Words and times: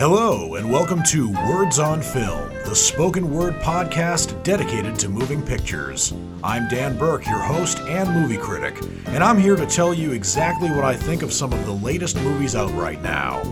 Hello, 0.00 0.54
and 0.54 0.72
welcome 0.72 1.02
to 1.02 1.30
Words 1.30 1.78
on 1.78 2.00
Film, 2.00 2.48
the 2.64 2.74
spoken 2.74 3.30
word 3.30 3.52
podcast 3.56 4.42
dedicated 4.42 4.98
to 4.98 5.10
moving 5.10 5.42
pictures. 5.42 6.14
I'm 6.42 6.70
Dan 6.70 6.96
Burke, 6.96 7.26
your 7.26 7.38
host 7.38 7.80
and 7.80 8.10
movie 8.10 8.38
critic, 8.38 8.82
and 9.08 9.22
I'm 9.22 9.36
here 9.36 9.56
to 9.56 9.66
tell 9.66 9.92
you 9.92 10.12
exactly 10.12 10.70
what 10.70 10.84
I 10.84 10.96
think 10.96 11.20
of 11.20 11.34
some 11.34 11.52
of 11.52 11.66
the 11.66 11.72
latest 11.72 12.16
movies 12.16 12.56
out 12.56 12.72
right 12.72 13.02
now. 13.02 13.42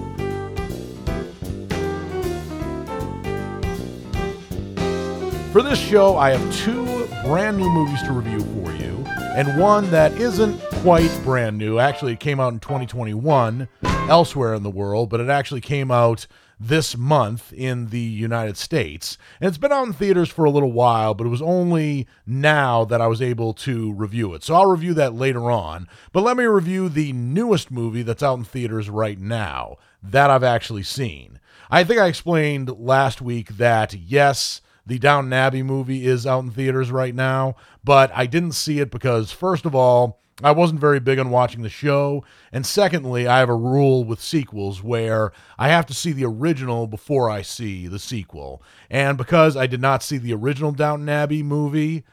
For 5.53 5.61
this 5.61 5.79
show, 5.79 6.17
I 6.17 6.31
have 6.31 6.57
two 6.57 6.87
brand 7.27 7.59
new 7.59 7.69
movies 7.69 8.03
to 8.05 8.13
review 8.13 8.41
for 8.41 8.73
you, 8.73 9.05
and 9.37 9.61
one 9.61 9.91
that 9.91 10.13
isn't 10.13 10.59
quite 10.77 11.11
brand 11.25 11.59
new. 11.59 11.79
Actually, 11.79 12.15
it 12.15 12.21
came 12.21 12.41
out 12.41 12.55
in 12.55 12.61
2021 12.61 13.69
Mm-hmm. 14.09 14.13
elsewhere 14.13 14.55
in 14.55 14.63
the 14.63 14.71
world, 14.71 15.11
but 15.11 15.21
it 15.21 15.29
actually 15.29 15.61
came 15.61 15.91
out 15.91 16.27
this 16.59 16.97
month 16.97 17.53
in 17.53 17.89
the 17.89 18.01
United 18.01 18.57
States. 18.57 19.19
And 19.39 19.49
it's 19.49 19.59
been 19.59 19.71
out 19.71 19.87
in 19.87 19.93
theaters 19.93 20.31
for 20.31 20.47
a 20.47 20.51
little 20.51 20.73
while, 20.73 21.13
but 21.13 21.27
it 21.27 21.31
was 21.31 21.43
only 21.43 22.07
now 22.27 22.87
that 22.87 23.03
I 23.03 23.07
was 23.07 23.21
able 23.21 23.53
to 23.55 23.93
review 23.93 24.33
it. 24.33 24.43
So 24.43 24.55
I'll 24.55 24.65
review 24.65 24.95
that 24.95 25.15
later 25.15 25.51
on. 25.51 25.89
But 26.13 26.23
let 26.23 26.39
me 26.39 26.45
review 26.45 26.89
the 26.89 27.13
newest 27.13 27.71
movie 27.71 28.03
that's 28.03 28.23
out 28.23 28.39
in 28.39 28.45
theaters 28.45 28.89
right 28.89 29.21
now 29.21 29.77
that 30.03 30.31
I've 30.31 30.43
actually 30.43 30.85
seen. 30.85 31.39
I 31.71 31.85
think 31.85 32.01
I 32.01 32.07
explained 32.07 32.71
last 32.81 33.21
week 33.21 33.59
that 33.59 33.93
yes, 33.93 34.63
the 34.87 34.99
Downton 34.99 35.35
Abbey 35.35 35.63
movie 35.63 36.07
is 36.07 36.27
out 36.27 36.45
in 36.45 36.51
theaters 36.51 36.91
right 36.91 37.15
now, 37.15 37.57
but 37.85 38.11
I 38.15 38.25
didn't 38.25 38.53
see 38.53 38.79
it 38.79 38.91
because, 38.91 39.33
first 39.33 39.67
of 39.67 39.75
all, 39.75 40.19
I 40.43 40.53
wasn't 40.53 40.81
very 40.81 41.01
big 41.01 41.19
on 41.19 41.31
watching 41.31 41.63
the 41.63 41.69
show. 41.69 42.25
And 42.53 42.65
secondly, 42.65 43.27
I 43.27 43.41
have 43.41 43.49
a 43.49 43.57
rule 43.57 44.05
with 44.05 44.21
sequels 44.21 44.83
where 44.83 45.33
I 45.59 45.69
have 45.69 45.87
to 45.87 45.95
see 45.95 46.13
the 46.13 46.27
original 46.27 46.87
before 46.87 47.29
I 47.29 47.43
see 47.43 47.89
the 47.89 47.99
sequel. 47.99 48.63
And 48.89 49.19
because 49.19 49.57
I 49.57 49.67
did 49.67 49.81
not 49.81 50.03
see 50.03 50.19
the 50.19 50.35
original 50.35 50.73
Downton 50.73 51.09
Abbey 51.09 51.43
movie, 51.43 52.05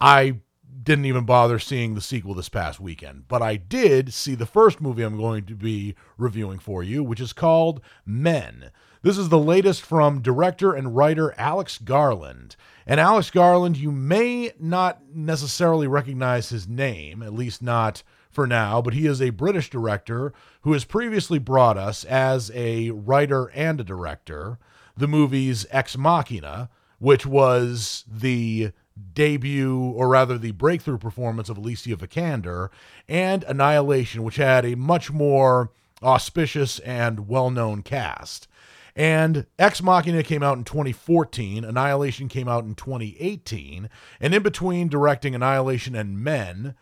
I 0.00 0.40
didn't 0.82 1.06
even 1.06 1.24
bother 1.24 1.58
seeing 1.58 1.94
the 1.94 2.00
sequel 2.00 2.34
this 2.34 2.48
past 2.48 2.80
weekend. 2.80 3.28
But 3.28 3.42
I 3.42 3.56
did 3.56 4.14
see 4.14 4.34
the 4.34 4.46
first 4.46 4.80
movie 4.80 5.02
I'm 5.02 5.18
going 5.18 5.44
to 5.46 5.54
be 5.54 5.94
reviewing 6.16 6.58
for 6.58 6.82
you, 6.82 7.02
which 7.02 7.20
is 7.20 7.32
called 7.32 7.80
Men. 8.06 8.70
This 9.02 9.18
is 9.18 9.28
the 9.28 9.38
latest 9.38 9.82
from 9.82 10.22
director 10.22 10.72
and 10.72 10.96
writer 10.96 11.34
Alex 11.36 11.78
Garland. 11.78 12.56
And 12.86 13.00
Alex 13.00 13.30
Garland, 13.30 13.76
you 13.76 13.90
may 13.90 14.52
not 14.60 15.00
necessarily 15.12 15.88
recognize 15.88 16.50
his 16.50 16.68
name, 16.68 17.20
at 17.20 17.34
least 17.34 17.60
not 17.60 18.04
for 18.30 18.46
now, 18.46 18.80
but 18.80 18.94
he 18.94 19.06
is 19.06 19.20
a 19.20 19.30
British 19.30 19.70
director 19.70 20.32
who 20.60 20.72
has 20.72 20.84
previously 20.84 21.40
brought 21.40 21.76
us, 21.76 22.04
as 22.04 22.52
a 22.54 22.90
writer 22.90 23.50
and 23.54 23.80
a 23.80 23.84
director, 23.84 24.58
the 24.96 25.08
movies 25.08 25.66
Ex 25.70 25.96
Machina, 25.96 26.68
which 26.98 27.26
was 27.26 28.04
the 28.06 28.70
debut, 29.14 29.78
or 29.78 30.08
rather 30.08 30.38
the 30.38 30.52
breakthrough 30.52 30.98
performance 30.98 31.48
of 31.48 31.58
Alicia 31.58 31.96
Vikander, 31.96 32.68
and 33.08 33.42
Annihilation, 33.44 34.22
which 34.22 34.36
had 34.36 34.64
a 34.64 34.76
much 34.76 35.10
more 35.10 35.70
auspicious 36.02 36.78
and 36.80 37.28
well 37.28 37.50
known 37.50 37.82
cast. 37.82 38.48
And 38.96 39.44
Ex 39.58 39.82
Machina 39.82 40.22
came 40.22 40.42
out 40.42 40.56
in 40.56 40.64
2014, 40.64 41.64
Annihilation 41.64 42.28
came 42.28 42.48
out 42.48 42.64
in 42.64 42.74
2018, 42.74 43.90
and 44.20 44.34
in 44.34 44.42
between 44.42 44.88
directing 44.88 45.34
Annihilation 45.34 45.94
and 45.94 46.18
Men, 46.18 46.74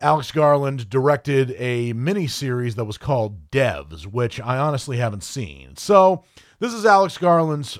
Alex 0.00 0.32
Garland 0.32 0.88
directed 0.88 1.54
a 1.58 1.92
mini 1.92 2.26
series 2.26 2.74
that 2.76 2.86
was 2.86 2.96
called 2.96 3.50
Devs, 3.50 4.06
which 4.06 4.40
I 4.40 4.56
honestly 4.56 4.96
haven't 4.96 5.22
seen. 5.22 5.76
So, 5.76 6.24
this 6.58 6.72
is 6.72 6.86
Alex 6.86 7.18
Garland's 7.18 7.78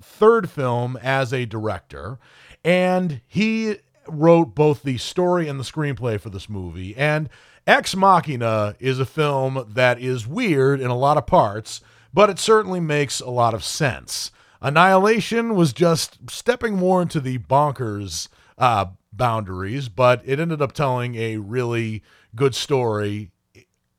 third 0.00 0.48
film 0.48 0.96
as 1.02 1.34
a 1.34 1.44
director, 1.44 2.18
and 2.64 3.20
he 3.26 3.76
wrote 4.06 4.54
both 4.54 4.82
the 4.82 4.96
story 4.96 5.46
and 5.46 5.60
the 5.60 5.64
screenplay 5.64 6.18
for 6.18 6.30
this 6.30 6.48
movie. 6.48 6.96
And 6.96 7.28
Ex 7.66 7.94
Machina 7.94 8.76
is 8.80 8.98
a 8.98 9.04
film 9.04 9.66
that 9.74 10.00
is 10.00 10.26
weird 10.26 10.80
in 10.80 10.88
a 10.88 10.96
lot 10.96 11.18
of 11.18 11.26
parts 11.26 11.82
but 12.18 12.28
it 12.28 12.38
certainly 12.40 12.80
makes 12.80 13.20
a 13.20 13.30
lot 13.30 13.54
of 13.54 13.62
sense. 13.62 14.32
Annihilation 14.60 15.54
was 15.54 15.72
just 15.72 16.18
stepping 16.28 16.74
more 16.74 17.00
into 17.00 17.20
the 17.20 17.38
bonkers 17.38 18.26
uh, 18.58 18.86
boundaries, 19.12 19.88
but 19.88 20.20
it 20.24 20.40
ended 20.40 20.60
up 20.60 20.72
telling 20.72 21.14
a 21.14 21.36
really 21.36 22.02
good 22.34 22.56
story 22.56 23.30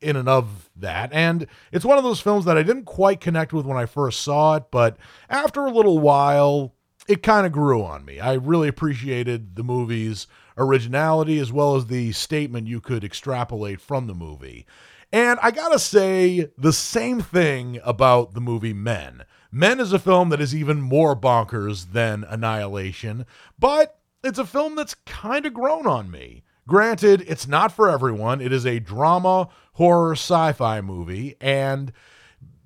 in 0.02 0.18
and 0.18 0.28
of 0.28 0.70
that. 0.76 1.14
And 1.14 1.48
it's 1.72 1.86
one 1.86 1.98
of 1.98 2.04
those 2.04 2.20
films 2.20 2.44
that 2.44 2.58
I 2.58 2.64
didn't 2.64 2.84
quite 2.84 3.22
connect 3.22 3.54
with 3.54 3.66
when 3.66 3.78
I 3.78 3.86
first 3.86 4.20
saw 4.20 4.56
it, 4.56 4.66
but 4.70 4.98
after 5.30 5.62
a 5.62 5.72
little 5.72 6.00
while, 6.00 6.76
it 7.08 7.24
kind 7.24 7.46
of 7.46 7.54
grew 7.54 7.82
on 7.86 8.04
me. 8.04 8.20
I 8.20 8.34
really 8.34 8.68
appreciated 8.68 9.56
the 9.56 9.64
movie's 9.64 10.28
originality 10.58 11.40
as 11.40 11.54
well 11.54 11.78
as 11.78 11.86
the 11.86 12.12
statement 12.12 12.68
you 12.68 12.82
could 12.82 13.06
extrapolate 13.06 13.80
from 13.80 14.08
the 14.08 14.14
movie. 14.14 14.66
And 15.12 15.40
I 15.42 15.52
gotta 15.52 15.80
say 15.80 16.52
the 16.58 16.74
same 16.74 17.22
thing 17.22 17.80
about 17.84 18.34
the 18.34 18.42
movie 18.42 18.74
Men. 18.74 19.24
Men 19.52 19.80
is 19.80 19.92
a 19.92 20.00
film 20.00 20.30
that 20.30 20.42
is 20.42 20.54
even 20.54 20.82
more 20.82 21.16
bonkers 21.16 21.94
than 21.94 22.24
Annihilation, 22.24 23.26
but 23.58 24.00
it's 24.24 24.38
a 24.38 24.46
film 24.46 24.76
that's 24.76 24.94
kind 25.06 25.46
of 25.46 25.54
grown 25.54 25.88
on 25.88 26.12
me. 26.12 26.44
Granted, 26.68 27.24
it's 27.28 27.48
not 27.48 27.72
for 27.72 27.90
everyone. 27.90 28.42
It 28.42 28.54
is 28.54 28.66
a 28.66 28.80
drama, 28.80 29.50
horror, 29.74 30.12
sci 30.12 30.52
fi 30.54 30.82
movie, 30.82 31.36
and 31.42 31.92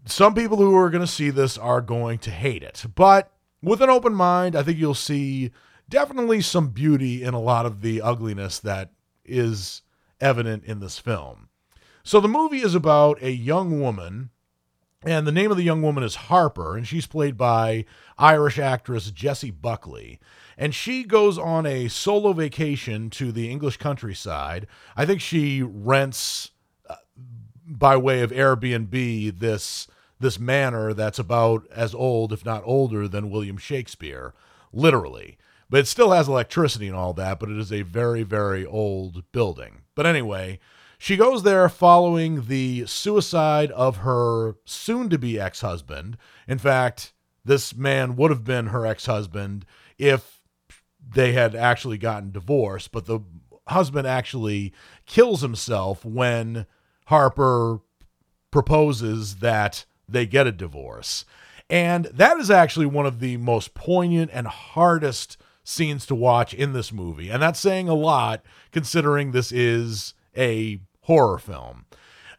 some 0.06 0.36
people 0.36 0.58
who 0.58 0.76
are 0.76 0.90
going 0.90 1.06
to 1.06 1.08
see 1.08 1.30
this 1.30 1.58
are 1.58 1.80
going 1.80 2.20
to 2.20 2.32
hate 2.32 2.64
it. 2.64 2.84
But 2.94 3.32
with 3.62 3.82
an 3.82 3.90
open 3.90 4.14
mind, 4.14 4.58
I 4.58 4.64
think 4.64 4.78
you'll 4.78 4.94
see 4.94 5.52
definitely 5.88 6.42
some 6.42 6.68
beauty 6.70 7.24
in 7.24 7.34
a 7.34 7.40
lot 7.40 7.66
of 7.66 7.82
the 7.82 8.02
ugliness 8.02 8.60
that 8.60 8.92
is 9.24 9.84
evident 10.20 10.66
in 10.66 10.82
this 10.82 11.00
film. 11.00 11.43
So 12.04 12.20
the 12.20 12.28
movie 12.28 12.62
is 12.62 12.76
about 12.76 13.22
a 13.22 13.32
young 13.32 13.80
woman, 13.80 14.30
and 15.06 15.26
the 15.26 15.32
name 15.32 15.52
of 15.52 15.58
the 15.58 15.64
young 15.64 15.82
woman 15.82 16.04
is 16.04 16.16
Harper, 16.16 16.76
and 16.76 16.86
she's 16.86 17.08
played 17.08 17.38
by 17.38 17.86
Irish 18.18 18.60
actress 18.60 19.10
Jessie 19.10 19.52
Buckley. 19.52 20.20
And 20.58 20.76
she 20.76 21.06
goes 21.06 21.38
on 21.38 21.66
a 21.66 21.88
solo 21.88 22.34
vacation 22.34 23.10
to 23.12 23.32
the 23.32 23.50
English 23.50 23.78
countryside. 23.78 24.68
I 24.98 25.06
think 25.06 25.22
she 25.22 25.64
rents 25.64 26.52
uh, 26.90 26.96
by 27.66 27.96
way 27.96 28.22
of 28.22 28.32
Airbnb 28.32 29.40
this 29.40 29.88
this 30.20 30.40
manor 30.40 30.94
that's 30.94 31.20
about 31.20 31.68
as 31.72 31.94
old, 31.94 32.32
if 32.32 32.46
not 32.46 32.64
older, 32.66 33.08
than 33.08 33.30
William 33.30 33.58
Shakespeare, 33.58 34.34
literally. 34.72 35.38
But 35.70 35.82
it 35.82 35.88
still 35.88 36.12
has 36.12 36.28
electricity 36.28 36.88
and 36.88 36.96
all 36.96 37.14
that, 37.14 37.40
but 37.40 37.50
it 37.50 37.58
is 37.58 37.74
a 37.74 37.82
very, 37.82 38.24
very 38.24 38.66
old 38.66 39.24
building. 39.32 39.82
But 39.96 40.06
anyway, 40.06 40.60
she 41.04 41.18
goes 41.18 41.44
there 41.44 41.68
following 41.68 42.46
the 42.46 42.86
suicide 42.86 43.72
of 43.72 43.98
her 43.98 44.56
soon 44.64 45.10
to 45.10 45.18
be 45.18 45.38
ex 45.38 45.60
husband. 45.60 46.16
In 46.48 46.58
fact, 46.58 47.12
this 47.44 47.76
man 47.76 48.16
would 48.16 48.32
have 48.32 48.46
been 48.46 48.68
her 48.68 48.86
ex 48.86 49.06
husband 49.06 49.66
if 49.98 50.40
they 51.06 51.34
had 51.34 51.56
actually 51.56 51.98
gotten 51.98 52.32
divorced, 52.32 52.94
but 52.94 53.06
the 53.06 53.20
husband 53.68 54.08
actually 54.08 54.72
kills 55.06 55.42
himself 55.42 56.06
when 56.06 56.68
Harper 57.08 57.82
proposes 58.50 59.36
that 59.40 59.84
they 60.08 60.26
get 60.26 60.48
a 60.48 60.54
divorce. 60.54 61.26
And 61.70 62.06
that 62.06 62.38
is 62.38 62.50
actually 62.50 62.86
one 62.86 63.06
of 63.06 63.20
the 63.20 63.36
most 63.36 63.74
poignant 63.74 64.32
and 64.34 64.48
hardest 64.48 65.36
scenes 65.66 66.06
to 66.06 66.16
watch 66.16 66.54
in 66.54 66.72
this 66.72 66.94
movie. 66.94 67.30
And 67.30 67.44
that's 67.44 67.60
saying 67.60 67.90
a 67.90 67.94
lot 67.94 68.42
considering 68.72 69.34
this 69.34 69.52
is 69.52 70.14
a 70.38 70.80
horror 71.04 71.38
film. 71.38 71.86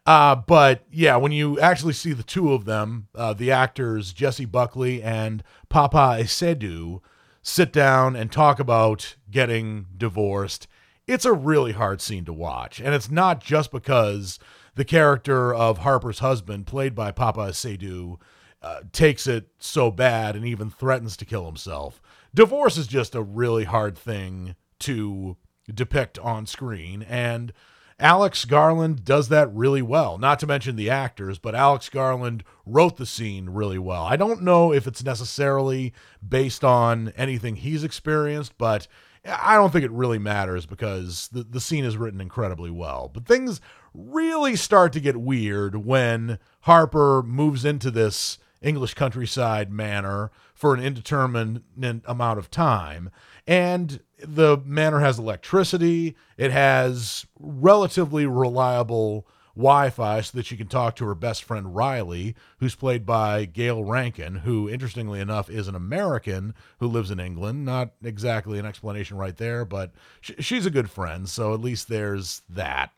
Uh, 0.06 0.36
but 0.36 0.84
yeah, 0.90 1.16
when 1.16 1.32
you 1.32 1.58
actually 1.60 1.94
see 1.94 2.12
the 2.12 2.22
two 2.22 2.52
of 2.52 2.66
them, 2.66 3.08
uh, 3.14 3.32
the 3.32 3.50
actors 3.50 4.12
Jessie 4.12 4.44
Buckley 4.44 5.02
and 5.02 5.42
Paapa 5.70 6.20
Essiedu, 6.20 7.00
sit 7.42 7.72
down 7.72 8.16
and 8.16 8.30
talk 8.30 8.58
about 8.58 9.16
getting 9.30 9.86
divorced, 9.96 10.66
it's 11.06 11.24
a 11.24 11.32
really 11.32 11.72
hard 11.72 12.00
scene 12.00 12.24
to 12.24 12.32
watch. 12.32 12.80
And 12.80 12.94
it's 12.94 13.10
not 13.10 13.42
just 13.42 13.70
because 13.70 14.38
the 14.74 14.84
character 14.84 15.54
of 15.54 15.78
Harper's 15.78 16.18
husband, 16.18 16.66
played 16.66 16.94
by 16.94 17.12
Paapa 17.12 17.50
Essiedu, 17.50 18.16
uh, 18.62 18.80
takes 18.92 19.26
it 19.26 19.48
so 19.58 19.90
bad 19.90 20.36
and 20.36 20.44
even 20.46 20.70
threatens 20.70 21.16
to 21.18 21.26
kill 21.26 21.46
himself. 21.46 22.00
Divorce 22.34 22.78
is 22.78 22.86
just 22.86 23.14
a 23.14 23.22
really 23.22 23.64
hard 23.64 23.96
thing 23.96 24.56
to 24.80 25.36
depict 25.72 26.18
on 26.18 26.46
screen. 26.46 27.02
And 27.02 27.52
Alex 28.00 28.44
Garland 28.44 29.04
does 29.04 29.28
that 29.28 29.52
really 29.54 29.82
well. 29.82 30.18
Not 30.18 30.38
to 30.40 30.46
mention 30.46 30.76
the 30.76 30.90
actors, 30.90 31.38
but 31.38 31.54
Alex 31.54 31.88
Garland 31.88 32.44
wrote 32.66 32.96
the 32.96 33.06
scene 33.06 33.50
really 33.50 33.78
well. 33.78 34.02
I 34.02 34.16
don't 34.16 34.42
know 34.42 34.72
if 34.72 34.86
it's 34.86 35.04
necessarily 35.04 35.92
based 36.26 36.64
on 36.64 37.12
anything 37.16 37.56
he's 37.56 37.84
experienced, 37.84 38.58
but 38.58 38.88
I 39.24 39.54
don't 39.54 39.72
think 39.72 39.84
it 39.84 39.90
really 39.90 40.18
matters 40.18 40.66
because 40.66 41.28
the, 41.28 41.44
the 41.44 41.60
scene 41.60 41.84
is 41.84 41.96
written 41.96 42.20
incredibly 42.20 42.70
well. 42.70 43.10
But 43.12 43.26
things 43.26 43.60
really 43.94 44.56
start 44.56 44.92
to 44.94 45.00
get 45.00 45.16
weird 45.16 45.76
when 45.76 46.38
Harper 46.62 47.22
moves 47.22 47.64
into 47.64 47.90
this 47.90 48.38
English 48.60 48.94
countryside 48.94 49.70
manor 49.70 50.30
for 50.54 50.74
an 50.74 50.82
indeterminate 50.82 52.02
amount 52.06 52.38
of 52.38 52.50
time. 52.50 53.10
And 53.46 54.00
the 54.26 54.60
manor 54.64 55.00
has 55.00 55.18
electricity, 55.18 56.16
it 56.36 56.50
has 56.50 57.26
relatively 57.38 58.26
reliable 58.26 59.26
Wi 59.56 59.90
Fi 59.90 60.20
so 60.20 60.36
that 60.36 60.46
she 60.46 60.56
can 60.56 60.66
talk 60.66 60.96
to 60.96 61.06
her 61.06 61.14
best 61.14 61.44
friend 61.44 61.76
Riley, 61.76 62.34
who's 62.58 62.74
played 62.74 63.06
by 63.06 63.44
Gayle 63.44 63.84
Rankin, 63.84 64.36
who, 64.36 64.68
interestingly 64.68 65.20
enough, 65.20 65.48
is 65.48 65.68
an 65.68 65.76
American 65.76 66.54
who 66.80 66.88
lives 66.88 67.10
in 67.10 67.20
England. 67.20 67.64
Not 67.64 67.92
exactly 68.02 68.58
an 68.58 68.66
explanation 68.66 69.16
right 69.16 69.36
there, 69.36 69.64
but 69.64 69.92
sh- 70.20 70.32
she's 70.40 70.66
a 70.66 70.70
good 70.70 70.90
friend, 70.90 71.28
so 71.28 71.54
at 71.54 71.60
least 71.60 71.88
there's 71.88 72.42
that. 72.48 72.90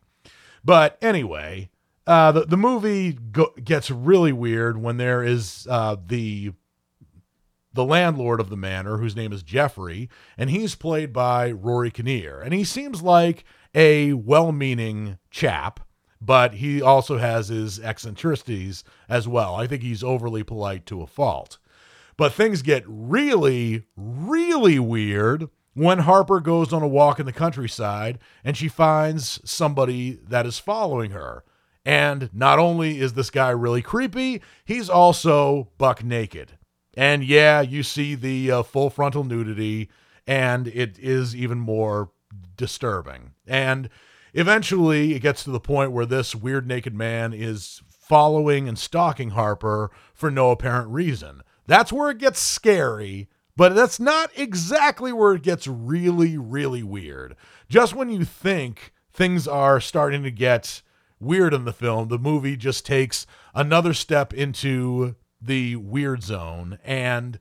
But 0.65 0.97
anyway, 1.03 1.69
uh, 2.07 2.33
the, 2.33 2.47
the 2.47 2.57
movie 2.57 3.13
go- 3.13 3.53
gets 3.63 3.91
really 3.91 4.33
weird 4.33 4.79
when 4.79 4.97
there 4.97 5.23
is 5.23 5.67
uh, 5.69 5.97
the 6.07 6.53
the 7.77 7.85
landlord 7.85 8.41
of 8.41 8.51
the 8.51 8.57
manor, 8.57 8.97
whose 8.97 9.15
name 9.15 9.33
is 9.33 9.45
Jeffrey, 9.45 10.09
and 10.37 10.51
he's 10.51 10.75
played 10.75 11.13
by 11.13 11.53
Rory 11.53 11.93
Kinnear. 11.93 12.41
And 12.41 12.53
he 12.53 12.65
seems 12.65 13.03
like 13.03 13.45
a 13.75 14.15
well 14.15 14.51
meaning 14.51 15.19
chap 15.31 15.81
but 16.21 16.55
he 16.55 16.81
also 16.81 17.19
has 17.19 17.49
his 17.49 17.79
eccentricities 17.81 18.85
as 19.09 19.29
well. 19.29 19.55
I 19.55 19.67
think 19.67 19.83
he's 19.83 20.03
overly 20.03 20.43
polite 20.43 20.87
to 20.87 21.03
a 21.03 21.07
fault. 21.07 21.59
But 22.17 22.33
things 22.33 22.63
get 22.63 22.85
really, 22.87 23.85
really 23.97 24.79
weird 24.79 25.49
when 25.75 26.01
Harper 26.01 26.41
goes 26.41 26.73
on 26.73 26.83
a 26.83 26.89
walk 26.89 27.21
in 27.21 27.27
the 27.27 27.33
countryside 27.33 28.19
and 28.43 28.57
she 28.57 28.69
finds 28.69 29.41
somebody 29.49 30.19
that 30.27 30.47
is 30.47 30.59
following 30.59 31.11
her. 31.11 31.45
And 31.85 32.31
not 32.33 32.59
only 32.59 32.99
is 32.99 33.13
this 33.13 33.31
guy 33.31 33.51
really 33.51 33.83
creepy, 33.83 34.43
he's 34.65 34.89
also 34.89 35.69
buck 35.79 36.03
naked. 36.03 36.56
And 36.97 37.23
yeah, 37.23 37.61
you 37.61 37.83
see 37.83 38.15
the 38.15 38.51
uh, 38.51 38.63
full 38.63 38.91
frontal 38.91 39.23
nudity, 39.23 39.91
and 40.27 40.67
it 40.69 40.99
is 40.99 41.37
even 41.37 41.59
more 41.59 42.11
disturbing. 42.57 43.33
And 43.47 43.91
Eventually, 44.37 45.15
it 45.15 45.21
gets 45.21 45.45
to 45.45 45.51
the 45.51 45.59
point 45.59 45.93
where 45.93 46.05
this 46.05 46.35
weird 46.35 46.69
naked 46.69 46.95
man 46.95 47.33
is 47.33 47.81
following 47.89 48.69
and 48.69 48.79
stalking 48.79 49.31
Harper 49.31 49.91
for 50.13 50.31
no 50.31 50.51
apparent 50.51 50.91
reason. 50.91 51.41
That's 51.67 51.91
where 51.91 52.11
it 52.11 52.19
gets 52.19 52.39
scary, 52.39 53.31
but 53.57 53.75
that's 53.75 53.99
not 53.99 54.31
exactly 54.37 55.11
where 55.11 55.33
it 55.33 55.43
gets 55.43 55.67
really, 55.67 56.37
really 56.37 56.83
weird. 56.83 57.35
Just 57.71 57.95
when 57.95 58.11
you 58.11 58.27
think 58.27 58.93
things 59.11 59.49
are 59.49 59.81
starting 59.81 60.23
to 60.23 60.31
get 60.31 60.83
weird 61.19 61.55
in 61.55 61.65
the 61.65 61.73
film, 61.73 62.09
the 62.09 62.19
movie 62.19 62.59
just 62.59 62.85
takes 62.85 63.27
another 63.55 63.95
step 63.95 64.35
into 64.35 65.17
the 65.41 65.77
weird 65.77 66.23
zone. 66.23 66.79
And 66.85 67.39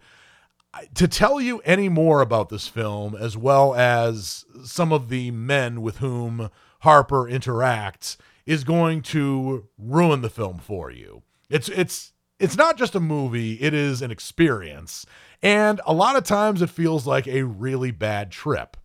to 0.93 1.07
tell 1.07 1.39
you 1.39 1.59
any 1.59 1.89
more 1.89 2.21
about 2.21 2.49
this 2.49 2.67
film, 2.67 3.15
as 3.15 3.37
well 3.37 3.73
as 3.75 4.45
some 4.63 4.91
of 4.91 5.09
the 5.09 5.31
men 5.31 5.81
with 5.81 5.97
whom 5.97 6.49
Harper 6.79 7.23
interacts 7.23 8.17
is 8.45 8.63
going 8.63 9.01
to 9.01 9.67
ruin 9.77 10.21
the 10.21 10.29
film 10.29 10.59
for 10.59 10.91
you. 10.91 11.23
It's 11.49 11.69
it's 11.69 12.13
it's 12.39 12.57
not 12.57 12.77
just 12.77 12.95
a 12.95 12.99
movie, 12.99 13.53
it 13.61 13.73
is 13.73 14.01
an 14.01 14.11
experience. 14.11 15.05
And 15.41 15.79
a 15.85 15.93
lot 15.93 16.15
of 16.15 16.23
times 16.23 16.61
it 16.61 16.69
feels 16.69 17.07
like 17.07 17.27
a 17.27 17.43
really 17.43 17.91
bad 17.91 18.31
trip. 18.31 18.77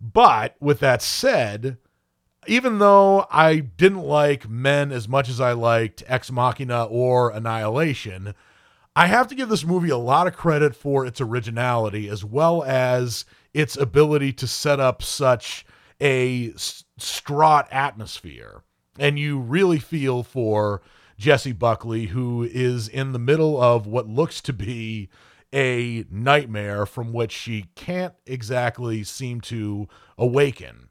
But 0.00 0.56
with 0.60 0.80
that 0.80 1.02
said, 1.02 1.78
even 2.46 2.78
though 2.78 3.26
I 3.30 3.56
didn't 3.58 4.02
like 4.02 4.48
Men 4.48 4.92
as 4.92 5.08
much 5.08 5.28
as 5.28 5.40
I 5.40 5.52
liked 5.52 6.02
Ex 6.06 6.30
Machina 6.30 6.84
or 6.84 7.30
Annihilation, 7.30 8.34
I 9.00 9.06
have 9.06 9.28
to 9.28 9.34
give 9.34 9.48
this 9.48 9.64
movie 9.64 9.88
a 9.88 9.96
lot 9.96 10.26
of 10.26 10.36
credit 10.36 10.76
for 10.76 11.06
its 11.06 11.22
originality 11.22 12.06
as 12.06 12.22
well 12.22 12.62
as 12.62 13.24
its 13.54 13.74
ability 13.74 14.34
to 14.34 14.46
set 14.46 14.78
up 14.78 15.02
such 15.02 15.64
a 16.02 16.52
distraught 16.98 17.66
atmosphere. 17.70 18.62
And 18.98 19.18
you 19.18 19.38
really 19.38 19.78
feel 19.78 20.22
for 20.22 20.82
Jessie 21.16 21.52
Buckley, 21.52 22.08
who 22.08 22.42
is 22.42 22.88
in 22.88 23.12
the 23.12 23.18
middle 23.18 23.58
of 23.58 23.86
what 23.86 24.06
looks 24.06 24.42
to 24.42 24.52
be 24.52 25.08
a 25.50 26.04
nightmare 26.10 26.84
from 26.84 27.14
which 27.14 27.32
she 27.32 27.70
can't 27.74 28.12
exactly 28.26 29.02
seem 29.02 29.40
to 29.40 29.88
awaken. 30.18 30.90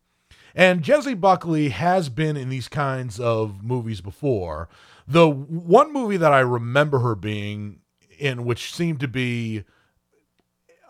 And 0.55 0.81
Jessie 0.81 1.13
Buckley 1.13 1.69
has 1.69 2.09
been 2.09 2.37
in 2.37 2.49
these 2.49 2.69
kinds 2.69 3.19
of 3.19 3.63
movies 3.63 4.01
before. 4.01 4.67
The 5.07 5.29
one 5.29 5.93
movie 5.93 6.17
that 6.17 6.33
I 6.33 6.39
remember 6.39 6.97
her 7.01 7.13
being 7.13 7.81
in, 8.19 8.45
which 8.45 8.73
seemed 8.73 8.99
to 8.99 9.07
be 9.07 9.63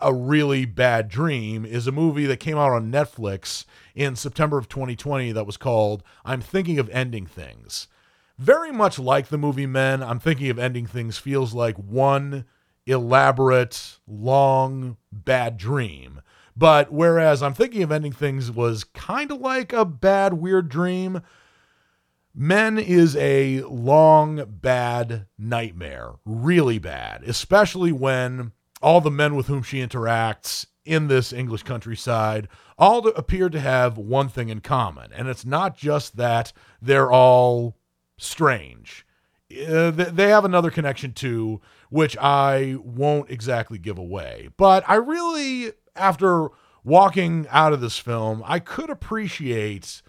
a 0.00 0.14
really 0.14 0.64
bad 0.64 1.08
dream 1.08 1.64
is 1.64 1.86
a 1.86 1.92
movie 1.92 2.26
that 2.26 2.38
came 2.38 2.56
out 2.56 2.72
on 2.72 2.90
Netflix 2.90 3.64
in 3.94 4.16
September 4.16 4.56
of 4.56 4.68
2020 4.68 5.32
that 5.32 5.46
was 5.46 5.56
called 5.56 6.02
I'm 6.24 6.40
Thinking 6.40 6.78
of 6.78 6.88
Ending 6.90 7.26
Things. 7.26 7.86
Very 8.38 8.72
much 8.72 8.98
like 8.98 9.28
the 9.28 9.36
movie 9.36 9.66
Men, 9.66 10.02
I'm 10.02 10.18
Thinking 10.18 10.48
of 10.48 10.58
Ending 10.58 10.86
Things 10.86 11.18
feels 11.18 11.52
like 11.52 11.76
one 11.76 12.46
elaborate, 12.86 13.98
long, 14.06 14.96
bad 15.12 15.58
dream. 15.58 16.22
But 16.56 16.90
whereas 16.90 17.42
I'm 17.42 17.54
Thinking 17.54 17.82
of 17.82 17.92
Ending 17.92 18.12
Things 18.12 18.50
was 18.50 18.84
kind 18.84 19.30
of 19.30 19.40
like 19.40 19.72
a 19.72 19.84
bad, 19.84 20.34
weird 20.34 20.68
dream, 20.68 21.20
Men 22.42 22.78
is 22.78 23.16
a 23.16 23.60
long, 23.64 24.46
bad 24.48 25.26
nightmare. 25.36 26.12
Really 26.24 26.78
bad, 26.78 27.22
especially 27.24 27.92
when 27.92 28.52
all 28.80 29.02
the 29.02 29.10
men 29.10 29.36
with 29.36 29.46
whom 29.46 29.62
she 29.62 29.86
interacts 29.86 30.64
in 30.86 31.08
this 31.08 31.34
English 31.34 31.64
countryside 31.64 32.48
all 32.78 33.06
appear 33.08 33.50
to 33.50 33.60
have 33.60 33.98
one 33.98 34.30
thing 34.30 34.48
in 34.48 34.62
common. 34.62 35.12
And 35.12 35.28
it's 35.28 35.44
not 35.44 35.76
just 35.76 36.16
that 36.16 36.54
they're 36.80 37.12
all 37.12 37.76
strange. 38.16 39.04
Uh, 39.68 39.90
they 39.90 40.30
have 40.30 40.46
another 40.46 40.70
connection 40.70 41.12
too, 41.12 41.60
which 41.90 42.16
I 42.16 42.78
won't 42.82 43.28
exactly 43.28 43.76
give 43.76 43.98
away. 43.98 44.48
But 44.56 44.82
I 44.88 44.94
really, 44.94 45.72
after 45.94 46.48
walking 46.84 47.46
out 47.50 47.74
of 47.74 47.82
this 47.82 47.98
film, 47.98 48.42
I 48.46 48.60
could 48.60 48.88
appreciate 48.88 50.00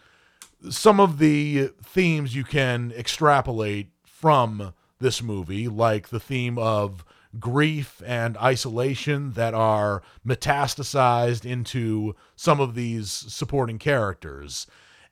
some 0.70 1.00
of 1.00 1.18
the 1.18 1.70
themes 1.84 2.36
you 2.36 2.44
can 2.44 2.92
extrapolate 2.96 3.90
from 4.04 4.74
this 5.00 5.22
movie, 5.22 5.68
like 5.68 6.10
the 6.10 6.20
theme 6.20 6.58
of 6.58 7.04
grief 7.40 8.02
and 8.06 8.38
isolation 8.38 9.32
that 9.34 9.54
are 9.54 10.02
metastasized 10.26 11.46
into 11.46 12.16
some 12.36 12.60
of 12.60 12.76
these 12.76 13.10
supporting 13.10 13.80
characters. 13.80 14.68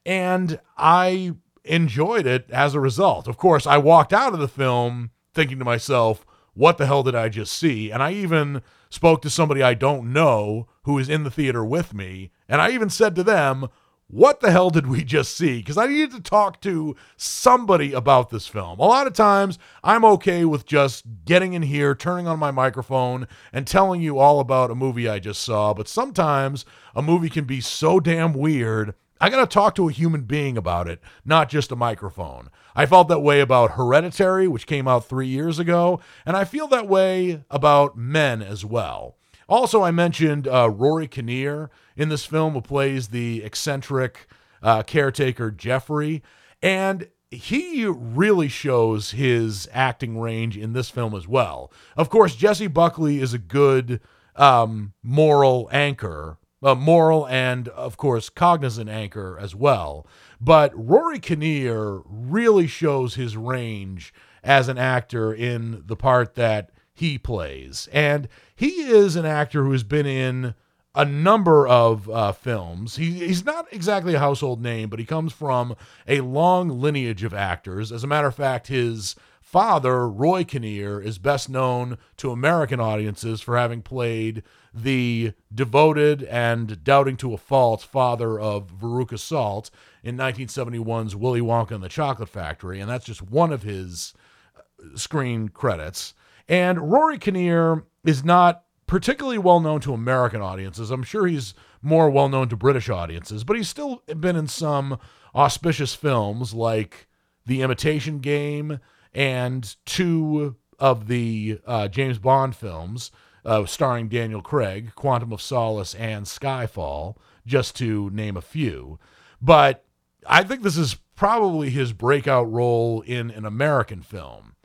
And 0.06 0.60
I 0.78 1.34
enjoyed 1.64 2.26
it 2.26 2.50
as 2.52 2.76
a 2.76 2.80
result. 2.80 3.28
Of 3.28 3.38
course, 3.38 3.66
I 3.66 3.78
walked 3.78 4.14
out 4.14 4.34
of 4.34 4.40
the 4.40 4.48
film 4.48 5.12
thinking 5.34 5.60
to 5.60 5.66
myself, 5.66 6.26
what 6.54 6.78
the 6.78 6.86
hell 6.86 7.04
did 7.04 7.16
I 7.16 7.30
just 7.30 7.54
see? 7.54 7.92
And 7.92 8.04
I 8.04 8.12
even 8.12 8.62
spoke 8.90 9.22
to 9.22 9.30
somebody 9.30 9.62
I 9.62 9.76
don't 9.76 10.12
know 10.12 10.68
who 10.84 10.98
is 10.98 11.10
in 11.10 11.24
the 11.24 11.32
theater 11.32 11.64
with 11.64 11.94
me. 11.94 12.32
And 12.48 12.62
I 12.62 12.72
even 12.72 12.90
said 12.90 13.16
to 13.16 13.24
them, 13.24 13.70
what 14.12 14.40
the 14.40 14.52
hell 14.52 14.72
did 14.72 14.88
we 14.88 15.04
just 15.04 15.38
see? 15.38 15.60
Because 15.60 15.78
I 15.78 15.86
needed 15.86 16.12
to 16.12 16.22
talk 16.22 16.62
to 16.62 16.96
somebody 17.16 17.94
about 17.94 18.32
this 18.32 18.48
film. 18.48 18.80
A 18.80 18.88
lot 18.88 19.06
of 19.06 19.14
times, 19.14 19.60
I'm 19.84 20.04
okay 20.04 20.46
with 20.46 20.66
just 20.66 21.06
getting 21.26 21.54
in 21.54 21.62
here, 21.62 21.94
turning 21.94 22.28
on 22.28 22.40
my 22.40 22.50
microphone, 22.50 23.28
and 23.54 23.68
telling 23.68 24.02
you 24.02 24.18
all 24.18 24.40
about 24.40 24.72
a 24.72 24.76
movie 24.76 25.08
I 25.08 25.20
just 25.20 25.44
saw. 25.44 25.76
But 25.76 25.88
sometimes 25.88 26.66
a 26.96 27.04
movie 27.04 27.30
can 27.30 27.46
be 27.46 27.62
so 27.62 28.00
damn 28.00 28.34
weird, 28.34 28.96
I 29.22 29.30
got 29.30 29.42
to 29.42 29.54
talk 29.54 29.76
to 29.76 29.90
a 29.90 29.92
human 29.92 30.22
being 30.22 30.58
about 30.58 30.88
it, 30.88 31.02
not 31.24 31.50
just 31.50 31.72
a 31.72 31.76
microphone. 31.76 32.50
I 32.74 32.88
felt 32.88 33.10
that 33.10 33.20
way 33.20 33.42
about 33.42 33.72
Hereditary, 33.72 34.48
which 34.48 34.66
came 34.66 34.88
out 34.88 35.06
three 35.06 35.28
years 35.28 35.60
ago, 35.60 36.00
and 36.26 36.36
I 36.36 36.46
feel 36.46 36.68
that 36.70 36.88
way 36.88 37.44
about 37.52 37.96
Men 37.96 38.42
as 38.42 38.66
well. 38.66 39.19
Also, 39.50 39.82
I 39.82 39.92
mentioned 39.92 40.48
uh, 40.48 40.70
Rory 40.70 41.08
Kinnear 41.08 41.72
in 41.98 42.10
this 42.10 42.26
film, 42.26 42.54
who 42.54 42.62
plays 42.62 43.10
the 43.10 43.44
eccentric 43.44 44.28
uh, 44.62 44.84
caretaker 44.84 45.52
Jeffrey. 45.52 46.22
And 46.62 47.10
he 47.32 47.86
really 47.86 48.48
shows 48.48 49.12
his 49.12 49.68
acting 49.72 50.20
range 50.20 50.56
in 50.56 50.74
this 50.74 50.90
film 50.90 51.16
as 51.16 51.28
well. 51.28 51.72
Of 51.98 52.10
course, 52.10 52.36
Jessie 52.36 52.68
Buckley 52.68 53.20
is 53.20 53.34
a 53.34 53.40
good 53.40 54.02
um, 54.36 54.94
moral 55.04 55.68
anchor, 55.72 56.38
a 56.62 56.76
moral 56.76 57.28
and, 57.28 57.68
of 57.70 57.98
course, 57.98 58.30
cognizant 58.30 58.90
anchor 58.90 59.38
as 59.40 59.56
well. 59.56 60.06
But 60.40 60.72
Rory 60.76 61.20
Kinnear 61.20 62.02
really 62.06 62.68
shows 62.68 63.16
his 63.16 63.36
range 63.36 64.14
as 64.44 64.68
an 64.68 64.78
actor 64.78 65.34
in 65.34 65.84
the 65.86 65.96
part 65.96 66.36
that 66.36 66.72
he 66.94 67.18
plays. 67.18 67.88
And 67.94 68.28
he 68.60 68.82
is 68.82 69.16
an 69.16 69.26
actor 69.26 69.64
who 69.64 69.72
has 69.72 69.84
been 69.84 70.06
in 70.06 70.54
a 70.94 71.06
number 71.06 71.66
of 71.66 72.10
uh, 72.10 72.34
films. 72.34 72.98
He, 72.98 73.26
he's 73.26 73.46
not 73.46 73.68
exactly 73.72 74.16
a 74.16 74.20
household 74.20 74.62
name, 74.62 74.90
but 74.90 75.00
he 75.00 75.06
comes 75.06 75.32
from 75.32 75.78
a 76.06 76.20
long 76.20 76.68
lineage 76.68 77.24
of 77.24 77.34
actors. 77.34 77.90
As 77.90 78.04
a 78.04 78.08
matter 78.08 78.28
of 78.28 78.36
fact, 78.36 78.68
his 78.68 79.16
father, 79.40 80.10
Roy 80.10 80.44
Kinnear, 80.44 81.00
is 81.00 81.18
best 81.20 81.48
known 81.48 81.98
to 82.18 82.32
American 82.32 82.82
audiences 82.82 83.40
for 83.40 83.56
having 83.56 83.82
played 83.82 84.44
the 84.74 85.32
devoted 85.56 86.24
and 86.24 86.84
doubting 86.84 87.16
to 87.16 87.34
a 87.34 87.38
fault 87.38 87.82
father 87.82 88.38
of 88.38 88.78
Veruca 88.78 89.18
Salt 89.18 89.72
in 90.04 90.18
1971's 90.18 91.16
Willy 91.16 91.40
Wonka 91.40 91.72
and 91.72 91.84
the 91.84 91.88
Chocolate 91.88 92.28
Factory, 92.28 92.82
and 92.82 92.90
that's 92.90 93.06
just 93.06 93.22
one 93.22 93.54
of 93.54 93.64
his 93.64 94.14
uh, 94.58 94.98
screen 94.98 95.48
credits. 95.48 96.14
And 96.50 96.92
Rory 96.92 97.20
Kinnear 97.20 97.86
is 98.06 98.24
not 98.24 98.64
particularly 98.88 99.38
well 99.38 99.60
known 99.60 99.80
to 99.82 99.94
American 99.94 100.42
audiences. 100.42 100.92
I'm 100.92 101.04
sure 101.04 101.28
he's 101.28 101.54
more 101.82 102.10
well 102.10 102.30
known 102.30 102.50
to 102.50 102.56
British 102.56 102.90
audiences, 102.90 103.44
but 103.44 103.56
he's 103.56 103.70
still 103.70 104.04
been 104.20 104.36
in 104.36 104.48
some 104.48 105.00
auspicious 105.36 105.94
films 105.94 106.54
like 106.54 107.08
The 107.46 107.62
Imitation 107.62 108.20
Game 108.20 108.80
and 109.14 109.76
two 109.86 110.56
of 110.80 111.08
the 111.08 111.60
uh, 111.66 111.88
James 111.88 112.18
Bond 112.18 112.56
films 112.56 113.12
uh, 113.46 113.66
starring 113.66 114.08
Daniel 114.08 114.42
Craig, 114.42 114.94
Quantum 114.96 115.32
of 115.32 115.42
Solace 115.42 115.96
and 115.96 116.26
Skyfall, 116.26 117.16
just 117.46 117.76
to 117.78 118.10
name 118.12 118.38
a 118.38 118.42
few. 118.42 119.00
But 119.42 119.86
I 120.28 120.44
think 120.44 120.64
this 120.64 120.78
is 120.78 120.96
probably 121.16 121.70
his 121.70 121.94
breakout 121.94 122.52
role 122.52 123.02
in 123.02 123.32
an 123.32 123.46
American 123.46 124.02
film. 124.02 124.56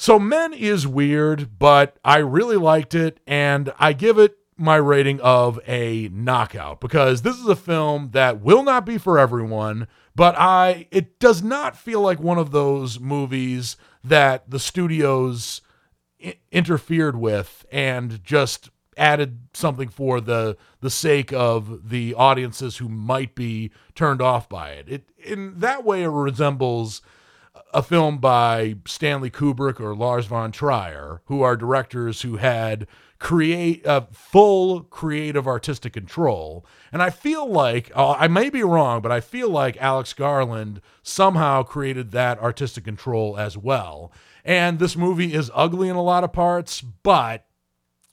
So, 0.00 0.18
Men 0.20 0.54
is 0.54 0.86
weird, 0.86 1.58
but 1.58 1.98
I 2.04 2.18
really 2.18 2.56
liked 2.56 2.94
it, 2.94 3.18
and 3.26 3.72
I 3.80 3.92
give 3.92 4.16
it 4.16 4.38
my 4.56 4.76
rating 4.76 5.20
of 5.20 5.58
a 5.66 6.08
knockout 6.12 6.80
because 6.80 7.22
this 7.22 7.36
is 7.36 7.46
a 7.46 7.56
film 7.56 8.10
that 8.12 8.40
will 8.40 8.62
not 8.62 8.86
be 8.86 8.96
for 8.96 9.18
everyone, 9.18 9.88
but 10.14 10.36
I 10.38 10.86
it 10.92 11.18
does 11.18 11.42
not 11.42 11.76
feel 11.76 12.00
like 12.00 12.20
one 12.20 12.38
of 12.38 12.52
those 12.52 13.00
movies 13.00 13.76
that 14.04 14.48
the 14.48 14.60
studios 14.60 15.62
I- 16.24 16.38
interfered 16.52 17.16
with 17.16 17.66
and 17.72 18.22
just 18.22 18.70
added 18.96 19.40
something 19.52 19.88
for 19.88 20.20
the 20.20 20.56
the 20.80 20.90
sake 20.90 21.32
of 21.32 21.88
the 21.88 22.14
audiences 22.14 22.76
who 22.76 22.88
might 22.88 23.34
be 23.34 23.72
turned 23.96 24.22
off 24.22 24.48
by 24.48 24.70
it. 24.70 24.88
It 24.88 25.08
in 25.18 25.58
that 25.58 25.84
way 25.84 26.04
it 26.04 26.08
resembles 26.08 27.02
a 27.74 27.82
film 27.82 28.18
by 28.18 28.76
Stanley 28.86 29.30
Kubrick 29.30 29.80
or 29.80 29.94
Lars 29.94 30.26
von 30.26 30.52
Trier, 30.52 31.20
who 31.26 31.42
are 31.42 31.56
directors 31.56 32.22
who 32.22 32.36
had 32.36 32.86
create 33.18 33.84
uh, 33.86 34.02
full 34.12 34.82
creative 34.82 35.46
artistic 35.46 35.92
control. 35.92 36.64
And 36.92 37.02
I 37.02 37.10
feel 37.10 37.50
like 37.50 37.90
uh, 37.94 38.12
I 38.12 38.28
may 38.28 38.48
be 38.48 38.62
wrong, 38.62 39.02
but 39.02 39.12
I 39.12 39.20
feel 39.20 39.50
like 39.50 39.76
Alex 39.78 40.12
Garland 40.12 40.80
somehow 41.02 41.62
created 41.62 42.12
that 42.12 42.38
artistic 42.40 42.84
control 42.84 43.36
as 43.36 43.56
well. 43.56 44.12
And 44.44 44.78
this 44.78 44.96
movie 44.96 45.34
is 45.34 45.50
ugly 45.52 45.88
in 45.88 45.96
a 45.96 46.02
lot 46.02 46.24
of 46.24 46.32
parts, 46.32 46.80
but 46.80 47.46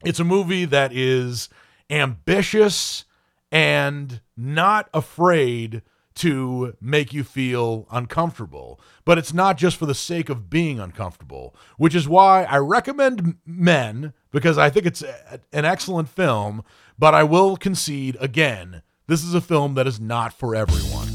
it's 0.04 0.20
a 0.20 0.26
movie 0.26 0.66
that 0.66 0.92
is 0.92 1.50
ambitious 1.90 3.06
and 3.52 4.22
not 4.36 4.90
afraid 4.94 5.82
to 6.16 6.76
make 6.82 7.14
you 7.14 7.24
feel 7.24 7.88
uncomfortable. 7.92 8.80
But 9.04 9.18
it's 9.18 9.34
not 9.34 9.58
just 9.58 9.78
for 9.78 9.86
the 9.86 9.94
sake 9.94 10.30
of 10.30 10.50
being 10.50 10.80
uncomfortable, 10.80 11.56
which 11.78 11.96
is 11.96 12.08
why 12.08 12.44
I 12.44 12.58
recommend 12.58 13.38
Men 13.46 14.14
because 14.32 14.58
I 14.58 14.70
think 14.70 14.86
it's 14.86 15.02
a, 15.02 15.40
an 15.54 15.66
excellent 15.66 16.10
film. 16.10 16.64
But 16.98 17.14
I 17.14 17.24
will 17.24 17.58
concede 17.58 18.18
again, 18.20 18.82
this 19.08 19.24
is 19.24 19.34
a 19.34 19.42
film 19.42 19.76
that 19.76 19.88
is 19.88 20.00
not 20.00 20.34
for 20.34 20.56
everyone. 20.56 21.15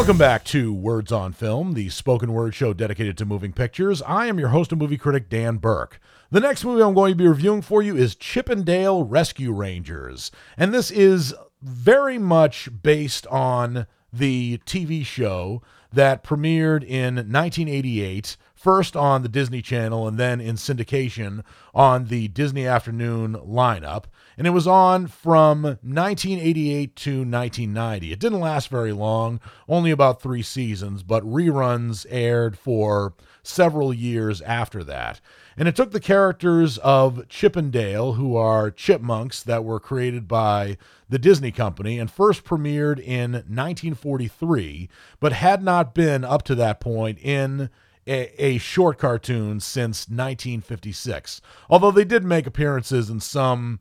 Welcome 0.00 0.16
back 0.16 0.44
to 0.44 0.72
Words 0.72 1.12
on 1.12 1.34
Film, 1.34 1.74
the 1.74 1.90
spoken 1.90 2.32
word 2.32 2.54
show 2.54 2.72
dedicated 2.72 3.18
to 3.18 3.26
moving 3.26 3.52
pictures. 3.52 4.00
I 4.00 4.28
am 4.28 4.38
your 4.38 4.48
host 4.48 4.72
and 4.72 4.80
movie 4.80 4.96
critic, 4.96 5.28
Dan 5.28 5.58
Burke. 5.58 6.00
The 6.30 6.40
next 6.40 6.64
movie 6.64 6.82
I'm 6.82 6.94
going 6.94 7.12
to 7.12 7.16
be 7.16 7.28
reviewing 7.28 7.60
for 7.60 7.82
you 7.82 7.98
is 7.98 8.14
Chip 8.14 8.48
'n 8.48 8.62
Dale 8.62 9.04
Rescue 9.04 9.52
Rangers. 9.52 10.30
And 10.56 10.72
this 10.72 10.90
is 10.90 11.34
very 11.60 12.16
much 12.16 12.70
based 12.82 13.26
on 13.26 13.86
the 14.10 14.58
TV 14.64 15.04
show 15.04 15.60
that 15.92 16.24
premiered 16.24 16.82
in 16.82 17.16
1988 17.16 18.38
first 18.60 18.94
on 18.94 19.22
the 19.22 19.28
Disney 19.28 19.62
Channel 19.62 20.06
and 20.06 20.18
then 20.18 20.38
in 20.38 20.56
syndication 20.56 21.42
on 21.74 22.06
the 22.08 22.28
Disney 22.28 22.66
Afternoon 22.66 23.34
lineup. 23.36 24.04
And 24.36 24.46
it 24.46 24.50
was 24.50 24.66
on 24.66 25.06
from 25.06 25.62
1988 25.62 26.94
to 26.96 27.10
1990. 27.10 28.12
It 28.12 28.20
didn't 28.20 28.40
last 28.40 28.68
very 28.68 28.92
long, 28.92 29.40
only 29.66 29.90
about 29.90 30.20
three 30.20 30.42
seasons, 30.42 31.02
but 31.02 31.24
reruns 31.24 32.04
aired 32.10 32.58
for 32.58 33.14
several 33.42 33.94
years 33.94 34.42
after 34.42 34.84
that. 34.84 35.22
And 35.56 35.66
it 35.66 35.74
took 35.74 35.92
the 35.92 36.00
characters 36.00 36.76
of 36.78 37.28
Chip 37.28 37.56
and 37.56 37.72
Dale, 37.72 38.12
who 38.14 38.36
are 38.36 38.70
chipmunks 38.70 39.42
that 39.42 39.64
were 39.64 39.80
created 39.80 40.28
by 40.28 40.76
the 41.08 41.18
Disney 41.18 41.50
Company 41.50 41.98
and 41.98 42.10
first 42.10 42.44
premiered 42.44 43.00
in 43.00 43.32
1943, 43.32 44.90
but 45.18 45.32
had 45.32 45.62
not 45.62 45.94
been 45.94 46.24
up 46.24 46.42
to 46.42 46.54
that 46.56 46.78
point 46.78 47.18
in 47.20 47.70
a, 48.06 48.42
a, 48.42 48.58
short 48.58 48.98
cartoon 48.98 49.60
since 49.60 50.08
1956. 50.08 51.40
Although 51.68 51.90
they 51.90 52.04
did 52.04 52.24
make 52.24 52.46
appearances 52.46 53.10
in 53.10 53.20
some 53.20 53.80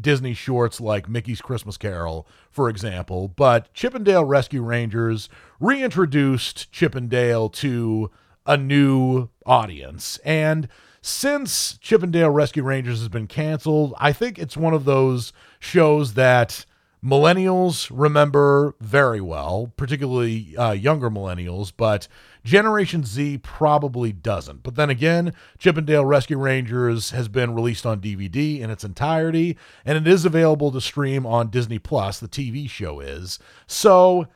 Disney 0.00 0.34
shorts 0.34 0.80
like 0.80 1.08
Mickey's 1.08 1.40
Christmas 1.40 1.76
Carol, 1.76 2.26
for 2.50 2.68
example. 2.68 3.28
But 3.28 3.72
Chip 3.74 3.94
'n 3.94 4.04
Dale 4.04 4.24
Rescue 4.24 4.62
Rangers 4.62 5.28
reintroduced 5.60 6.72
Chip 6.72 6.96
'n 6.96 7.08
Dale 7.08 7.48
to 7.50 8.10
a 8.46 8.56
new 8.56 9.28
audience. 9.46 10.18
And 10.24 10.68
since 11.02 11.78
Chip 11.78 12.02
'n 12.02 12.10
Dale 12.10 12.30
Rescue 12.30 12.62
Rangers 12.62 13.00
has 13.00 13.08
been 13.08 13.26
canceled, 13.26 13.94
I 13.98 14.12
think 14.12 14.38
it's 14.38 14.56
one 14.56 14.74
of 14.74 14.84
those 14.84 15.32
shows 15.60 16.14
that 16.14 16.64
millennials 17.04 17.90
remember 17.92 18.74
very 18.80 19.20
well, 19.20 19.72
particularly 19.76 20.56
uh, 20.56 20.72
younger 20.72 21.10
millennials, 21.10 21.72
but 21.76 22.08
Generation 22.44 23.04
Z 23.04 23.38
probably 23.38 24.10
doesn't. 24.12 24.62
But 24.62 24.76
then 24.76 24.88
again, 24.88 25.34
Chip 25.58 25.76
'n 25.76 25.84
Dale 25.84 26.04
Rescue 26.04 26.38
Rangers 26.38 27.10
has 27.10 27.28
been 27.28 27.54
released 27.54 27.84
on 27.84 28.00
DVD 28.00 28.60
in 28.60 28.70
its 28.70 28.84
entirety, 28.84 29.58
and 29.84 29.98
it 29.98 30.06
is 30.10 30.24
available 30.24 30.72
to 30.72 30.80
stream 30.80 31.26
on 31.26 31.50
Disney 31.50 31.78
Plus. 31.78 32.18
The 32.18 32.28
TV 32.28 32.68
show 32.68 33.00
is. 33.00 33.38
So, 33.66 34.26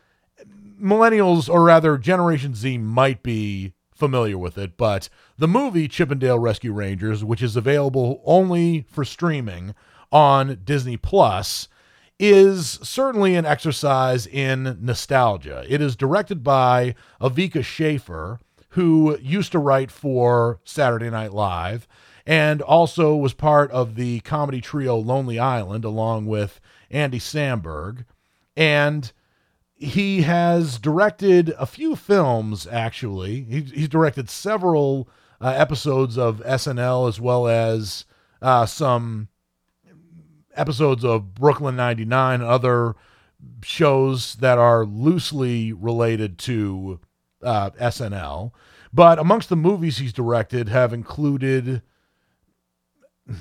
millennials, 0.81 1.49
or 1.49 1.65
rather, 1.65 1.97
Generation 1.97 2.55
Z, 2.55 2.79
might 2.79 3.23
be 3.23 3.73
familiar 3.95 4.39
with 4.39 4.59
it, 4.59 4.77
but 4.77 5.09
the 5.39 5.49
movie 5.49 5.89
Chip 5.89 6.11
'n 6.11 6.19
Dale 6.19 6.39
Rescue 6.39 6.73
Rangers, 6.73 7.25
which 7.25 7.43
is 7.43 7.57
available 7.57 8.21
only 8.25 8.85
for 8.91 9.05
streaming 9.05 9.75
on 10.13 10.61
Disney 10.65 10.97
Plus, 10.97 11.69
is 12.19 12.79
certainly 12.83 13.35
an 13.35 13.47
exercise 13.47 14.27
in 14.27 14.77
nostalgia. 14.81 15.65
It 15.69 15.81
is 15.81 15.97
directed 15.97 16.43
by 16.43 16.95
Akiva 17.21 17.65
Schaffer, 17.65 18.41
who 18.71 19.19
used 19.21 19.53
to 19.53 19.59
write 19.59 19.91
for 19.91 20.61
Saturday 20.65 21.11
Night 21.11 21.33
Live 21.33 21.87
and 22.29 22.61
also 22.61 23.17
was 23.17 23.33
part 23.33 23.71
of 23.71 23.95
the 23.95 24.21
comedy 24.21 24.61
trio 24.61 24.97
Lonely 24.97 25.39
Island 25.39 25.85
along 25.85 26.27
with 26.27 26.61
Andy 26.91 27.19
Samberg. 27.19 28.05
And 28.55 29.11
he 29.75 30.23
has 30.23 30.79
directed 30.79 31.55
a 31.59 31.65
few 31.65 31.97
films, 31.97 32.67
actually. 32.67 33.45
He, 33.45 33.61
he's 33.63 33.89
directed 33.89 34.29
several 34.29 35.09
uh, 35.41 35.55
episodes 35.57 36.19
of 36.19 36.43
SNL 36.45 37.09
as 37.09 37.19
well 37.19 37.49
as 37.49 38.05
uh, 38.43 38.67
some 38.67 39.29
episodes 40.59 41.05
of 41.05 41.35
Brooklyn 41.35 41.77
99 41.77 42.41
and 42.41 42.49
other 42.49 42.95
shows 43.63 44.35
that 44.37 44.59
are 44.59 44.85
loosely 44.85 45.73
related 45.73 46.39
to 46.39 47.01
uh, 47.43 47.71
SNL. 47.71 48.53
But 48.93 49.19
amongst 49.19 49.49
the 49.49 49.57
movies 49.57 49.99
he's 49.99 50.13
directed 50.13 50.69
have 50.69 50.93
included. 50.93 51.83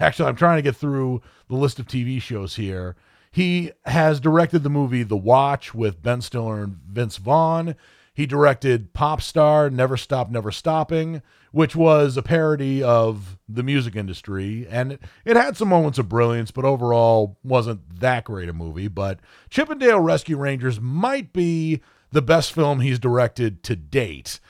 Actually, 0.00 0.28
I'm 0.28 0.36
trying 0.36 0.58
to 0.58 0.62
get 0.62 0.76
through 0.76 1.22
the 1.48 1.56
list 1.56 1.78
of 1.78 1.86
TV 1.86 2.20
shows 2.20 2.56
here. 2.56 2.96
He 3.30 3.72
has 3.86 4.20
directed 4.20 4.62
the 4.62 4.70
movie 4.70 5.02
The 5.02 5.16
Watch 5.16 5.74
with 5.74 6.02
Ben 6.02 6.20
Stiller 6.20 6.62
and 6.62 6.78
Vince 6.88 7.16
Vaughn. 7.16 7.74
He 8.14 8.26
directed 8.26 8.92
Pop 8.92 9.20
Star, 9.20 9.68
Never 9.70 9.96
Stop, 9.96 10.30
Never 10.30 10.52
Stopping 10.52 11.20
which 11.54 11.76
was 11.76 12.16
a 12.16 12.22
parody 12.22 12.82
of 12.82 13.38
the 13.48 13.62
music 13.62 13.94
industry. 13.94 14.66
And 14.68 14.98
it, 15.24 15.36
had 15.36 15.56
some 15.56 15.68
moments 15.68 16.00
of 16.00 16.08
brilliance, 16.08 16.50
but 16.50 16.64
overall 16.64 17.38
wasn't 17.44 18.00
that 18.00 18.24
great 18.24 18.48
a 18.48 18.52
movie. 18.52 18.88
But 18.88 19.20
Chip 19.50 19.70
'n 19.70 19.78
Dale 19.78 20.00
Rescue 20.00 20.36
Rangers 20.36 20.80
might 20.80 21.32
be 21.32 21.80
the 22.10 22.22
best 22.22 22.52
film 22.52 22.80
he's 22.80 22.98
directed 22.98 23.62
to 23.62 23.76
date. 23.76 24.40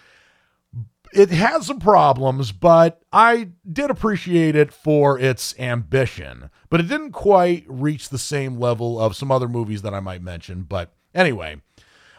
It 1.12 1.28
has 1.28 1.66
some 1.66 1.78
problems, 1.78 2.52
but 2.52 3.02
I 3.12 3.50
did 3.70 3.90
appreciate 3.90 4.56
it 4.56 4.72
for 4.72 5.18
its 5.18 5.54
ambition. 5.58 6.48
But 6.70 6.80
it 6.80 6.88
didn't 6.88 7.12
quite 7.12 7.66
reach 7.68 8.08
the 8.08 8.18
same 8.18 8.58
level 8.58 8.98
of 8.98 9.14
some 9.14 9.30
other 9.30 9.46
movies 9.46 9.82
that 9.82 9.92
I 9.92 10.00
might 10.00 10.22
mention. 10.22 10.62
But 10.62 10.94
anyway, 11.14 11.60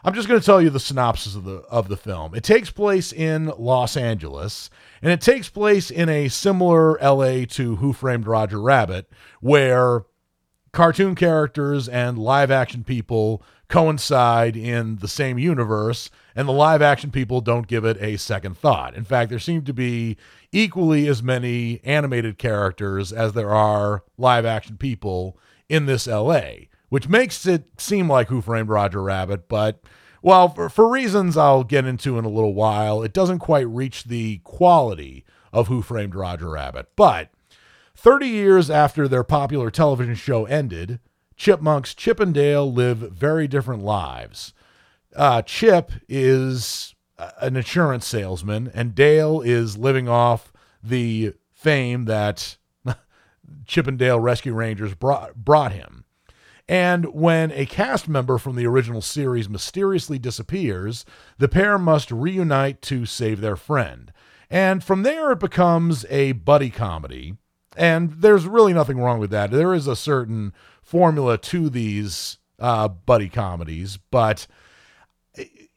I'm 0.06 0.14
just 0.14 0.28
going 0.28 0.40
to 0.40 0.46
tell 0.46 0.62
you 0.62 0.70
the 0.70 0.80
synopsis 0.80 1.34
of 1.34 1.46
the 1.46 1.64
of 1.68 1.88
the 1.88 1.98
film. 1.98 2.36
It 2.36 2.44
takes 2.44 2.70
place 2.70 3.12
in 3.12 3.52
Los 3.58 3.98
Angeles, 3.98 4.70
and 5.02 5.12
it 5.12 5.20
takes 5.20 5.50
place 5.50 5.90
in 5.90 6.10
a 6.10 6.28
similar 6.28 7.00
LA 7.00 7.46
to 7.50 7.78
Who 7.78 7.92
Framed 7.92 8.28
Roger 8.28 8.62
Rabbit, 8.62 9.12
where 9.42 10.04
cartoon 10.72 11.16
characters 11.16 11.90
and 11.90 12.20
live 12.20 12.52
action 12.52 12.84
people 12.84 13.42
coincide 13.68 14.56
in 14.56 14.98
the 14.98 15.08
same 15.08 15.40
universe, 15.40 16.12
and 16.36 16.48
the 16.48 16.54
live 16.54 16.84
action 16.84 17.10
people 17.10 17.42
don't 17.42 17.66
give 17.66 17.84
it 17.84 17.98
a 18.00 18.18
second 18.18 18.56
thought. 18.60 18.94
In 18.94 19.06
fact, 19.06 19.32
there 19.32 19.40
seem 19.40 19.64
to 19.64 19.74
be 19.74 20.18
equally 20.52 21.08
as 21.08 21.24
many 21.24 21.82
animated 21.84 22.38
characters 22.38 23.12
as 23.12 23.34
there 23.34 23.56
are 23.56 24.04
live 24.20 24.46
action 24.46 24.78
people 24.78 25.36
in 25.68 25.88
this 25.88 26.06
LA 26.06 26.68
which 26.90 27.10
makes 27.10 27.46
it 27.46 27.66
seem 27.78 28.10
like 28.10 28.28
Who 28.28 28.42
Framed 28.42 28.70
Roger 28.70 29.02
Rabbit, 29.04 29.48
but 29.48 29.82
well, 30.22 30.50
for, 30.50 30.70
for, 30.70 30.90
reasons 30.90 31.38
I'll 31.38 31.64
get 31.64 31.86
into 31.86 32.18
in 32.18 32.26
a 32.26 32.30
little 32.30 32.56
while, 32.56 33.04
it 33.04 33.14
doesn't 33.14 33.40
quite 33.40 33.68
reach 33.68 34.06
the 34.06 34.40
quality 34.40 35.24
of 35.54 35.68
Who 35.68 35.84
Framed 35.84 36.16
Roger 36.16 36.50
Rabbit. 36.50 36.88
But 36.96 37.30
30 37.96 38.28
years 38.28 38.70
after 38.70 39.08
their 39.08 39.24
popular 39.24 39.70
television 39.70 40.16
show 40.16 40.46
ended, 40.46 41.00
chipmunks 41.36 41.94
Chip 41.94 42.20
and 42.20 42.34
Dale 42.34 42.72
live 42.72 42.98
very 42.98 43.48
different 43.48 43.84
lives. 43.84 44.54
Uh, 45.16 45.42
Chip 45.44 45.92
is 46.10 46.96
an 47.40 47.56
insurance 47.56 48.06
salesman, 48.08 48.72
and 48.74 48.96
Dale 48.96 49.42
is 49.42 49.78
living 49.78 50.10
off 50.10 50.52
the 50.84 51.34
fame 51.54 52.06
that 52.06 52.58
Chip 53.66 53.88
and 53.88 53.98
Dale 53.98 54.20
Rescue 54.20 54.54
Rangers 54.54 54.96
brought, 54.96 55.36
brought 55.36 55.72
him. 55.72 56.05
And 56.68 57.14
when 57.14 57.52
a 57.52 57.66
cast 57.66 58.08
member 58.08 58.38
from 58.38 58.56
the 58.56 58.66
original 58.66 59.02
series 59.02 59.48
mysteriously 59.48 60.18
disappears, 60.18 61.06
the 61.38 61.48
pair 61.48 61.78
must 61.78 62.12
reunite 62.12 62.82
to 62.84 63.06
save 63.06 63.40
their 63.40 63.56
friend. 63.56 64.12
And 64.50 64.84
from 64.84 65.04
there, 65.04 65.32
it 65.32 65.40
becomes 65.40 66.06
a 66.10 66.32
buddy 66.32 66.70
comedy. 66.70 67.36
And 67.78 68.14
there's 68.14 68.48
really 68.48 68.74
nothing 68.74 69.00
wrong 69.00 69.20
with 69.20 69.30
that. 69.32 69.52
There 69.52 69.74
is 69.74 69.88
a 69.88 69.96
certain 69.96 70.54
formula 70.82 71.38
to 71.38 71.70
these 71.70 72.38
uh, 72.60 72.88
buddy 72.88 73.30
comedies, 73.30 73.98
but 73.98 74.48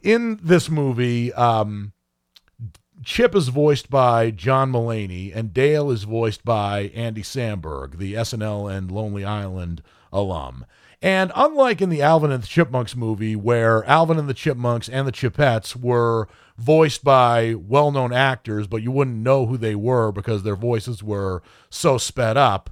in 0.02 0.38
this 0.42 0.70
movie, 0.70 1.32
um, 1.34 1.92
Chip 3.04 3.34
is 3.34 3.48
voiced 3.48 3.90
by 3.90 4.30
John 4.30 4.72
Mulaney, 4.72 5.34
and 5.34 5.54
Dale 5.54 5.90
is 5.90 6.04
voiced 6.04 6.44
by 6.44 6.90
Andy 6.94 7.22
Samberg, 7.22 7.98
the 7.98 8.14
SNL 8.14 8.72
and 8.72 8.90
Lonely 8.90 9.24
Island 9.24 9.82
alum. 10.12 10.64
And 11.00 11.30
unlike 11.36 11.80
in 11.80 11.90
the 11.90 12.02
Alvin 12.02 12.32
and 12.32 12.42
the 12.42 12.48
Chipmunks 12.48 12.96
movie, 12.96 13.36
where 13.36 13.84
Alvin 13.84 14.18
and 14.18 14.28
the 14.28 14.34
Chipmunks 14.34 14.88
and 14.88 15.06
the 15.06 15.12
Chipettes 15.12 15.76
were 15.76 16.28
voiced 16.56 17.04
by 17.04 17.54
well 17.54 17.92
known 17.92 18.12
actors, 18.12 18.66
but 18.66 18.82
you 18.82 18.90
wouldn't 18.90 19.18
know 19.18 19.46
who 19.46 19.56
they 19.56 19.76
were 19.76 20.10
because 20.10 20.42
their 20.42 20.56
voices 20.56 21.02
were 21.02 21.42
so 21.70 21.98
sped 21.98 22.36
up, 22.36 22.70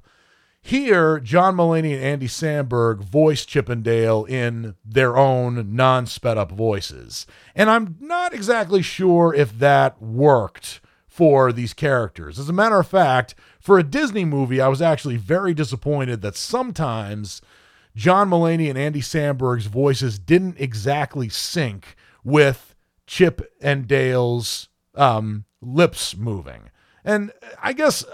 here, 0.66 1.20
John 1.20 1.54
Mulaney 1.54 1.94
and 1.94 2.02
Andy 2.02 2.26
Samberg 2.26 2.98
voiced 2.98 3.48
Chip 3.48 3.68
and 3.68 3.84
Dale 3.84 4.24
in 4.24 4.74
their 4.84 5.16
own 5.16 5.76
non 5.76 6.06
sped 6.06 6.36
up 6.36 6.50
voices. 6.50 7.24
And 7.54 7.70
I'm 7.70 7.94
not 8.00 8.34
exactly 8.34 8.82
sure 8.82 9.32
if 9.32 9.56
that 9.60 10.02
worked 10.02 10.80
for 11.06 11.52
these 11.52 11.72
characters. 11.72 12.40
As 12.40 12.48
a 12.48 12.52
matter 12.52 12.80
of 12.80 12.88
fact, 12.88 13.36
for 13.60 13.78
a 13.78 13.84
Disney 13.84 14.24
movie, 14.24 14.60
I 14.60 14.66
was 14.66 14.82
actually 14.82 15.16
very 15.18 15.54
disappointed 15.54 16.20
that 16.22 16.34
sometimes 16.34 17.40
John 17.96 18.28
Mulaney 18.28 18.68
and 18.68 18.78
Andy 18.78 19.00
Samberg's 19.00 19.66
voices 19.66 20.18
didn't 20.18 20.60
exactly 20.60 21.30
sync 21.30 21.96
with 22.22 22.74
Chip 23.06 23.52
and 23.60 23.88
Dale's 23.88 24.68
um, 24.94 25.46
lips 25.62 26.14
moving. 26.14 26.70
And 27.04 27.32
I 27.60 27.72
guess 27.72 28.04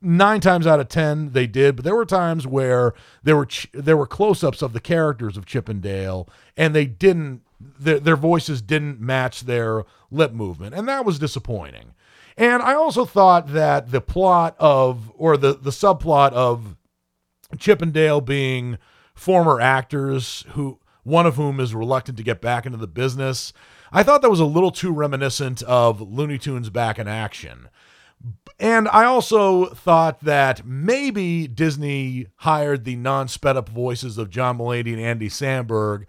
nine 0.00 0.40
times 0.40 0.66
out 0.66 0.80
of 0.80 0.88
ten 0.88 1.32
they 1.32 1.46
did, 1.46 1.76
but 1.76 1.84
there 1.84 1.94
were 1.94 2.06
times 2.06 2.46
where 2.46 2.94
there 3.22 3.36
were 3.36 3.46
ch- 3.46 3.68
there 3.74 3.96
were 3.96 4.06
close-ups 4.06 4.62
of 4.62 4.72
the 4.72 4.80
characters 4.80 5.36
of 5.36 5.44
Chip 5.44 5.68
and 5.68 5.82
Dale, 5.82 6.26
and 6.56 6.74
they 6.74 6.86
didn't 6.86 7.42
their, 7.60 8.00
their 8.00 8.16
voices 8.16 8.62
didn't 8.62 9.00
match 9.00 9.42
their 9.42 9.84
lip 10.10 10.32
movement, 10.32 10.74
and 10.74 10.88
that 10.88 11.04
was 11.04 11.18
disappointing. 11.18 11.92
And 12.36 12.62
I 12.62 12.74
also 12.74 13.04
thought 13.04 13.52
that 13.52 13.90
the 13.90 14.00
plot 14.00 14.56
of 14.58 15.12
or 15.16 15.36
the 15.36 15.52
the 15.54 15.70
subplot 15.70 16.32
of 16.32 16.76
Chip 17.58 17.82
and 17.82 17.92
Dale 17.92 18.20
being 18.20 18.78
former 19.18 19.60
actors 19.60 20.44
who 20.50 20.78
one 21.02 21.26
of 21.26 21.36
whom 21.36 21.58
is 21.58 21.74
reluctant 21.74 22.16
to 22.18 22.22
get 22.22 22.40
back 22.40 22.66
into 22.66 22.78
the 22.78 22.86
business. 22.86 23.52
I 23.90 24.02
thought 24.02 24.22
that 24.22 24.30
was 24.30 24.40
a 24.40 24.44
little 24.44 24.70
too 24.70 24.92
reminiscent 24.92 25.62
of 25.62 26.00
Looney 26.00 26.38
Tunes 26.38 26.70
back 26.70 26.98
in 26.98 27.08
action. 27.08 27.68
And 28.60 28.88
I 28.88 29.04
also 29.04 29.66
thought 29.66 30.20
that 30.20 30.66
maybe 30.66 31.46
Disney 31.46 32.26
hired 32.36 32.84
the 32.84 32.96
non 32.96 33.28
sped 33.28 33.56
up 33.56 33.68
voices 33.68 34.18
of 34.18 34.30
John 34.30 34.58
Mulaney 34.58 34.92
and 34.92 35.00
Andy 35.00 35.28
Samberg 35.28 36.04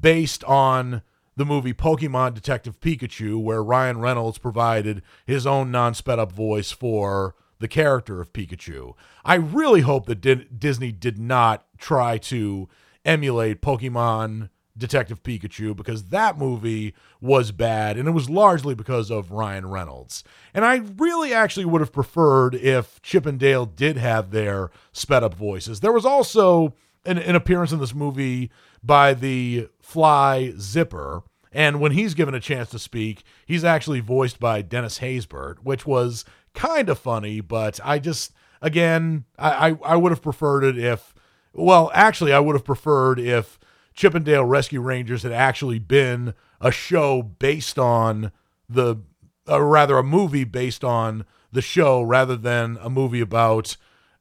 based 0.00 0.44
on 0.44 1.02
the 1.36 1.44
movie 1.44 1.74
Pokemon 1.74 2.34
Detective 2.34 2.80
Pikachu, 2.80 3.42
where 3.42 3.62
Ryan 3.62 3.98
Reynolds 3.98 4.38
provided 4.38 5.02
his 5.26 5.46
own 5.46 5.70
non 5.70 5.94
sped 5.94 6.18
up 6.18 6.32
voice 6.32 6.70
for 6.70 7.34
the 7.64 7.68
character 7.68 8.20
of 8.20 8.30
Pikachu. 8.34 8.92
I 9.24 9.36
really 9.36 9.80
hope 9.80 10.04
that 10.04 10.60
Disney 10.60 10.92
did 10.92 11.18
not 11.18 11.64
try 11.78 12.18
to 12.18 12.68
emulate 13.06 13.62
Pokemon 13.62 14.50
Detective 14.76 15.22
Pikachu 15.22 15.74
because 15.74 16.10
that 16.10 16.36
movie 16.36 16.94
was 17.22 17.52
bad 17.52 17.96
and 17.96 18.06
it 18.06 18.10
was 18.10 18.28
largely 18.28 18.74
because 18.74 19.10
of 19.10 19.30
Ryan 19.30 19.70
Reynolds. 19.70 20.24
And 20.52 20.62
I 20.62 20.82
really 20.98 21.32
actually 21.32 21.64
would 21.64 21.80
have 21.80 21.90
preferred 21.90 22.54
if 22.54 23.00
Chip 23.00 23.24
and 23.24 23.40
Dale 23.40 23.64
did 23.64 23.96
have 23.96 24.30
their 24.30 24.70
sped 24.92 25.24
up 25.24 25.32
voices. 25.32 25.80
There 25.80 25.90
was 25.90 26.04
also 26.04 26.74
an, 27.06 27.16
an 27.16 27.34
appearance 27.34 27.72
in 27.72 27.80
this 27.80 27.94
movie 27.94 28.50
by 28.82 29.14
the 29.14 29.70
fly 29.80 30.52
Zipper. 30.58 31.22
And 31.50 31.80
when 31.80 31.92
he's 31.92 32.12
given 32.12 32.34
a 32.34 32.40
chance 32.40 32.68
to 32.70 32.78
speak, 32.78 33.22
he's 33.46 33.64
actually 33.64 34.00
voiced 34.00 34.38
by 34.38 34.60
Dennis 34.60 34.98
Haysbert, 34.98 35.60
which 35.62 35.86
was 35.86 36.26
kind 36.54 36.88
of 36.88 36.98
funny, 36.98 37.40
but 37.40 37.80
I 37.84 37.98
just 37.98 38.32
again 38.62 39.24
I, 39.38 39.70
I, 39.70 39.78
I 39.84 39.96
would 39.96 40.12
have 40.12 40.22
preferred 40.22 40.64
it 40.64 40.78
if 40.78 41.14
well 41.52 41.90
actually 41.94 42.32
I 42.32 42.40
would 42.40 42.54
have 42.54 42.64
preferred 42.64 43.18
if 43.18 43.58
Chip 43.94 44.14
'n 44.14 44.22
Dale 44.22 44.44
Rescue 44.44 44.80
Rangers 44.80 45.22
had 45.22 45.32
actually 45.32 45.78
been 45.78 46.34
a 46.60 46.70
show 46.70 47.22
based 47.22 47.78
on 47.78 48.32
the 48.68 48.96
or 49.46 49.66
rather 49.66 49.98
a 49.98 50.02
movie 50.02 50.44
based 50.44 50.82
on 50.84 51.24
the 51.52 51.62
show 51.62 52.02
rather 52.02 52.36
than 52.36 52.78
a 52.80 52.90
movie 52.90 53.20
about 53.20 53.76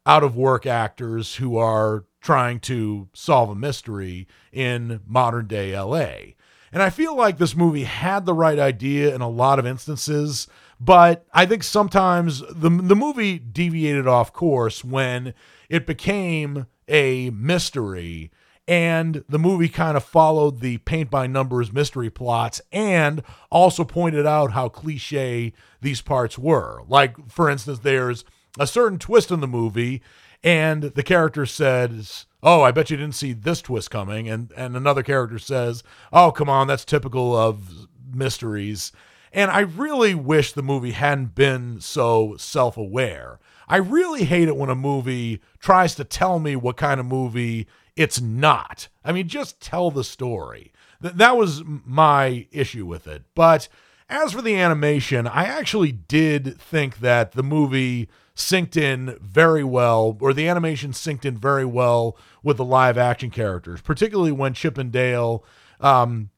out 0.06 0.24
of 0.24 0.36
work 0.36 0.65
actors 0.65 1.36
who 1.36 1.58
are 1.58 2.06
trying 2.22 2.60
to 2.60 3.08
solve 3.13 3.50
a 3.50 3.56
mystery 3.56 4.28
in 4.52 5.02
modern 5.08 5.48
day 5.48 5.78
LA. 5.78 6.34
And 6.72 6.82
I 6.82 6.89
feel 6.89 7.15
like 7.15 7.38
this 7.38 7.56
movie 7.56 7.84
had 7.84 8.26
the 8.26 8.34
right 8.34 8.58
idea 8.58 9.13
in 9.13 9.22
a 9.22 9.30
lot 9.30 9.60
of 9.60 9.65
instances, 9.65 10.48
but 10.84 11.26
I 11.34 11.46
think 11.46 11.63
sometimes 11.63 12.39
the 12.39 12.69
the 12.69 12.96
movie 12.96 13.39
deviated 13.39 14.08
off 14.08 14.34
course 14.34 14.84
when 14.84 15.34
it 15.69 15.86
became 15.86 16.67
a 16.88 17.30
mystery 17.30 18.32
and 18.67 19.24
the 19.28 19.39
movie 19.39 19.69
kind 19.69 19.98
of 19.98 20.04
followed 20.04 20.60
the 20.60 20.78
paint 20.80 21.10
by 21.10 21.28
numbers 21.28 21.72
mystery 21.72 22.10
plots 22.10 22.62
and 22.72 23.22
also 23.52 23.84
pointed 23.84 24.26
out 24.26 24.52
how 24.52 24.69
cliche 24.69 25.54
these 25.82 26.02
parts 26.02 26.38
were. 26.38 26.82
Like 26.88 27.30
for 27.30 27.50
instance 27.50 27.80
there's 27.80 28.26
a 28.60 28.67
certain 28.67 29.00
twist 29.00 29.32
in 29.32 29.39
the 29.39 29.48
movie 29.48 30.02
and 30.43 30.84
the 30.84 31.04
character 31.04 31.46
says 31.46 32.26
oh, 32.43 32.62
I 32.62 32.72
bet 32.72 32.89
you 32.89 32.98
didn't 32.98 33.15
see 33.15 33.32
this 33.32 33.62
twist 33.62 33.89
coming. 33.89 34.28
And 34.28 34.52
and 34.56 34.76
another 34.76 35.02
character 35.02 35.39
says, 35.39 35.82
oh, 36.12 36.32
come 36.32 36.50
on, 36.50 36.67
that's 36.67 36.86
typical 36.86 37.36
of 37.36 37.88
mysteries. 38.13 38.91
And 39.34 39.50
I 39.50 39.62
really 39.62 40.13
wish 40.13 40.54
the 40.54 40.62
movie 40.62 40.91
hadn't 40.91 41.34
been 41.34 41.82
so 41.82 42.36
self 42.38 42.78
aware. 42.78 43.39
I 43.67 43.78
really 43.78 44.26
hate 44.26 44.48
it 44.48 44.56
when 44.56 44.69
a 44.69 44.76
movie 44.76 45.41
tries 45.60 45.96
to 45.96 46.04
tell 46.04 46.38
me 46.38 46.56
what 46.56 46.78
kind 46.78 47.00
of 47.00 47.08
movie 47.08 47.67
it's 47.96 48.22
not. 48.22 48.88
I 49.04 49.12
mean, 49.12 49.28
just 49.28 49.60
tell 49.60 49.89
the 49.89 50.04
story. 50.04 50.72
Th- 51.02 51.15
that 51.15 51.36
was 51.36 51.63
my 51.65 52.48
issue 52.52 52.86
with 52.86 53.08
it. 53.08 53.24
But 53.34 53.67
as 54.10 54.34
for 54.34 54.41
the 54.41 54.56
animation, 54.56 55.26
I 55.26 55.46
actually 55.46 55.91
did 55.91 56.60
think 56.60 57.00
that 57.00 57.32
the 57.32 57.43
movie 57.43 58.10
synced 58.36 58.78
in 58.78 59.17
very 59.22 59.63
well, 59.63 60.17
or 60.19 60.34
the 60.34 60.48
animation 60.48 60.91
synced 60.91 61.26
in 61.26 61.38
very 61.38 61.65
well 61.65 62.17
with 62.43 62.58
the 62.58 62.65
live 62.65 62.98
action 62.98 63.30
characters, 63.30 63.82
particularly 63.82 64.32
when 64.32 64.54
Chip 64.54 64.78
and 64.78 64.91
Dale 64.91 65.43
um, 65.80 66.30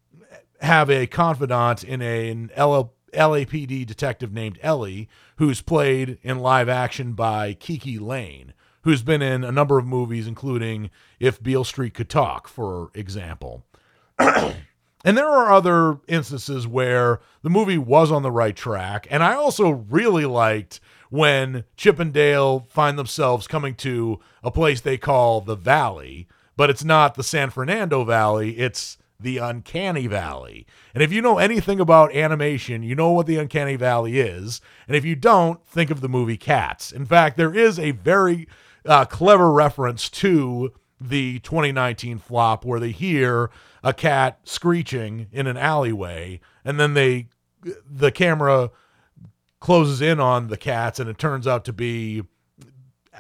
have 0.62 0.90
a 0.90 1.08
confidant 1.08 1.84
in 1.84 2.02
a, 2.02 2.30
an 2.30 2.52
LL, 2.58 2.94
LAPD 3.14 3.86
detective 3.86 4.34
named 4.34 4.60
Ellie, 4.62 5.10
who's 5.38 5.62
played 5.62 6.18
in 6.22 6.40
live 6.40 6.70
action 6.70 7.14
by 7.14 7.54
KiKi 7.54 8.00
Layne, 8.00 8.54
who's 8.84 9.02
been 9.02 9.22
in 9.22 9.44
a 9.44 9.52
number 9.52 9.78
of 9.78 9.86
movies, 9.86 10.28
including 10.28 10.90
If 11.20 11.42
Beale 11.42 11.64
Street 11.64 11.94
Could 11.94 12.10
Talk, 12.10 12.48
for 12.48 12.90
example. 12.94 13.66
and 14.20 15.18
there 15.18 15.30
are 15.30 15.52
other 15.52 16.00
instances 16.08 16.68
where 16.68 17.20
the 17.42 17.50
movie 17.50 17.78
was 17.78 18.12
on 18.12 18.24
the 18.24 18.32
right 18.32 18.56
track. 18.56 19.08
And 19.10 19.24
I 19.24 19.34
also 19.34 19.70
really 19.70 20.26
liked 20.26 20.80
when 21.10 21.64
Chip 21.78 22.00
and 22.00 22.12
Dale 22.12 22.68
find 22.70 22.98
themselves 22.98 23.48
coming 23.48 23.76
to 23.76 24.20
a 24.44 24.52
place 24.52 24.82
they 24.82 24.98
call 24.98 25.42
the 25.42 25.56
Valley, 25.56 26.28
but 26.58 26.70
it's 26.70 26.84
not 26.84 27.16
the 27.16 27.24
San 27.24 27.50
Fernando 27.50 28.04
Valley, 28.04 28.58
it's 28.58 28.98
the 29.20 29.38
Uncanny 29.38 30.08
Valley. 30.08 30.66
And 30.94 31.02
if 31.02 31.12
you 31.12 31.22
know 31.22 31.38
anything 31.38 31.80
about 31.80 32.16
animation, 32.16 32.84
you 32.84 32.96
know 32.96 33.12
what 33.12 33.28
the 33.28 33.38
Uncanny 33.38 33.76
Valley 33.76 34.20
is. 34.20 34.62
And 34.88 34.96
if 34.96 35.06
you 35.06 35.16
don't, 35.16 35.66
think 35.66 35.90
of 35.90 36.02
the 36.02 36.10
movie 36.10 36.38
Cats. 36.38 36.92
In 36.92 37.06
fact, 37.06 37.38
there 37.38 37.54
is 37.54 37.80
a 37.80 37.92
very 37.92 38.48
uh, 38.86 39.06
clever 39.06 39.52
reference 39.52 40.10
to 40.10 40.74
the 41.00 41.40
2019 41.40 42.18
flop 42.20 42.66
where 42.66 42.80
they 42.80 42.92
hear 42.92 43.50
a 43.84 43.94
cat 43.94 44.40
screeching 44.44 45.28
in 45.32 45.46
an 45.46 45.58
alleyway 45.58 46.40
and 46.64 46.80
then 46.80 46.94
they 46.94 47.28
the 47.86 48.12
camera 48.12 48.72
closes 49.60 50.02
in 50.02 50.20
on 50.20 50.48
the 50.48 50.58
cats 50.58 51.00
and 51.00 51.10
it 51.10 51.18
turns 51.18 51.46
out 51.46 51.66
to 51.66 51.74
be 51.74 52.24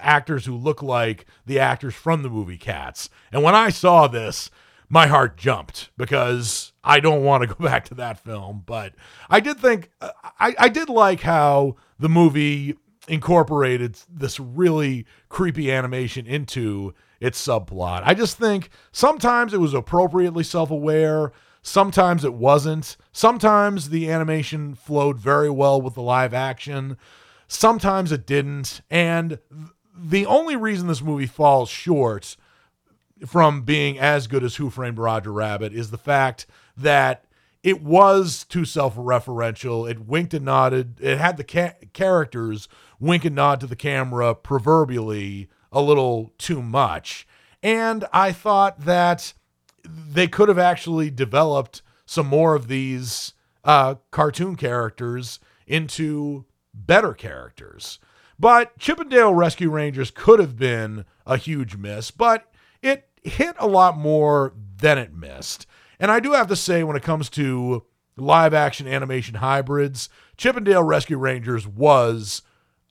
actors 0.01 0.45
who 0.45 0.55
look 0.55 0.81
like 0.81 1.25
the 1.45 1.59
actors 1.59 1.93
from 1.93 2.23
the 2.23 2.29
movie 2.29 2.57
Cats. 2.57 3.09
And 3.31 3.43
when 3.43 3.55
I 3.55 3.69
saw 3.69 4.07
this, 4.07 4.49
my 4.89 5.07
heart 5.07 5.37
jumped 5.37 5.89
because 5.97 6.73
I 6.83 6.99
don't 6.99 7.23
want 7.23 7.41
to 7.41 7.47
go 7.47 7.55
back 7.65 7.85
to 7.85 7.95
that 7.95 8.19
film. 8.19 8.63
But 8.65 8.93
I 9.29 9.39
did 9.39 9.59
think, 9.59 9.89
uh, 10.01 10.11
I, 10.39 10.55
I 10.57 10.69
did 10.69 10.89
like 10.89 11.21
how 11.21 11.75
the 11.99 12.09
movie 12.09 12.75
incorporated 13.07 13.97
this 14.09 14.39
really 14.39 15.05
creepy 15.29 15.71
animation 15.71 16.25
into 16.25 16.93
its 17.19 17.43
subplot. 17.45 18.01
I 18.03 18.13
just 18.13 18.37
think 18.37 18.69
sometimes 18.91 19.53
it 19.53 19.59
was 19.59 19.73
appropriately 19.73 20.43
self 20.43 20.71
aware, 20.71 21.31
sometimes 21.61 22.23
it 22.25 22.33
wasn't. 22.33 22.97
Sometimes 23.11 23.89
the 23.89 24.09
animation 24.11 24.75
flowed 24.75 25.19
very 25.19 25.49
well 25.49 25.81
with 25.81 25.95
the 25.95 26.01
live 26.01 26.33
action, 26.33 26.97
sometimes 27.47 28.11
it 28.11 28.25
didn't. 28.25 28.81
And 28.89 29.39
the 29.97 30.25
only 30.25 30.55
reason 30.55 30.87
this 30.87 31.01
movie 31.01 31.27
falls 31.27 31.69
short 31.69 32.35
from 33.25 33.63
being 33.63 33.97
as 33.99 34.27
good 34.27 34.43
as 34.43 34.55
Who 34.55 34.69
Framed 34.69 34.99
Roger 34.99 35.33
Rabbit 35.33 35.73
is 35.73 35.91
the 35.91 35.97
fact 35.97 36.45
that 36.77 37.25
it 37.63 37.81
was 37.81 38.43
too 38.43 38.65
self-referential. 38.65 39.89
It 39.89 40.05
winked 40.05 40.33
and 40.33 40.45
nodded. 40.45 40.99
It 41.01 41.17
had 41.17 41.37
the 41.37 41.43
ca- 41.43 41.73
characters 41.93 42.67
wink 42.99 43.25
and 43.25 43.35
nod 43.35 43.59
to 43.61 43.67
the 43.67 43.75
camera 43.75 44.35
proverbially 44.35 45.49
a 45.71 45.81
little 45.81 46.33
too 46.37 46.61
much. 46.61 47.27
And 47.63 48.05
I 48.13 48.31
thought 48.31 48.81
that 48.81 49.33
they 49.83 50.27
could 50.27 50.47
have 50.47 50.59
actually 50.59 51.09
developed 51.09 51.81
some 52.05 52.27
more 52.27 52.53
of 52.53 52.67
these 52.67 53.33
uh, 53.63 53.95
cartoon 54.11 54.55
characters 54.55 55.39
into 55.65 56.45
better 56.73 57.13
characters. 57.13 57.99
But 58.37 58.77
Chip 58.77 58.99
'n 58.99 59.09
Dale 59.09 59.33
Rescue 59.33 59.71
Rangers 59.71 60.11
could 60.11 60.39
have 60.39 60.57
been 60.57 61.05
a 61.25 61.37
huge 61.37 61.77
miss, 61.77 62.11
but 62.11 62.51
it 62.81 63.09
hit 63.25 63.55
a 63.59 63.67
lot 63.67 63.97
more 63.97 64.53
than 64.77 64.97
it 64.97 65.13
missed. 65.13 65.65
And 65.99 66.11
I 66.11 66.19
do 66.19 66.33
have 66.33 66.47
to 66.47 66.55
say, 66.55 66.83
when 66.83 66.95
it 66.95 67.03
comes 67.03 67.29
to 67.31 67.83
live 68.17 68.53
action 68.53 68.87
animation 68.87 69.35
hybrids, 69.35 70.09
Chip 70.37 70.55
'n 70.55 70.63
Dale 70.63 70.83
Rescue 70.83 71.17
Rangers 71.17 71.67
was 71.67 72.41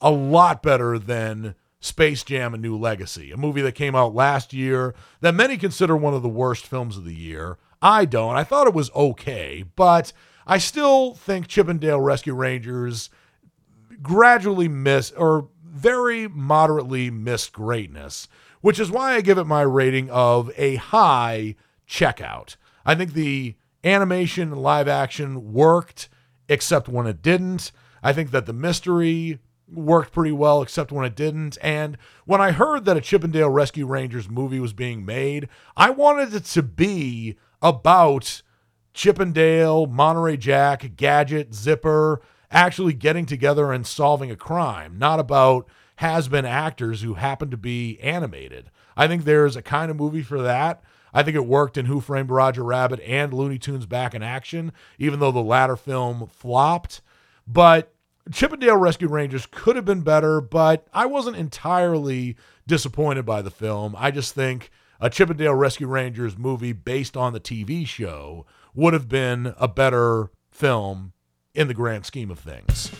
a 0.00 0.10
lot 0.10 0.62
better 0.62 0.98
than 0.98 1.54
Space 1.80 2.22
Jam: 2.22 2.54
A 2.54 2.58
New 2.58 2.76
Legacy, 2.76 3.30
a 3.30 3.36
movie 3.36 3.62
that 3.62 3.74
came 3.74 3.94
out 3.94 4.14
last 4.14 4.52
year 4.52 4.94
that 5.20 5.34
many 5.34 5.56
consider 5.56 5.96
one 5.96 6.14
of 6.14 6.22
the 6.22 6.28
worst 6.28 6.66
films 6.66 6.96
of 6.96 7.04
the 7.04 7.14
year. 7.14 7.58
I 7.80 8.06
don't. 8.06 8.36
I 8.36 8.44
thought 8.44 8.66
it 8.66 8.74
was 8.74 8.90
okay, 8.94 9.64
but 9.76 10.12
I 10.46 10.58
still 10.58 11.14
think 11.14 11.46
Chip 11.46 11.68
'n 11.68 11.78
Dale 11.78 12.00
Rescue 12.00 12.34
Rangers 12.34 13.10
gradually 14.02 14.68
missed 14.68 15.14
or 15.16 15.48
very 15.62 16.28
moderately 16.28 17.10
missed 17.10 17.52
greatness, 17.52 18.28
which 18.64 18.80
is 18.80 18.90
why 18.90 19.12
I 19.12 19.20
give 19.20 19.36
it 19.36 19.44
my 19.44 19.60
rating 19.60 20.08
of 20.08 20.50
a 20.56 20.76
high 20.76 21.54
checkout. 21.86 22.56
I 22.86 22.94
think 22.94 23.12
the 23.12 23.56
animation 23.84 24.52
and 24.52 24.62
live 24.62 24.88
action 24.88 25.52
worked, 25.52 26.08
except 26.48 26.88
when 26.88 27.06
it 27.06 27.20
didn't. 27.20 27.72
I 28.02 28.14
think 28.14 28.30
that 28.30 28.46
the 28.46 28.54
mystery 28.54 29.38
worked 29.70 30.14
pretty 30.14 30.32
well, 30.32 30.62
except 30.62 30.90
when 30.90 31.04
it 31.04 31.14
didn't. 31.14 31.58
And 31.60 31.98
when 32.24 32.40
I 32.40 32.52
heard 32.52 32.86
that 32.86 32.96
a 32.96 33.02
Chip 33.02 33.22
'n 33.22 33.32
Dale 33.32 33.50
Rescue 33.50 33.86
Rangers 33.86 34.30
movie 34.30 34.60
was 34.60 34.72
being 34.72 35.04
made, 35.04 35.50
I 35.76 35.90
wanted 35.90 36.32
it 36.32 36.46
to 36.46 36.62
be 36.62 37.36
about 37.60 38.40
Chip 38.94 39.20
'n 39.20 39.32
Dale, 39.32 39.84
Monterey 39.84 40.38
Jack, 40.38 40.96
Gadget, 40.96 41.54
Zipper 41.54 42.22
actually 42.50 42.94
getting 42.94 43.26
together 43.26 43.72
and 43.72 43.86
solving 43.86 44.30
a 44.30 44.36
crime, 44.36 44.96
not 44.96 45.20
about 45.20 45.68
has 45.96 46.28
been 46.28 46.44
actors 46.44 47.02
who 47.02 47.14
happen 47.14 47.50
to 47.50 47.56
be 47.56 47.98
animated. 48.00 48.70
I 48.96 49.06
think 49.06 49.24
there's 49.24 49.56
a 49.56 49.62
kind 49.62 49.90
of 49.90 49.96
movie 49.96 50.22
for 50.22 50.42
that. 50.42 50.82
I 51.12 51.22
think 51.22 51.36
it 51.36 51.46
worked 51.46 51.76
in 51.76 51.86
Who 51.86 52.00
Framed 52.00 52.30
Roger 52.30 52.64
Rabbit 52.64 53.00
and 53.00 53.32
Looney 53.32 53.58
Tunes 53.58 53.86
Back 53.86 54.14
in 54.14 54.22
Action, 54.22 54.72
even 54.98 55.20
though 55.20 55.30
the 55.30 55.42
latter 55.42 55.76
film 55.76 56.26
flopped. 56.26 57.00
But 57.46 57.94
Chip 58.32 58.52
'n 58.52 58.58
Dale 58.58 58.76
Rescue 58.76 59.08
Rangers 59.08 59.46
could 59.50 59.76
have 59.76 59.84
been 59.84 60.00
better, 60.00 60.40
but 60.40 60.88
I 60.92 61.06
wasn't 61.06 61.36
entirely 61.36 62.36
disappointed 62.66 63.24
by 63.24 63.42
the 63.42 63.50
film. 63.50 63.94
I 63.96 64.10
just 64.10 64.34
think 64.34 64.70
a 65.00 65.08
Chip 65.10 65.30
'n 65.30 65.36
Dale 65.36 65.54
Rescue 65.54 65.86
Rangers 65.86 66.36
movie 66.36 66.72
based 66.72 67.16
on 67.16 67.32
the 67.32 67.40
TV 67.40 67.86
show 67.86 68.44
would 68.74 68.94
have 68.94 69.08
been 69.08 69.54
a 69.58 69.68
better 69.68 70.30
film 70.50 71.12
in 71.54 71.68
the 71.68 71.74
grand 71.74 72.06
scheme 72.06 72.30
of 72.30 72.40
things. 72.40 72.90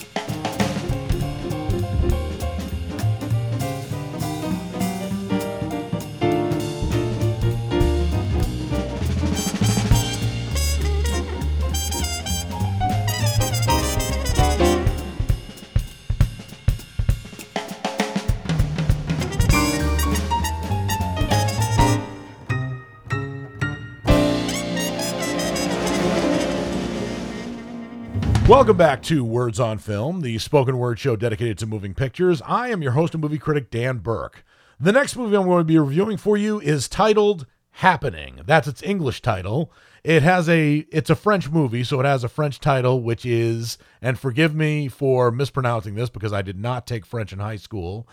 Welcome 28.49 28.77
back 28.77 29.03
to 29.05 29.25
Words 29.25 29.59
on 29.59 29.79
Film, 29.79 30.21
the 30.21 30.37
spoken 30.37 30.77
word 30.77 30.99
show 30.99 31.17
dedicated 31.17 31.57
to 31.59 31.67
moving 31.67 31.95
pictures. 31.95 32.43
I 32.45 32.69
am 32.69 32.83
your 32.83 32.93
host 32.93 33.15
and 33.15 33.23
movie 33.23 33.39
critic, 33.39 33.71
Dan 33.71 33.99
Burke. 33.99 34.45
The 34.79 34.93
next 34.93 35.17
movie 35.17 35.35
I'm 35.35 35.47
going 35.47 35.61
to 35.61 35.65
be 35.65 35.79
reviewing 35.79 36.19
for 36.19 36.37
you 36.37 36.61
is 36.61 36.87
titled 36.87 37.47
Happening. 37.71 38.41
That's 38.45 38.69
its 38.69 38.83
English 38.83 39.23
title. 39.23 39.73
It 40.05 40.23
has 40.23 40.47
a 40.51 40.87
it's 40.93 41.09
a 41.09 41.17
French 41.17 41.51
movie, 41.51 41.85
so 41.85 41.99
it 42.01 42.05
has 42.05 42.23
a 42.23 42.29
French 42.29 42.61
title, 42.61 43.01
which 43.01 43.25
is, 43.25 43.79
and 44.03 44.19
forgive 44.19 44.55
me 44.55 44.89
for 44.89 45.31
mispronouncing 45.31 45.95
this 45.95 46.11
because 46.11 46.35
I 46.35 46.43
did 46.43 46.59
not 46.59 46.87
take 46.87 47.07
French 47.07 47.33
in 47.33 47.39
high 47.39 47.57
school, 47.57 48.07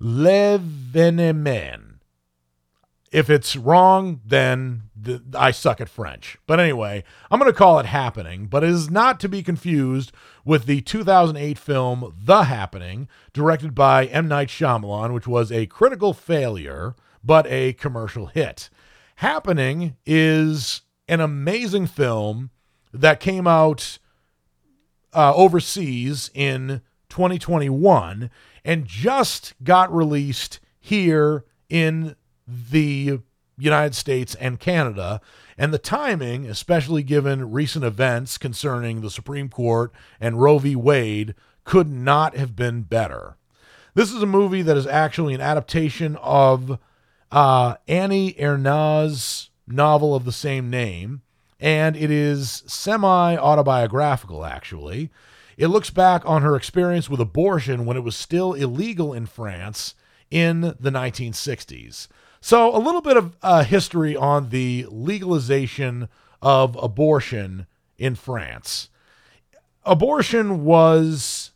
L'Evénement. 0.00 1.97
If 3.10 3.30
it's 3.30 3.56
wrong, 3.56 4.20
then 4.24 4.82
th- 5.02 5.22
I 5.34 5.50
suck 5.50 5.80
at 5.80 5.88
French. 5.88 6.36
But 6.46 6.60
anyway, 6.60 7.04
I'm 7.30 7.38
going 7.38 7.50
to 7.50 7.56
call 7.56 7.78
it 7.78 7.86
Happening, 7.86 8.46
but 8.46 8.62
it 8.62 8.70
is 8.70 8.90
not 8.90 9.18
to 9.20 9.28
be 9.28 9.42
confused 9.42 10.12
with 10.44 10.66
the 10.66 10.82
2008 10.82 11.58
film 11.58 12.14
The 12.22 12.44
Happening, 12.44 13.08
directed 13.32 13.74
by 13.74 14.06
M. 14.06 14.28
Night 14.28 14.48
Shyamalan, 14.48 15.14
which 15.14 15.26
was 15.26 15.50
a 15.50 15.66
critical 15.66 16.12
failure, 16.12 16.94
but 17.24 17.46
a 17.46 17.72
commercial 17.74 18.26
hit. 18.26 18.68
Happening 19.16 19.96
is 20.04 20.82
an 21.08 21.20
amazing 21.20 21.86
film 21.86 22.50
that 22.92 23.20
came 23.20 23.46
out 23.46 23.98
uh, 25.14 25.34
overseas 25.34 26.30
in 26.34 26.82
2021 27.08 28.30
and 28.64 28.86
just 28.86 29.54
got 29.64 29.94
released 29.94 30.60
here 30.78 31.44
in 31.68 32.14
the 32.48 33.20
United 33.58 33.94
States 33.94 34.34
and 34.36 34.60
Canada, 34.60 35.20
and 35.56 35.74
the 35.74 35.78
timing, 35.78 36.46
especially 36.46 37.02
given 37.02 37.50
recent 37.50 37.84
events 37.84 38.38
concerning 38.38 39.00
the 39.00 39.10
Supreme 39.10 39.48
Court 39.48 39.92
and 40.20 40.40
Roe 40.40 40.58
v. 40.58 40.76
Wade, 40.76 41.34
could 41.64 41.88
not 41.88 42.36
have 42.36 42.56
been 42.56 42.82
better. 42.82 43.36
This 43.94 44.12
is 44.12 44.22
a 44.22 44.26
movie 44.26 44.62
that 44.62 44.76
is 44.76 44.86
actually 44.86 45.34
an 45.34 45.40
adaptation 45.40 46.16
of 46.16 46.78
uh, 47.32 47.74
Annie 47.86 48.34
Ernaux's 48.38 49.50
novel 49.66 50.14
of 50.14 50.24
the 50.24 50.32
same 50.32 50.70
name, 50.70 51.22
and 51.60 51.96
it 51.96 52.10
is 52.10 52.62
semi 52.66 53.36
autobiographical, 53.36 54.44
actually. 54.44 55.10
It 55.56 55.66
looks 55.66 55.90
back 55.90 56.22
on 56.24 56.42
her 56.42 56.54
experience 56.54 57.10
with 57.10 57.20
abortion 57.20 57.84
when 57.84 57.96
it 57.96 58.04
was 58.04 58.14
still 58.14 58.54
illegal 58.54 59.12
in 59.12 59.26
France 59.26 59.96
in 60.30 60.60
the 60.60 60.90
1960s. 60.90 62.06
So, 62.40 62.74
a 62.74 62.78
little 62.78 63.00
bit 63.00 63.16
of 63.16 63.36
uh, 63.42 63.64
history 63.64 64.16
on 64.16 64.50
the 64.50 64.86
legalization 64.90 66.08
of 66.40 66.76
abortion 66.76 67.66
in 67.96 68.14
France. 68.14 68.90
Abortion 69.84 70.64
was 70.64 71.50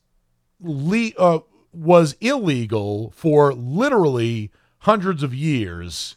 le- 0.60 1.12
uh, 1.18 1.40
was 1.72 2.16
illegal 2.20 3.12
for 3.14 3.52
literally 3.52 4.50
hundreds 4.80 5.22
of 5.22 5.34
years 5.34 6.16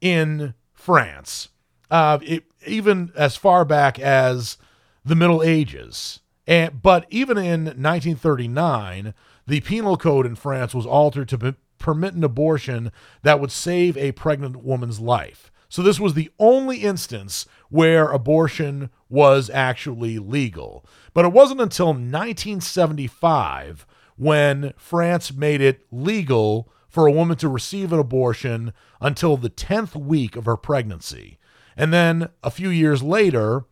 in 0.00 0.54
France, 0.72 1.48
uh, 1.90 2.18
it, 2.22 2.44
even 2.66 3.12
as 3.16 3.36
far 3.36 3.64
back 3.64 3.98
as 3.98 4.56
the 5.04 5.14
Middle 5.14 5.42
Ages. 5.42 6.20
And, 6.46 6.80
but 6.82 7.06
even 7.10 7.38
in 7.38 7.64
1939, 7.64 9.14
the 9.46 9.60
penal 9.60 9.96
code 9.96 10.26
in 10.26 10.36
France 10.36 10.74
was 10.74 10.86
altered 10.86 11.28
to 11.30 11.56
permit 11.78 12.14
an 12.14 12.24
abortion 12.24 12.92
that 13.22 13.40
would 13.40 13.52
save 13.52 13.96
a 13.96 14.12
pregnant 14.12 14.62
woman's 14.64 15.00
life. 15.00 15.50
So 15.68 15.82
this 15.82 15.98
was 15.98 16.14
the 16.14 16.30
only 16.38 16.78
instance 16.78 17.46
where 17.68 18.08
abortion 18.08 18.90
was 19.08 19.50
actually 19.50 20.18
legal. 20.18 20.86
But 21.12 21.24
it 21.24 21.32
wasn't 21.32 21.60
until 21.60 21.88
1975 21.88 23.86
when 24.16 24.72
France 24.76 25.32
made 25.32 25.60
it 25.60 25.84
legal 25.90 26.70
for 26.88 27.08
a 27.08 27.12
woman 27.12 27.36
to 27.38 27.48
receive 27.48 27.92
an 27.92 27.98
abortion 27.98 28.72
until 29.00 29.36
the 29.36 29.50
10th 29.50 29.96
week 29.96 30.36
of 30.36 30.44
her 30.44 30.56
pregnancy. 30.56 31.38
And 31.76 31.92
then 31.92 32.28
a 32.44 32.52
few 32.52 32.68
years 32.68 33.02
later, 33.02 33.64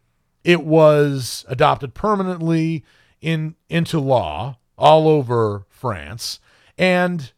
it 0.42 0.64
was 0.64 1.44
adopted 1.48 1.94
permanently 1.94 2.84
in 3.20 3.54
into 3.68 4.00
law 4.00 4.58
all 4.76 5.06
over 5.06 5.66
France. 5.68 6.40
And 6.76 7.32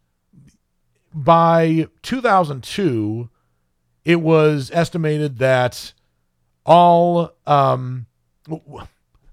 by 1.14 1.87
2002, 2.03 3.31
it 4.05 4.20
was 4.20 4.70
estimated 4.74 5.38
that 5.38 5.92
all 6.66 7.33
um, 7.46 8.07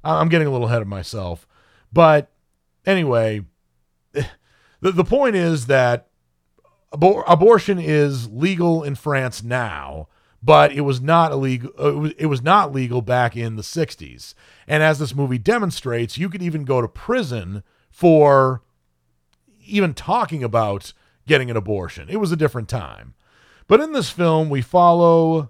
I'm 0.04 0.30
getting 0.30 0.48
a 0.48 0.52
little 0.52 0.68
ahead 0.68 0.82
of 0.82 0.88
myself, 0.88 1.48
but 1.92 2.32
anyway, 2.86 3.42
the, 4.14 4.92
the 4.92 5.04
point 5.04 5.36
is 5.36 5.66
that 5.66 6.08
abor- 6.94 7.24
abortion 7.28 7.80
is 7.80 8.30
legal 8.30 8.84
in 8.84 8.96
France 8.96 9.44
now, 9.44 10.08
but 10.44 10.72
it 10.72 10.82
was 10.82 11.02
not 11.02 11.32
illegal. 11.32 11.72
Uh, 11.80 11.90
it 11.90 11.96
was, 11.96 12.12
it 12.18 12.26
was 12.28 12.42
not 12.42 12.72
legal 12.72 13.02
back 13.02 13.36
in 13.36 13.56
the 13.56 13.62
60s. 13.62 14.34
And 14.68 14.84
as 14.84 15.00
this 15.00 15.16
movie 15.16 15.38
demonstrates, 15.38 16.18
you 16.18 16.30
could 16.30 16.42
even 16.42 16.64
go 16.64 16.82
to 16.82 16.88
prison 16.88 17.64
for 17.90 18.62
even 19.66 19.94
talking 19.94 20.44
about 20.44 20.94
getting 21.32 21.50
an 21.50 21.56
abortion. 21.56 22.10
It 22.10 22.18
was 22.18 22.34
a 22.34 22.36
different 22.36 22.68
time. 22.68 23.14
But 23.66 23.80
in 23.80 23.94
this 23.94 24.10
film, 24.10 24.50
we 24.50 24.62
follow 24.62 25.50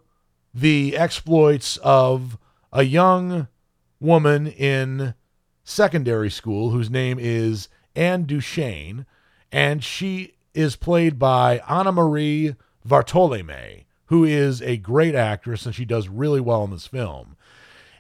the 0.54 0.96
exploits 0.96 1.78
of 1.78 2.38
a 2.72 2.84
young 2.84 3.48
woman 4.00 4.46
in 4.46 5.16
secondary 5.64 6.30
school 6.30 6.70
whose 6.70 6.92
name 6.92 7.18
is 7.20 7.68
Anne 7.96 8.26
Duchesne, 8.26 9.08
and 9.52 9.84
she 9.84 10.36
is 10.54 10.76
played 10.76 11.18
by 11.18 11.64
Anna 11.68 11.92
Marie 11.92 12.54
Vartolomei, 12.88 13.86
who 14.06 14.24
is 14.24 14.62
a 14.62 14.78
great 14.78 15.16
actress 15.16 15.66
and 15.66 15.74
she 15.74 15.84
does 15.84 16.08
really 16.08 16.40
well 16.40 16.64
in 16.64 16.70
this 16.70 16.86
film. 16.86 17.36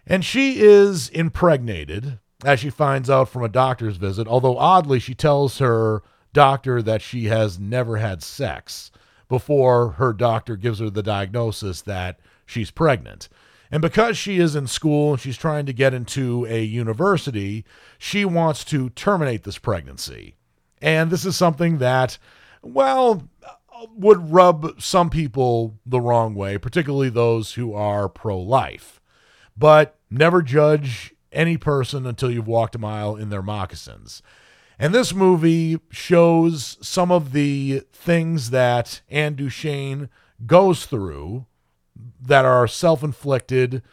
And 0.05 0.23
she 0.23 0.59
is 0.59 1.09
impregnated, 1.09 2.19
as 2.45 2.59
she 2.59 2.69
finds 2.69 3.09
out 3.09 3.27
from 3.27 3.43
a 3.43 3.49
doctor's 3.49 3.97
visit, 3.97 4.27
although 4.27 4.59
oddly, 4.59 4.99
she 4.99 5.15
tells 5.15 5.57
her 5.57 6.03
doctor 6.33 6.81
that 6.81 7.01
she 7.01 7.25
has 7.25 7.59
never 7.59 7.97
had 7.97 8.23
sex 8.23 8.91
before 9.27 9.91
her 9.91 10.13
doctor 10.13 10.55
gives 10.55 10.79
her 10.79 10.89
the 10.89 11.03
diagnosis 11.03 11.81
that 11.81 12.19
she's 12.45 12.71
pregnant. 12.71 13.29
And 13.71 13.81
because 13.81 14.17
she 14.17 14.39
is 14.39 14.55
in 14.55 14.67
school 14.67 15.13
and 15.13 15.21
she's 15.21 15.37
trying 15.37 15.65
to 15.65 15.73
get 15.73 15.93
into 15.93 16.45
a 16.49 16.61
university, 16.61 17.63
she 17.97 18.25
wants 18.25 18.65
to 18.65 18.89
terminate 18.89 19.43
this 19.43 19.57
pregnancy. 19.57 20.35
And 20.81 21.09
this 21.09 21.25
is 21.25 21.37
something 21.37 21.77
that, 21.77 22.17
well, 22.61 23.29
would 23.95 24.31
rub 24.31 24.81
some 24.81 25.09
people 25.09 25.79
the 25.85 26.01
wrong 26.01 26.35
way, 26.35 26.57
particularly 26.57 27.09
those 27.09 27.53
who 27.53 27.73
are 27.73 28.09
pro 28.09 28.37
life. 28.37 28.99
But 29.57 29.97
never 30.09 30.41
judge 30.41 31.13
any 31.31 31.55
person 31.55 32.05
until 32.05 32.29
you've 32.29 32.47
walked 32.47 32.75
a 32.75 32.79
mile 32.79 33.15
in 33.15 33.29
their 33.29 33.41
moccasins. 33.41 34.21
And 34.81 34.95
this 34.95 35.13
movie 35.13 35.79
shows 35.91 36.79
some 36.81 37.11
of 37.11 37.33
the 37.33 37.83
things 37.93 38.49
that 38.49 39.01
Anne 39.11 39.35
Duchesne 39.35 40.09
goes 40.47 40.87
through 40.87 41.45
that 42.19 42.45
are 42.45 42.65
self 42.67 43.03
inflicted, 43.03 43.83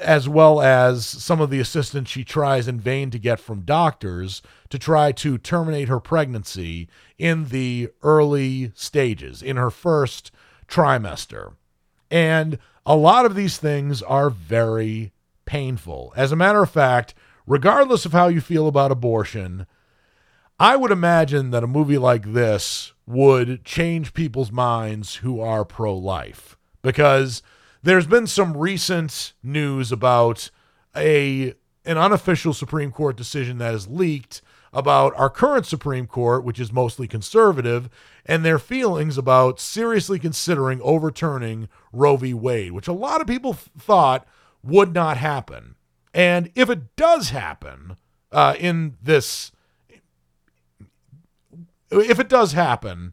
as 0.00 0.28
well 0.28 0.62
as 0.62 1.04
some 1.04 1.40
of 1.40 1.50
the 1.50 1.58
assistance 1.58 2.08
she 2.08 2.22
tries 2.22 2.68
in 2.68 2.78
vain 2.78 3.10
to 3.10 3.18
get 3.18 3.40
from 3.40 3.62
doctors 3.62 4.40
to 4.68 4.78
try 4.78 5.10
to 5.10 5.36
terminate 5.36 5.88
her 5.88 5.98
pregnancy 5.98 6.88
in 7.18 7.46
the 7.46 7.90
early 8.04 8.70
stages, 8.76 9.42
in 9.42 9.56
her 9.56 9.70
first 9.70 10.30
trimester. 10.68 11.54
And 12.08 12.60
a 12.86 12.94
lot 12.94 13.26
of 13.26 13.34
these 13.34 13.56
things 13.56 14.00
are 14.00 14.30
very 14.30 15.12
painful. 15.44 16.12
As 16.14 16.30
a 16.30 16.36
matter 16.36 16.62
of 16.62 16.70
fact, 16.70 17.14
regardless 17.48 18.06
of 18.06 18.12
how 18.12 18.28
you 18.28 18.40
feel 18.40 18.68
about 18.68 18.92
abortion, 18.92 19.66
I 20.58 20.76
would 20.76 20.92
imagine 20.92 21.50
that 21.50 21.64
a 21.64 21.68
movie 21.68 21.98
like 21.98 22.32
this 22.32 22.92
would 23.06 23.64
change 23.64 24.14
people's 24.14 24.52
minds 24.52 25.16
who 25.16 25.40
are 25.40 25.64
pro 25.64 25.96
life 25.96 26.56
because 26.80 27.42
there's 27.82 28.06
been 28.06 28.26
some 28.26 28.56
recent 28.56 29.32
news 29.42 29.90
about 29.90 30.50
a 30.96 31.54
an 31.84 31.98
unofficial 31.98 32.54
Supreme 32.54 32.92
Court 32.92 33.16
decision 33.16 33.58
that 33.58 33.74
is 33.74 33.88
leaked 33.88 34.40
about 34.72 35.12
our 35.16 35.28
current 35.28 35.66
Supreme 35.66 36.06
Court, 36.06 36.44
which 36.44 36.58
is 36.58 36.72
mostly 36.72 37.06
conservative, 37.06 37.90
and 38.24 38.44
their 38.44 38.58
feelings 38.58 39.18
about 39.18 39.60
seriously 39.60 40.18
considering 40.18 40.80
overturning 40.82 41.68
Roe 41.92 42.16
v. 42.16 42.32
Wade, 42.32 42.72
which 42.72 42.88
a 42.88 42.92
lot 42.92 43.20
of 43.20 43.26
people 43.26 43.52
thought 43.52 44.26
would 44.62 44.94
not 44.94 45.16
happen. 45.16 45.74
And 46.14 46.50
if 46.54 46.70
it 46.70 46.96
does 46.96 47.30
happen 47.30 47.96
uh, 48.32 48.54
in 48.58 48.96
this 49.02 49.52
if 51.90 52.18
it 52.18 52.28
does 52.28 52.52
happen, 52.52 53.12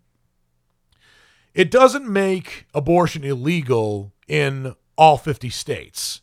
it 1.54 1.70
doesn't 1.70 2.08
make 2.08 2.66
abortion 2.74 3.24
illegal 3.24 4.14
in 4.28 4.76
all 4.98 5.18
50 5.18 5.50
states. 5.50 6.22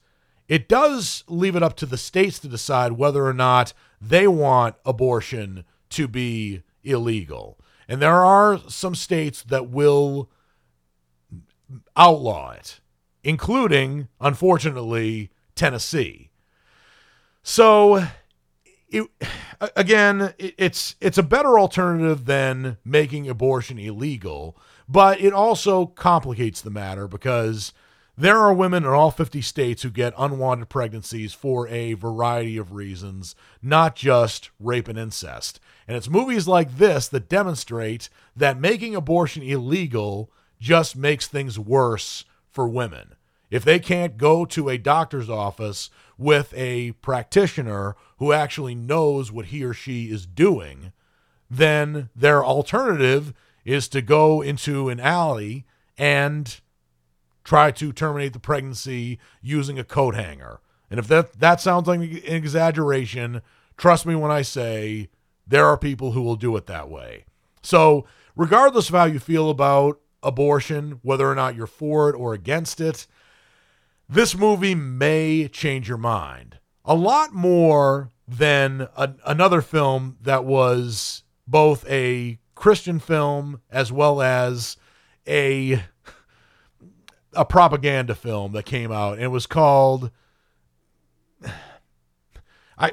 It 0.48 0.68
does 0.68 1.24
leave 1.28 1.56
it 1.56 1.62
up 1.62 1.76
to 1.76 1.86
the 1.86 1.98
states 1.98 2.38
to 2.38 2.48
decide 2.48 2.92
whether 2.92 3.26
or 3.26 3.34
not 3.34 3.74
they 4.00 4.26
want 4.26 4.76
abortion 4.86 5.64
to 5.90 6.08
be 6.08 6.62
illegal. 6.82 7.58
And 7.86 8.00
there 8.00 8.24
are 8.24 8.58
some 8.68 8.94
states 8.94 9.42
that 9.42 9.68
will 9.68 10.30
outlaw 11.96 12.52
it, 12.52 12.80
including, 13.22 14.08
unfortunately, 14.20 15.30
Tennessee. 15.54 16.30
So 17.42 18.06
it, 18.90 19.08
again, 19.76 20.34
it's 20.38 20.96
it's 21.00 21.18
a 21.18 21.22
better 21.22 21.58
alternative 21.58 22.24
than 22.24 22.78
making 22.84 23.28
abortion 23.28 23.78
illegal, 23.78 24.56
but 24.88 25.20
it 25.20 25.32
also 25.32 25.86
complicates 25.86 26.60
the 26.60 26.70
matter 26.70 27.06
because 27.06 27.72
there 28.16 28.38
are 28.38 28.52
women 28.52 28.82
in 28.82 28.90
all 28.90 29.12
50 29.12 29.40
states 29.42 29.82
who 29.82 29.90
get 29.90 30.12
unwanted 30.18 30.68
pregnancies 30.68 31.34
for 31.34 31.68
a 31.68 31.92
variety 31.92 32.56
of 32.56 32.72
reasons, 32.72 33.36
not 33.62 33.94
just 33.94 34.50
rape 34.58 34.88
and 34.88 34.98
incest. 34.98 35.60
And 35.86 35.96
it's 35.96 36.08
movies 36.08 36.48
like 36.48 36.78
this 36.78 37.06
that 37.08 37.28
demonstrate 37.28 38.08
that 38.34 38.58
making 38.58 38.96
abortion 38.96 39.44
illegal 39.44 40.32
just 40.60 40.96
makes 40.96 41.28
things 41.28 41.60
worse 41.60 42.24
for 42.50 42.66
women. 42.66 43.14
If 43.50 43.64
they 43.64 43.78
can't 43.78 44.18
go 44.18 44.44
to 44.46 44.68
a 44.68 44.78
doctor's 44.78 45.30
office 45.30 45.88
with 46.18 46.52
a 46.54 46.92
practitioner 46.92 47.96
who 48.18 48.32
actually 48.32 48.74
knows 48.74 49.30
what 49.32 49.46
he 49.46 49.64
or 49.64 49.72
she 49.72 50.10
is 50.10 50.26
doing, 50.26 50.92
then 51.48 52.10
their 52.14 52.44
alternative 52.44 53.32
is 53.64 53.88
to 53.88 54.02
go 54.02 54.42
into 54.42 54.88
an 54.88 54.98
alley 55.00 55.64
and 55.96 56.60
try 57.44 57.70
to 57.70 57.92
terminate 57.92 58.32
the 58.32 58.38
pregnancy 58.38 59.18
using 59.40 59.78
a 59.78 59.84
coat 59.84 60.14
hanger. 60.14 60.60
And 60.90 60.98
if 60.98 61.06
that 61.08 61.38
that 61.38 61.60
sounds 61.60 61.86
like 61.86 62.00
an 62.00 62.22
exaggeration, 62.26 63.42
trust 63.76 64.04
me 64.04 64.14
when 64.14 64.30
I 64.30 64.42
say 64.42 65.08
there 65.46 65.66
are 65.66 65.78
people 65.78 66.12
who 66.12 66.22
will 66.22 66.36
do 66.36 66.56
it 66.56 66.66
that 66.66 66.90
way. 66.90 67.24
So, 67.62 68.06
regardless 68.36 68.88
of 68.88 68.94
how 68.94 69.04
you 69.04 69.18
feel 69.18 69.50
about 69.50 70.00
abortion, 70.22 71.00
whether 71.02 71.30
or 71.30 71.34
not 71.34 71.54
you're 71.54 71.66
for 71.66 72.10
it 72.10 72.16
or 72.16 72.34
against 72.34 72.80
it, 72.80 73.06
this 74.08 74.36
movie 74.36 74.74
may 74.74 75.48
change 75.48 75.88
your 75.88 75.98
mind. 75.98 76.58
A 76.84 76.94
lot 76.94 77.34
more 77.34 78.10
than 78.26 78.88
a, 78.96 79.14
another 79.26 79.60
film 79.60 80.16
that 80.22 80.44
was 80.44 81.22
both 81.46 81.88
a 81.88 82.38
Christian 82.54 82.98
film 82.98 83.60
as 83.70 83.92
well 83.92 84.20
as 84.20 84.76
a 85.26 85.82
a 87.34 87.44
propaganda 87.44 88.14
film 88.14 88.52
that 88.52 88.64
came 88.64 88.90
out. 88.90 89.14
And 89.14 89.22
it 89.22 89.28
was 89.28 89.46
called 89.46 90.10
I 92.78 92.92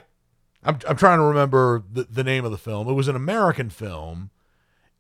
I'm 0.63 0.80
I'm 0.88 0.97
trying 0.97 1.19
to 1.19 1.25
remember 1.25 1.84
the, 1.91 2.04
the 2.04 2.23
name 2.23 2.45
of 2.45 2.51
the 2.51 2.58
film. 2.58 2.88
It 2.88 2.93
was 2.93 3.08
an 3.08 3.15
American 3.15 3.69
film 3.69 4.32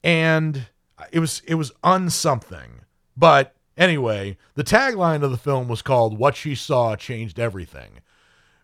and 0.03 0.67
it 1.11 1.19
was 1.19 1.41
it 1.47 1.55
was 1.55 1.71
unsomething. 1.83 2.81
But 3.17 3.54
anyway, 3.77 4.37
the 4.55 4.63
tagline 4.63 5.23
of 5.23 5.31
the 5.31 5.37
film 5.37 5.67
was 5.67 5.81
called 5.81 6.17
What 6.17 6.35
She 6.35 6.55
Saw 6.55 6.95
Changed 6.95 7.39
Everything. 7.39 7.99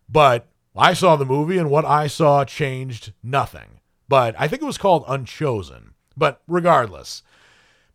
But 0.09 0.47
I 0.75 0.93
saw 0.93 1.15
the 1.15 1.25
movie 1.25 1.57
and 1.57 1.69
what 1.69 1.85
I 1.85 2.07
saw 2.07 2.45
changed 2.45 3.13
nothing. 3.23 3.79
But 4.07 4.35
I 4.37 4.47
think 4.47 4.61
it 4.61 4.65
was 4.65 4.77
called 4.77 5.05
Unchosen. 5.07 5.93
But 6.17 6.41
regardless, 6.47 7.23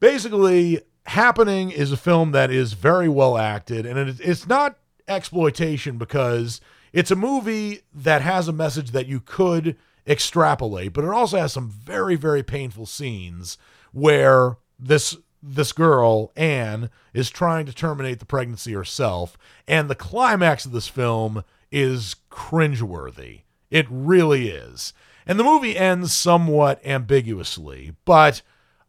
basically 0.00 0.80
Happening 1.06 1.70
is 1.70 1.92
a 1.92 1.96
film 1.96 2.32
that 2.32 2.50
is 2.50 2.72
very 2.72 3.08
well 3.08 3.38
acted 3.38 3.86
and 3.86 4.20
it's 4.20 4.48
not 4.48 4.76
exploitation 5.06 5.98
because 5.98 6.60
it's 6.92 7.12
a 7.12 7.16
movie 7.16 7.82
that 7.94 8.22
has 8.22 8.48
a 8.48 8.52
message 8.52 8.90
that 8.90 9.06
you 9.06 9.20
could 9.20 9.76
extrapolate, 10.04 10.92
but 10.92 11.04
it 11.04 11.10
also 11.10 11.38
has 11.38 11.52
some 11.52 11.68
very 11.68 12.16
very 12.16 12.42
painful 12.42 12.86
scenes 12.86 13.56
where 13.92 14.56
this 14.80 15.16
this 15.42 15.72
girl 15.72 16.32
Anne 16.36 16.90
is 17.12 17.30
trying 17.30 17.66
to 17.66 17.72
terminate 17.72 18.18
the 18.18 18.26
pregnancy 18.26 18.72
herself, 18.72 19.36
and 19.66 19.88
the 19.88 19.94
climax 19.94 20.64
of 20.64 20.72
this 20.72 20.88
film 20.88 21.44
is 21.70 22.16
cringeworthy. 22.30 23.42
It 23.70 23.86
really 23.90 24.48
is. 24.48 24.92
And 25.26 25.38
the 25.38 25.44
movie 25.44 25.76
ends 25.76 26.12
somewhat 26.12 26.80
ambiguously, 26.84 27.94
but 28.04 28.42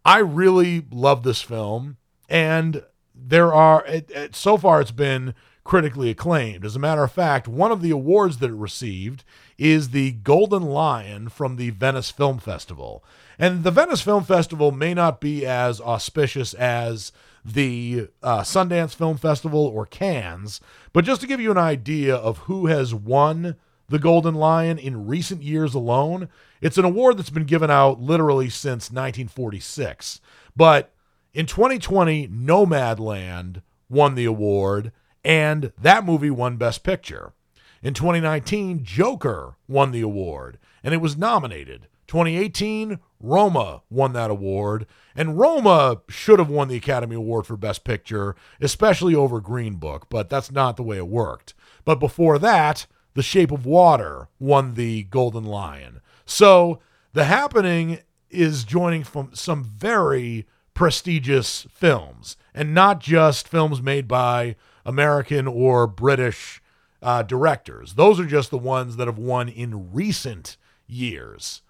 I 0.05 0.19
really 0.19 0.85
love 0.91 1.23
this 1.23 1.41
film, 1.41 1.97
and 2.29 2.83
there 3.15 3.53
are 3.53 3.85
it, 3.85 4.11
it, 4.11 4.35
so 4.35 4.57
far 4.57 4.79
it's 4.79 4.91
been 4.91 5.33
critically 5.63 6.09
acclaimed. 6.09 6.63
As 6.63 6.75
a 6.75 6.79
matter 6.79 7.03
of 7.03 7.11
fact, 7.11 7.47
one 7.47 7.71
of 7.71 7.81
the 7.81 7.91
awards 7.91 8.37
that 8.37 8.51
it 8.51 8.55
received 8.55 9.23
is 9.57 9.89
the 9.89 10.11
Golden 10.11 10.63
Lion 10.63 11.27
from 11.27 11.57
the 11.57 11.71
Venice 11.71 12.09
Film 12.09 12.37
Festival. 12.39 13.03
And 13.39 13.63
the 13.63 13.71
Venice 13.71 14.01
Film 14.01 14.23
Festival 14.23 14.71
may 14.71 14.93
not 14.93 15.21
be 15.21 15.45
as 15.45 15.79
auspicious 15.79 16.53
as 16.55 17.11
the 17.45 18.07
uh, 18.23 18.41
Sundance 18.41 18.95
Film 18.95 19.17
Festival 19.17 19.65
or 19.65 19.85
Cannes, 19.85 20.59
but 20.91 21.05
just 21.05 21.21
to 21.21 21.27
give 21.27 21.39
you 21.39 21.51
an 21.51 21.57
idea 21.57 22.15
of 22.15 22.39
who 22.39 22.65
has 22.65 22.93
won 22.93 23.55
the 23.89 23.99
Golden 23.99 24.35
Lion 24.35 24.77
in 24.77 25.07
recent 25.07 25.43
years 25.43 25.73
alone, 25.73 26.29
it's 26.61 26.77
an 26.77 26.85
award 26.85 27.17
that's 27.17 27.29
been 27.29 27.45
given 27.45 27.71
out 27.71 28.01
literally 28.01 28.49
since 28.49 28.91
1946. 28.91 30.19
But 30.55 30.93
in 31.33 31.45
2020, 31.45 32.27
Nomadland 32.27 33.61
won 33.89 34.15
the 34.15 34.25
award, 34.25 34.91
and 35.23 35.71
that 35.79 36.03
movie 36.03 36.31
won 36.31 36.57
Best 36.57 36.83
Picture. 36.83 37.33
In 37.83 37.93
2019, 37.93 38.83
Joker 38.83 39.55
won 39.67 39.91
the 39.91 40.01
award, 40.01 40.57
and 40.83 40.93
it 40.93 40.97
was 40.97 41.15
nominated. 41.15 41.87
2018, 42.07 42.99
Roma 43.19 43.81
won 43.89 44.13
that 44.13 44.31
award, 44.31 44.85
and 45.15 45.37
Roma 45.37 46.01
should 46.07 46.39
have 46.39 46.49
won 46.49 46.67
the 46.67 46.77
Academy 46.77 47.15
Award 47.15 47.45
for 47.45 47.57
Best 47.57 47.83
Picture, 47.83 48.35
especially 48.61 49.15
over 49.15 49.41
Green 49.41 49.75
Book, 49.75 50.07
but 50.09 50.29
that's 50.29 50.51
not 50.51 50.77
the 50.77 50.83
way 50.83 50.97
it 50.97 51.07
worked. 51.07 51.53
But 51.83 51.99
before 51.99 52.39
that, 52.39 52.85
The 53.13 53.23
Shape 53.23 53.51
of 53.51 53.65
Water 53.65 54.29
won 54.39 54.75
the 54.75 55.03
Golden 55.03 55.43
Lion. 55.43 56.01
So 56.25 56.79
The 57.13 57.25
Happening 57.25 57.99
is 58.29 58.63
joining 58.63 59.03
from 59.03 59.31
some 59.33 59.63
very 59.63 60.45
prestigious 60.73 61.65
films, 61.71 62.37
and 62.53 62.73
not 62.73 62.99
just 62.99 63.47
films 63.47 63.81
made 63.81 64.07
by 64.07 64.55
American 64.85 65.47
or 65.47 65.87
British 65.87 66.61
uh, 67.01 67.23
directors. 67.23 67.95
Those 67.95 68.19
are 68.19 68.25
just 68.25 68.51
the 68.51 68.57
ones 68.57 68.95
that 68.97 69.07
have 69.07 69.17
won 69.17 69.49
in 69.49 69.91
recent 69.91 70.57
years. 70.85 71.61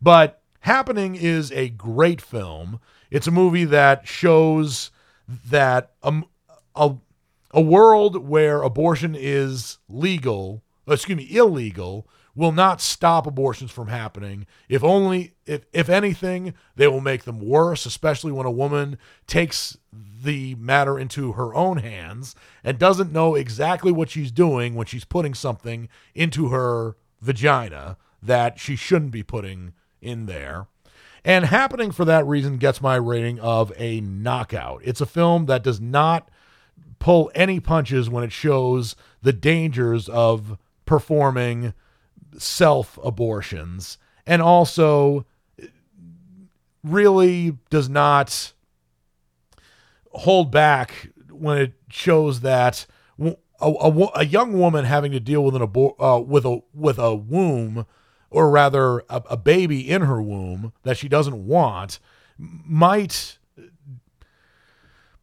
But 0.00 0.42
Happening 0.64 1.14
is 1.14 1.52
a 1.52 1.68
great 1.68 2.22
film. 2.22 2.80
It's 3.10 3.26
a 3.26 3.30
movie 3.30 3.66
that 3.66 4.08
shows 4.08 4.90
that 5.28 5.90
a, 6.02 6.22
a, 6.74 6.94
a 7.50 7.60
world 7.60 8.26
where 8.26 8.62
abortion 8.62 9.14
is 9.14 9.76
legal, 9.90 10.62
excuse 10.88 11.18
me, 11.18 11.36
illegal, 11.36 12.08
will 12.34 12.50
not 12.50 12.80
stop 12.80 13.26
abortions 13.26 13.72
from 13.72 13.88
happening. 13.88 14.46
If 14.66 14.82
only, 14.82 15.34
if, 15.44 15.66
if 15.74 15.90
anything, 15.90 16.54
they 16.76 16.88
will 16.88 17.02
make 17.02 17.24
them 17.24 17.40
worse, 17.46 17.84
especially 17.84 18.32
when 18.32 18.46
a 18.46 18.50
woman 18.50 18.96
takes 19.26 19.76
the 19.92 20.54
matter 20.54 20.98
into 20.98 21.32
her 21.32 21.54
own 21.54 21.76
hands 21.76 22.34
and 22.64 22.78
doesn't 22.78 23.12
know 23.12 23.34
exactly 23.34 23.92
what 23.92 24.08
she's 24.08 24.32
doing 24.32 24.74
when 24.74 24.86
she's 24.86 25.04
putting 25.04 25.34
something 25.34 25.90
into 26.14 26.48
her 26.48 26.96
vagina 27.20 27.98
that 28.22 28.58
she 28.58 28.76
shouldn't 28.76 29.10
be 29.10 29.22
putting 29.22 29.74
in 30.04 30.26
there. 30.26 30.66
And 31.24 31.46
happening 31.46 31.90
for 31.90 32.04
that 32.04 32.26
reason 32.26 32.58
gets 32.58 32.82
my 32.82 32.96
rating 32.96 33.40
of 33.40 33.72
a 33.76 34.00
knockout. 34.00 34.82
It's 34.84 35.00
a 35.00 35.06
film 35.06 35.46
that 35.46 35.62
does 35.62 35.80
not 35.80 36.28
pull 36.98 37.30
any 37.34 37.60
punches 37.60 38.10
when 38.10 38.24
it 38.24 38.32
shows 38.32 38.94
the 39.22 39.32
dangers 39.32 40.08
of 40.08 40.58
performing 40.84 41.72
self 42.38 42.98
abortions 43.02 43.98
and 44.26 44.42
also 44.42 45.24
really 46.82 47.56
does 47.70 47.88
not 47.88 48.52
hold 50.12 50.50
back 50.50 51.10
when 51.30 51.58
it 51.58 51.72
shows 51.88 52.40
that 52.40 52.86
a, 53.18 53.34
a, 53.60 54.08
a 54.16 54.24
young 54.24 54.52
woman 54.58 54.84
having 54.84 55.12
to 55.12 55.20
deal 55.20 55.42
with 55.42 55.56
an 55.56 55.62
abor- 55.62 55.94
uh, 55.98 56.20
with 56.20 56.44
a 56.44 56.60
with 56.72 56.98
a 56.98 57.14
womb 57.14 57.86
or 58.30 58.50
rather 58.50 59.00
a, 59.08 59.22
a 59.30 59.36
baby 59.36 59.88
in 59.88 60.02
her 60.02 60.20
womb 60.20 60.72
that 60.82 60.96
she 60.96 61.08
doesn't 61.08 61.46
want, 61.46 61.98
might 62.38 63.38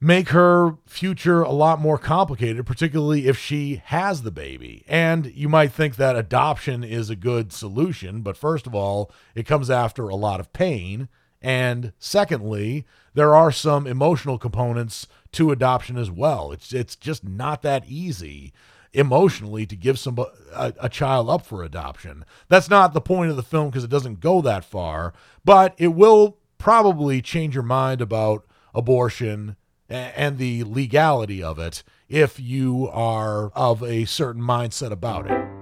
make 0.04 0.30
her 0.30 0.78
future 0.88 1.44
a 1.44 1.52
lot 1.52 1.80
more 1.80 1.98
complicated, 2.00 2.66
particularly 2.66 3.28
if 3.28 3.38
she 3.38 3.82
has 3.86 4.24
the 4.24 4.32
baby. 4.32 4.84
And 4.88 5.28
you 5.28 5.48
might 5.48 5.72
think 5.72 5.96
that 5.96 6.16
adoption 6.16 6.84
is 6.84 7.10
a 7.10 7.16
good 7.16 7.54
solution, 7.54 8.22
but 8.22 8.36
first 8.36 8.66
of 8.66 8.74
all, 8.74 9.12
it 9.36 9.46
comes 9.46 9.70
after 9.70 10.10
a 10.10 10.16
lot 10.16 10.40
of 10.40 10.52
pain. 10.54 11.08
And 11.40 11.94
secondly, 12.00 12.86
there 13.14 13.36
are 13.36 13.52
some 13.52 13.86
emotional 13.86 14.40
components 14.40 15.08
to 15.34 15.52
adoption 15.52 15.98
as 15.98 16.10
well. 16.10 16.52
It's 16.52 16.74
it's 16.74 16.96
just 16.96 17.24
not 17.24 17.62
that 17.62 17.86
easy 17.88 18.54
emotionally 18.93 19.65
to 19.65 19.75
give 19.75 19.97
some 19.97 20.17
a, 20.54 20.73
a 20.80 20.89
child 20.89 21.30
up 21.30 21.45
for 21.45 21.63
adoption. 21.63 22.25
That's 22.49 22.69
not 22.69 22.93
the 22.93 23.01
point 23.01 23.32
of 23.32 23.38
the 23.38 23.43
film 23.43 23.69
because 23.69 23.84
it 23.84 23.89
doesn't 23.89 24.19
go 24.19 24.41
that 24.41 24.65
far, 24.65 25.13
but 25.45 25.73
it 25.77 25.89
will 25.89 26.38
probably 26.58 27.21
change 27.21 27.56
your 27.56 27.63
mind 27.63 28.01
about 28.01 28.45
abortion 28.73 29.56
and 29.89 30.38
the 30.38 30.63
legality 30.63 31.43
of 31.43 31.60
it 31.60 31.84
if 32.08 32.39
you 32.39 32.88
are 32.91 33.49
of 33.49 33.84
a 33.84 34.06
certain 34.06 34.41
mindset 34.41 34.91
about 34.91 35.30
it. 35.30 35.61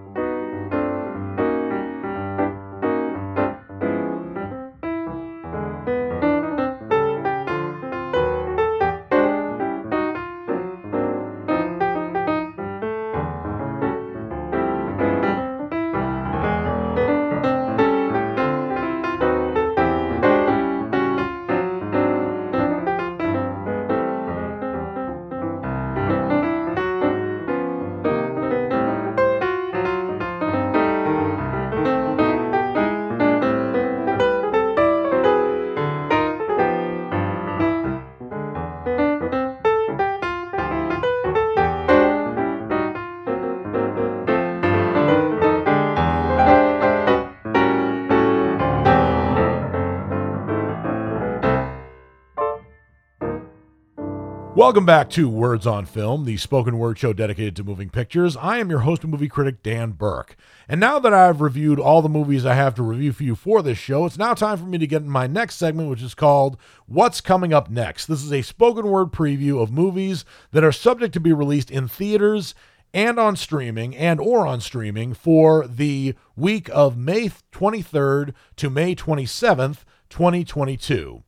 Welcome 54.60 54.86
back 54.86 55.10
to 55.12 55.30
Words 55.30 55.66
on 55.66 55.86
Film, 55.86 56.26
the 56.26 56.36
spoken 56.36 56.78
word 56.78 57.00
show 57.00 57.14
dedicated 57.14 57.56
to 57.56 57.64
moving 57.64 57.90
pictures. 57.90 58.36
I 58.36 58.58
am 58.58 58.70
your 58.70 58.80
host 58.80 59.04
and 59.04 59.12
movie 59.12 59.30
critic, 59.30 59.64
Dan 59.64 59.92
Burke. 59.92 60.36
And 60.68 60.82
now 60.82 61.00
that 61.00 61.14
I've 61.14 61.40
reviewed 61.40 61.80
all 61.80 62.02
the 62.02 62.10
movies 62.10 62.46
I 62.46 62.56
have 62.56 62.76
to 62.76 62.84
review 62.84 63.14
for 63.14 63.24
you 63.24 63.36
for 63.36 63.62
this 63.62 63.78
show, 63.78 64.06
it's 64.06 64.18
now 64.18 64.34
time 64.34 64.58
for 64.58 64.66
me 64.66 64.78
to 64.78 64.86
get 64.86 65.02
in 65.02 65.10
my 65.10 65.28
next 65.28 65.56
segment, 65.56 65.90
which 65.90 66.02
is 66.02 66.14
called 66.14 66.58
What's 66.88 67.22
Coming 67.22 67.54
Up 67.54 67.70
Next. 67.70 68.08
This 68.08 68.22
is 68.22 68.34
a 68.34 68.42
spoken 68.42 68.90
word 68.90 69.14
preview 69.14 69.64
of 69.64 69.72
movies 69.72 70.26
that 70.52 70.66
are 70.66 70.74
subject 70.74 71.14
to 71.14 71.22
be 71.22 71.32
released 71.32 71.72
in 71.72 71.88
theaters 71.88 72.54
and 72.94 73.18
on 73.18 73.38
streaming 73.38 73.96
and 73.96 74.20
or 74.20 74.46
on 74.46 74.60
streaming 74.60 75.14
for 75.14 75.68
the 75.68 76.16
week 76.36 76.70
of 76.74 76.98
May 76.98 77.30
23rd 77.54 78.34
to 78.58 78.70
May 78.70 78.94
27th, 78.94 79.86
2022. 80.10 81.24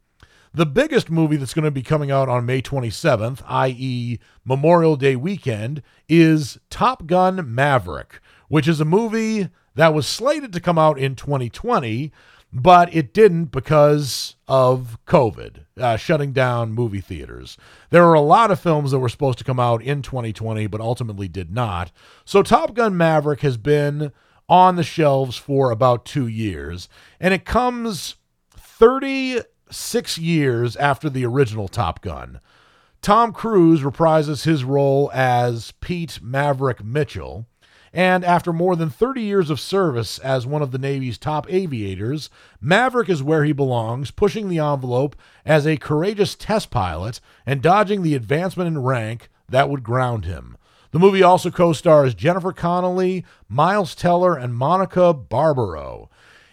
The 0.53 0.65
biggest 0.65 1.09
movie 1.09 1.37
that's 1.37 1.53
going 1.53 1.63
to 1.63 1.71
be 1.71 1.81
coming 1.81 2.11
out 2.11 2.27
on 2.27 2.45
May 2.45 2.61
27th, 2.61 3.41
i.e., 3.47 4.19
Memorial 4.43 4.97
Day 4.97 5.15
weekend, 5.15 5.81
is 6.09 6.59
Top 6.69 7.05
Gun 7.05 7.55
Maverick, 7.55 8.19
which 8.49 8.67
is 8.67 8.81
a 8.81 8.85
movie 8.85 9.47
that 9.75 9.93
was 9.93 10.05
slated 10.05 10.51
to 10.51 10.59
come 10.59 10.77
out 10.77 10.99
in 10.99 11.15
2020, 11.15 12.11
but 12.51 12.93
it 12.93 13.13
didn't 13.13 13.45
because 13.45 14.35
of 14.45 14.97
COVID, 15.07 15.63
uh, 15.79 15.95
shutting 15.95 16.33
down 16.33 16.73
movie 16.73 16.99
theaters. 16.99 17.55
There 17.89 18.03
are 18.03 18.13
a 18.13 18.19
lot 18.19 18.51
of 18.51 18.59
films 18.59 18.91
that 18.91 18.99
were 18.99 19.07
supposed 19.07 19.37
to 19.37 19.45
come 19.45 19.59
out 19.59 19.81
in 19.81 20.01
2020, 20.01 20.67
but 20.67 20.81
ultimately 20.81 21.29
did 21.29 21.53
not. 21.53 21.93
So 22.25 22.43
Top 22.43 22.73
Gun 22.73 22.97
Maverick 22.97 23.39
has 23.39 23.55
been 23.55 24.11
on 24.49 24.75
the 24.75 24.83
shelves 24.83 25.37
for 25.37 25.71
about 25.71 26.03
two 26.03 26.27
years, 26.27 26.89
and 27.21 27.33
it 27.33 27.45
comes 27.45 28.15
30 28.57 29.43
six 29.71 30.17
years 30.17 30.75
after 30.75 31.09
the 31.09 31.25
original 31.25 31.67
Top 31.67 32.01
Gun. 32.01 32.39
Tom 33.01 33.33
Cruise 33.33 33.81
reprises 33.81 34.45
his 34.45 34.63
role 34.63 35.09
as 35.13 35.71
Pete 35.81 36.19
Maverick 36.21 36.83
Mitchell. 36.83 37.47
And 37.93 38.23
after 38.23 38.53
more 38.53 38.75
than 38.75 38.89
30 38.89 39.21
years 39.21 39.49
of 39.49 39.59
service 39.59 40.17
as 40.19 40.45
one 40.45 40.61
of 40.61 40.71
the 40.71 40.77
Navy's 40.77 41.17
top 41.17 41.51
aviators, 41.51 42.29
Maverick 42.61 43.09
is 43.09 43.23
where 43.23 43.43
he 43.43 43.51
belongs, 43.51 44.11
pushing 44.11 44.47
the 44.47 44.59
envelope 44.59 45.15
as 45.45 45.65
a 45.65 45.77
courageous 45.77 46.35
test 46.35 46.69
pilot 46.69 47.19
and 47.45 47.61
dodging 47.61 48.01
the 48.01 48.15
advancement 48.15 48.67
in 48.67 48.81
rank 48.81 49.29
that 49.49 49.69
would 49.69 49.83
ground 49.83 50.25
him. 50.25 50.55
The 50.91 50.99
movie 50.99 51.23
also 51.23 51.49
co 51.49 51.73
stars 51.73 52.13
Jennifer 52.13 52.51
Connelly, 52.51 53.25
Miles 53.49 53.95
Teller, 53.95 54.35
and 54.35 54.53
Monica 54.53 55.13
Barbaro. 55.13 56.09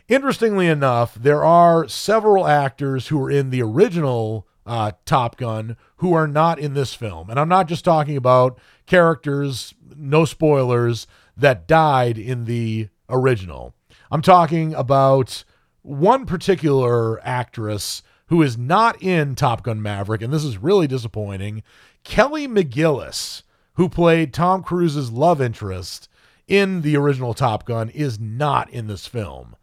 Interestingly 0.08 0.68
enough, 0.68 1.14
there 1.14 1.44
are 1.44 1.86
several 1.86 2.46
actors 2.46 3.08
who 3.08 3.18
were 3.18 3.30
in 3.30 3.50
the 3.50 3.62
original 3.62 4.46
uh, 4.64 4.92
Top 5.04 5.36
Gun 5.36 5.76
who 5.96 6.14
are 6.14 6.26
not 6.26 6.58
in 6.58 6.72
this 6.72 6.94
film. 6.94 7.28
And 7.28 7.38
I'm 7.38 7.48
not 7.48 7.68
just 7.68 7.84
talking 7.84 8.16
about 8.16 8.58
characters, 8.86 9.74
no 9.94 10.24
spoilers, 10.24 11.06
that 11.36 11.68
died 11.68 12.16
in 12.16 12.46
the 12.46 12.88
original. 13.10 13.74
I'm 14.10 14.22
talking 14.22 14.72
about 14.72 15.44
one 15.82 16.24
particular 16.24 17.22
actress 17.22 18.02
who 18.28 18.42
is 18.42 18.56
not 18.56 19.02
in 19.02 19.34
Top 19.34 19.62
Gun 19.62 19.82
Maverick, 19.82 20.22
and 20.22 20.32
this 20.32 20.44
is 20.44 20.56
really 20.56 20.86
disappointing. 20.86 21.62
Kelly 22.02 22.48
McGillis, 22.48 23.42
who 23.74 23.90
played 23.90 24.32
Tom 24.32 24.62
Cruise's 24.62 25.10
love 25.10 25.42
interest 25.42 26.08
in 26.46 26.80
the 26.80 26.96
original 26.96 27.34
Top 27.34 27.66
Gun, 27.66 27.90
is 27.90 28.18
not 28.18 28.70
in 28.70 28.86
this 28.86 29.06
film. 29.06 29.54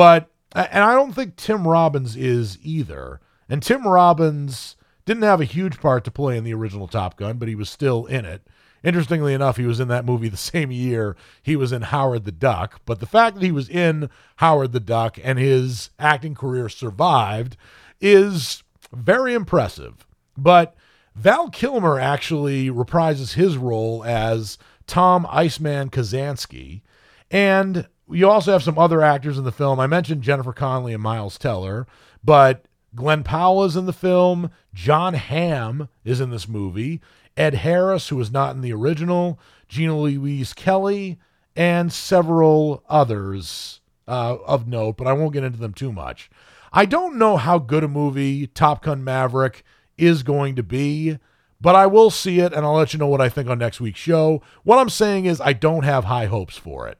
But 0.00 0.30
and 0.52 0.82
I 0.82 0.94
don't 0.94 1.12
think 1.12 1.36
Tim 1.36 1.68
Robbins 1.68 2.16
is 2.16 2.56
either. 2.62 3.20
And 3.50 3.62
Tim 3.62 3.86
Robbins 3.86 4.76
didn't 5.04 5.24
have 5.24 5.42
a 5.42 5.44
huge 5.44 5.78
part 5.78 6.04
to 6.04 6.10
play 6.10 6.38
in 6.38 6.44
the 6.44 6.54
original 6.54 6.88
Top 6.88 7.18
Gun, 7.18 7.36
but 7.36 7.48
he 7.48 7.54
was 7.54 7.68
still 7.68 8.06
in 8.06 8.24
it. 8.24 8.46
Interestingly 8.82 9.34
enough, 9.34 9.58
he 9.58 9.66
was 9.66 9.78
in 9.78 9.88
that 9.88 10.06
movie 10.06 10.28
the 10.30 10.38
same 10.38 10.70
year 10.70 11.18
he 11.42 11.54
was 11.54 11.70
in 11.70 11.82
Howard 11.82 12.24
the 12.24 12.32
Duck. 12.32 12.80
But 12.86 13.00
the 13.00 13.06
fact 13.06 13.34
that 13.34 13.44
he 13.44 13.52
was 13.52 13.68
in 13.68 14.08
Howard 14.36 14.72
the 14.72 14.80
Duck 14.80 15.18
and 15.22 15.38
his 15.38 15.90
acting 15.98 16.34
career 16.34 16.70
survived 16.70 17.58
is 18.00 18.62
very 18.94 19.34
impressive. 19.34 20.06
But 20.34 20.74
Val 21.14 21.50
Kilmer 21.50 21.98
actually 21.98 22.70
reprises 22.70 23.34
his 23.34 23.58
role 23.58 24.02
as 24.04 24.56
Tom 24.86 25.26
Iceman 25.28 25.90
Kazansky. 25.90 26.80
And 27.30 27.86
you 28.10 28.28
also 28.28 28.52
have 28.52 28.62
some 28.62 28.78
other 28.78 29.02
actors 29.02 29.38
in 29.38 29.44
the 29.44 29.52
film. 29.52 29.80
I 29.80 29.86
mentioned 29.86 30.22
Jennifer 30.22 30.52
Connelly 30.52 30.94
and 30.94 31.02
Miles 31.02 31.38
Teller, 31.38 31.86
but 32.22 32.66
Glen 32.94 33.22
Powell 33.22 33.64
is 33.64 33.76
in 33.76 33.86
the 33.86 33.92
film. 33.92 34.50
Jon 34.74 35.14
Hamm 35.14 35.88
is 36.04 36.20
in 36.20 36.30
this 36.30 36.48
movie. 36.48 37.00
Ed 37.36 37.54
Harris, 37.54 38.08
who 38.08 38.16
was 38.16 38.32
not 38.32 38.54
in 38.54 38.60
the 38.60 38.72
original, 38.72 39.38
Gina 39.68 39.96
Louise 39.96 40.52
Kelly, 40.52 41.18
and 41.54 41.92
several 41.92 42.82
others 42.88 43.80
uh, 44.08 44.36
of 44.46 44.66
note, 44.66 44.96
but 44.96 45.06
I 45.06 45.12
won't 45.12 45.32
get 45.32 45.44
into 45.44 45.58
them 45.58 45.74
too 45.74 45.92
much. 45.92 46.30
I 46.72 46.84
don't 46.84 47.16
know 47.16 47.36
how 47.36 47.58
good 47.58 47.84
a 47.84 47.88
movie 47.88 48.46
Top 48.46 48.82
Gun 48.82 49.02
Maverick 49.02 49.64
is 49.96 50.22
going 50.22 50.56
to 50.56 50.62
be, 50.62 51.18
but 51.60 51.74
I 51.74 51.86
will 51.86 52.10
see 52.10 52.40
it 52.40 52.52
and 52.52 52.64
I'll 52.64 52.74
let 52.74 52.92
you 52.92 52.98
know 52.98 53.06
what 53.06 53.20
I 53.20 53.28
think 53.28 53.48
on 53.48 53.58
next 53.58 53.80
week's 53.80 54.00
show. 54.00 54.42
What 54.62 54.78
I'm 54.78 54.88
saying 54.88 55.26
is, 55.26 55.40
I 55.40 55.52
don't 55.52 55.84
have 55.84 56.04
high 56.04 56.26
hopes 56.26 56.56
for 56.56 56.88
it. 56.88 56.98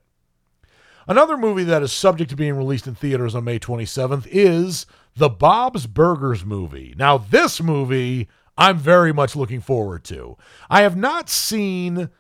Another 1.10 1.36
movie 1.36 1.64
that 1.64 1.82
is 1.82 1.90
subject 1.90 2.30
to 2.30 2.36
being 2.36 2.56
released 2.56 2.86
in 2.86 2.94
theaters 2.94 3.34
on 3.34 3.42
May 3.42 3.58
27th 3.58 4.28
is 4.30 4.86
the 5.16 5.28
Bob's 5.28 5.88
Burgers 5.88 6.44
movie. 6.44 6.94
Now, 6.96 7.18
this 7.18 7.60
movie 7.60 8.28
I'm 8.56 8.78
very 8.78 9.12
much 9.12 9.34
looking 9.34 9.60
forward 9.60 10.04
to. 10.04 10.36
I 10.70 10.82
have 10.82 10.96
not 10.96 11.28
seen 11.28 12.10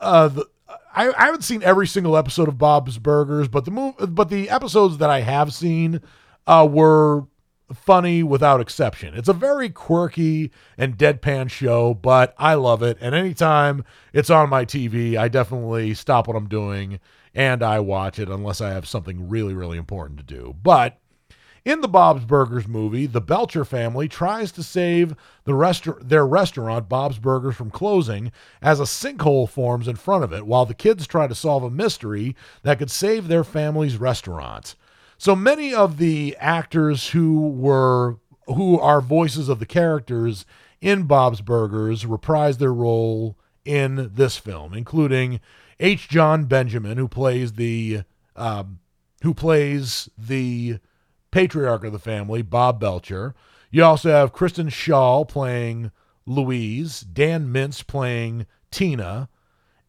uh, 0.00 0.26
the, 0.26 0.48
I, 0.92 1.12
I 1.12 1.26
haven't 1.26 1.44
seen 1.44 1.62
every 1.62 1.86
single 1.86 2.16
episode 2.16 2.48
of 2.48 2.58
Bob's 2.58 2.98
Burgers, 2.98 3.46
but 3.46 3.64
the 3.64 3.70
move, 3.70 3.94
but 4.08 4.28
the 4.28 4.50
episodes 4.50 4.98
that 4.98 5.08
I 5.08 5.20
have 5.20 5.54
seen 5.54 6.00
uh, 6.48 6.66
were 6.68 7.28
funny 7.72 8.24
without 8.24 8.60
exception. 8.60 9.14
It's 9.14 9.28
a 9.28 9.32
very 9.32 9.70
quirky 9.70 10.50
and 10.76 10.98
deadpan 10.98 11.48
show, 11.48 11.94
but 11.94 12.34
I 12.38 12.54
love 12.54 12.82
it. 12.82 12.98
And 13.00 13.14
anytime 13.14 13.84
it's 14.12 14.30
on 14.30 14.48
my 14.50 14.64
TV, 14.64 15.16
I 15.16 15.28
definitely 15.28 15.94
stop 15.94 16.26
what 16.26 16.36
I'm 16.36 16.48
doing 16.48 16.98
and 17.34 17.62
I 17.62 17.80
watch 17.80 18.18
it 18.18 18.28
unless 18.28 18.60
I 18.60 18.70
have 18.70 18.86
something 18.86 19.28
really, 19.28 19.54
really 19.54 19.78
important 19.78 20.18
to 20.18 20.24
do. 20.24 20.54
But 20.62 20.98
in 21.64 21.80
the 21.80 21.88
Bob's 21.88 22.24
Burgers 22.24 22.66
movie, 22.66 23.06
the 23.06 23.20
Belcher 23.20 23.64
family 23.64 24.08
tries 24.08 24.50
to 24.52 24.62
save 24.62 25.14
the 25.44 25.52
resta- 25.52 26.06
their 26.06 26.26
restaurant, 26.26 26.88
Bob's 26.88 27.18
Burgers, 27.18 27.54
from 27.54 27.70
closing 27.70 28.32
as 28.60 28.80
a 28.80 28.84
sinkhole 28.84 29.48
forms 29.48 29.86
in 29.86 29.96
front 29.96 30.24
of 30.24 30.32
it, 30.32 30.46
while 30.46 30.66
the 30.66 30.74
kids 30.74 31.06
try 31.06 31.26
to 31.26 31.34
solve 31.34 31.62
a 31.62 31.70
mystery 31.70 32.34
that 32.62 32.78
could 32.78 32.90
save 32.90 33.28
their 33.28 33.44
family's 33.44 33.96
restaurant. 33.96 34.74
So 35.18 35.36
many 35.36 35.72
of 35.72 35.98
the 35.98 36.36
actors 36.40 37.10
who 37.10 37.48
were 37.48 38.16
who 38.46 38.80
are 38.80 39.00
voices 39.00 39.48
of 39.48 39.60
the 39.60 39.66
characters 39.66 40.44
in 40.80 41.04
Bob's 41.04 41.40
Burgers 41.40 42.04
reprise 42.04 42.58
their 42.58 42.74
role 42.74 43.38
in 43.64 44.10
this 44.12 44.36
film, 44.36 44.74
including 44.74 45.38
H. 45.82 46.08
Jon 46.08 46.44
Benjamin, 46.44 46.96
who 46.96 47.08
plays 47.08 47.54
the 47.54 48.02
um, 48.36 48.78
who 49.22 49.34
plays 49.34 50.08
the 50.16 50.78
patriarch 51.32 51.84
of 51.84 51.92
the 51.92 51.98
family, 51.98 52.40
Bob 52.40 52.78
Belcher. 52.78 53.34
You 53.70 53.82
also 53.82 54.10
have 54.10 54.32
Kristen 54.32 54.68
Schaal 54.68 55.28
playing 55.28 55.90
Louise, 56.24 57.00
Dan 57.00 57.48
Mintz 57.48 57.84
playing 57.84 58.46
Tina, 58.70 59.28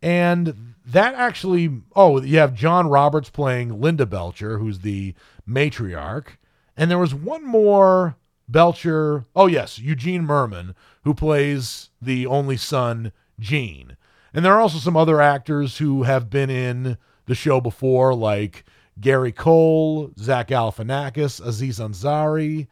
and 0.01 0.73
that 0.83 1.13
actually 1.13 1.81
oh 1.95 2.19
you 2.21 2.39
have 2.39 2.55
John 2.55 2.87
Roberts 2.87 3.29
playing 3.29 3.79
Linda 3.79 4.07
Belcher, 4.07 4.57
who's 4.57 4.79
the 4.79 5.13
matriarch, 5.47 6.37
and 6.75 6.89
there 6.89 6.97
was 6.97 7.13
one 7.13 7.45
more 7.45 8.15
Belcher. 8.49 9.25
Oh 9.35 9.45
yes, 9.45 9.77
Eugene 9.77 10.25
Mirman, 10.25 10.73
who 11.03 11.13
plays 11.13 11.91
the 12.01 12.25
only 12.25 12.57
son 12.57 13.11
Gene. 13.39 13.95
And 14.33 14.43
there 14.43 14.53
are 14.53 14.61
also 14.61 14.79
some 14.79 14.97
other 14.97 15.21
actors 15.21 15.77
who 15.77 16.03
have 16.03 16.29
been 16.29 16.49
in 16.49 16.97
the 17.25 17.35
show 17.35 17.61
before, 17.61 18.13
like 18.15 18.65
Gary 18.99 19.31
Cole, 19.31 20.11
Zach 20.19 20.47
Galifianakis, 20.47 21.45
Aziz 21.45 21.79
Ansari. 21.79 22.67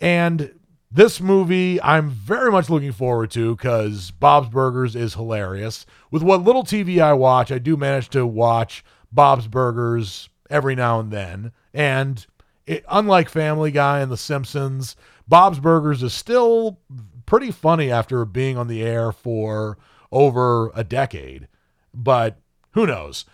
And 0.00 0.52
this 0.90 1.20
movie 1.20 1.80
I'm 1.82 2.10
very 2.10 2.50
much 2.50 2.70
looking 2.70 2.92
forward 2.92 3.30
to 3.32 3.54
because 3.54 4.10
Bob's 4.10 4.48
Burgers 4.48 4.96
is 4.96 5.14
hilarious. 5.14 5.86
With 6.10 6.22
what 6.22 6.42
little 6.44 6.64
TV 6.64 7.00
I 7.00 7.12
watch, 7.12 7.52
I 7.52 7.58
do 7.58 7.76
manage 7.76 8.08
to 8.10 8.26
watch 8.26 8.84
Bob's 9.12 9.46
Burgers 9.46 10.28
every 10.50 10.74
now 10.74 10.98
and 11.00 11.10
then. 11.10 11.52
And 11.74 12.26
it, 12.66 12.84
unlike 12.88 13.28
Family 13.28 13.70
Guy 13.70 14.00
and 14.00 14.10
The 14.10 14.16
Simpsons, 14.16 14.96
Bob's 15.26 15.60
Burgers 15.60 16.02
is 16.02 16.12
still 16.12 16.78
pretty 17.26 17.50
funny 17.50 17.90
after 17.90 18.24
being 18.24 18.56
on 18.56 18.68
the 18.68 18.82
air 18.82 19.12
for 19.12 19.76
over 20.12 20.70
a 20.74 20.84
decade. 20.84 21.48
But 21.92 22.38
who 22.72 22.86
knows? 22.86 23.24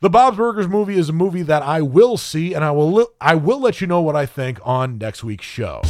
The 0.00 0.10
Bob's 0.10 0.38
Burgers 0.38 0.68
movie 0.68 0.96
is 0.96 1.10
a 1.10 1.12
movie 1.12 1.42
that 1.42 1.62
I 1.62 1.82
will 1.82 2.16
see, 2.16 2.54
and 2.54 2.64
I 2.64 2.70
will 2.70 3.08
I 3.20 3.34
will 3.34 3.60
let 3.60 3.80
you 3.80 3.86
know 3.86 4.00
what 4.00 4.16
I 4.16 4.24
think 4.24 4.58
on 4.62 4.96
next 4.96 5.22
week's 5.22 5.44
show. 5.44 5.82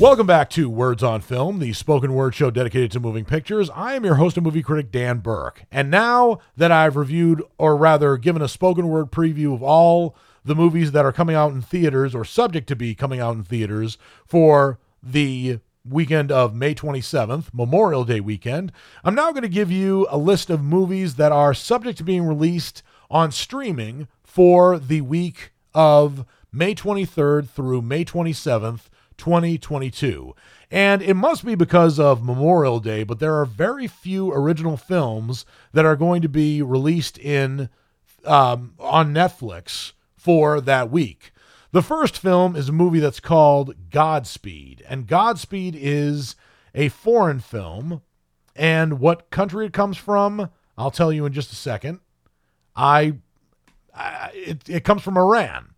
Welcome 0.00 0.26
back 0.26 0.48
to 0.50 0.70
Words 0.70 1.02
on 1.02 1.20
Film, 1.20 1.58
the 1.58 1.74
spoken 1.74 2.14
word 2.14 2.34
show 2.34 2.50
dedicated 2.50 2.90
to 2.92 3.00
moving 3.00 3.26
pictures. 3.26 3.68
I 3.68 3.92
am 3.92 4.02
your 4.02 4.14
host 4.14 4.38
and 4.38 4.46
movie 4.46 4.62
critic, 4.62 4.90
Dan 4.90 5.18
Burke. 5.18 5.66
And 5.70 5.90
now 5.90 6.38
that 6.56 6.72
I've 6.72 6.96
reviewed, 6.96 7.42
or 7.58 7.76
rather 7.76 8.16
given 8.16 8.40
a 8.40 8.48
spoken 8.48 8.88
word 8.88 9.10
preview 9.10 9.52
of 9.52 9.62
all 9.62 10.16
the 10.42 10.54
movies 10.54 10.92
that 10.92 11.04
are 11.04 11.12
coming 11.12 11.36
out 11.36 11.52
in 11.52 11.60
theaters 11.60 12.14
or 12.14 12.24
subject 12.24 12.66
to 12.68 12.76
be 12.76 12.94
coming 12.94 13.20
out 13.20 13.36
in 13.36 13.44
theaters 13.44 13.98
for 14.24 14.78
the 15.02 15.58
weekend 15.86 16.32
of 16.32 16.54
May 16.54 16.74
27th, 16.74 17.52
Memorial 17.52 18.04
Day 18.04 18.20
weekend, 18.20 18.72
I'm 19.04 19.14
now 19.14 19.32
going 19.32 19.42
to 19.42 19.50
give 19.50 19.70
you 19.70 20.06
a 20.08 20.16
list 20.16 20.48
of 20.48 20.62
movies 20.62 21.16
that 21.16 21.30
are 21.30 21.52
subject 21.52 21.98
to 21.98 22.04
being 22.04 22.22
released 22.22 22.82
on 23.10 23.32
streaming 23.32 24.08
for 24.24 24.78
the 24.78 25.02
week 25.02 25.52
of 25.74 26.24
May 26.50 26.74
23rd 26.74 27.50
through 27.50 27.82
May 27.82 28.06
27th, 28.06 28.88
2022. 29.20 30.34
And 30.70 31.02
it 31.02 31.14
must 31.14 31.44
be 31.44 31.54
because 31.54 32.00
of 32.00 32.24
Memorial 32.24 32.80
Day, 32.80 33.04
but 33.04 33.18
there 33.18 33.34
are 33.34 33.44
very 33.44 33.86
few 33.86 34.32
original 34.32 34.76
films 34.76 35.44
that 35.72 35.84
are 35.84 35.96
going 35.96 36.22
to 36.22 36.28
be 36.28 36.62
released 36.62 37.18
in 37.18 37.68
um, 38.24 38.74
on 38.78 39.12
Netflix 39.12 39.92
for 40.16 40.60
that 40.60 40.90
week. 40.90 41.32
The 41.72 41.82
first 41.82 42.18
film 42.18 42.56
is 42.56 42.68
a 42.68 42.72
movie 42.72 42.98
that's 42.98 43.20
called 43.20 43.90
Godspeed, 43.90 44.82
and 44.88 45.06
Godspeed 45.06 45.76
is 45.78 46.34
a 46.74 46.88
foreign 46.88 47.40
film. 47.40 48.02
And 48.56 49.00
what 49.00 49.30
country 49.30 49.66
it 49.66 49.72
comes 49.72 49.96
from, 49.96 50.50
I'll 50.76 50.90
tell 50.90 51.12
you 51.12 51.26
in 51.26 51.32
just 51.32 51.52
a 51.52 51.56
second. 51.56 52.00
I, 52.74 53.14
I 53.94 54.30
it, 54.34 54.68
it 54.68 54.84
comes 54.84 55.02
from 55.02 55.16
Iran. 55.16 55.69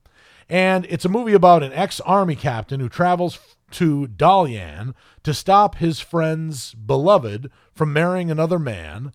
And 0.52 0.86
it's 0.90 1.06
a 1.06 1.08
movie 1.08 1.32
about 1.32 1.62
an 1.62 1.72
ex 1.72 1.98
army 2.00 2.36
captain 2.36 2.78
who 2.78 2.90
travels 2.90 3.38
to 3.70 4.06
Dalian 4.06 4.92
to 5.22 5.32
stop 5.32 5.76
his 5.76 5.98
friend's 5.98 6.74
beloved 6.74 7.50
from 7.72 7.94
marrying 7.94 8.30
another 8.30 8.58
man, 8.58 9.12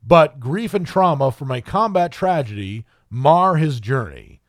but 0.00 0.38
grief 0.38 0.72
and 0.72 0.86
trauma 0.86 1.32
from 1.32 1.50
a 1.50 1.60
combat 1.60 2.12
tragedy 2.12 2.84
mar 3.10 3.56
his 3.56 3.80
journey. 3.80 4.42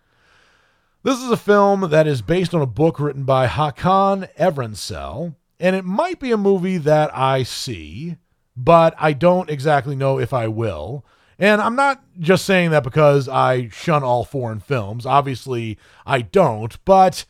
This 1.02 1.20
is 1.20 1.32
a 1.32 1.38
film 1.38 1.90
that 1.90 2.06
is 2.06 2.22
based 2.22 2.54
on 2.54 2.62
a 2.62 2.68
book 2.68 3.00
written 3.00 3.24
by 3.24 3.48
Hakan 3.48 4.32
Evrensel, 4.36 5.36
and 5.60 5.76
it 5.76 5.86
might 5.86 6.20
be 6.20 6.32
a 6.32 6.38
movie 6.38 6.78
that 6.78 7.10
I 7.18 7.42
see, 7.42 8.18
but 8.56 8.94
I 9.00 9.14
don't 9.14 9.50
exactly 9.50 9.96
know 9.96 10.20
if 10.20 10.34
I 10.34 10.48
will. 10.48 11.04
And 11.42 11.60
I'm 11.60 11.76
not 11.76 12.04
just 12.20 12.46
saying 12.46 12.70
that 12.70 12.84
because 12.84 13.28
I 13.28 13.70
shun 13.70 14.04
all 14.04 14.24
foreign 14.24 14.60
films. 14.60 15.08
Obviously, 15.08 15.80
I 16.06 16.22
don't, 16.22 16.78
but 16.86 17.26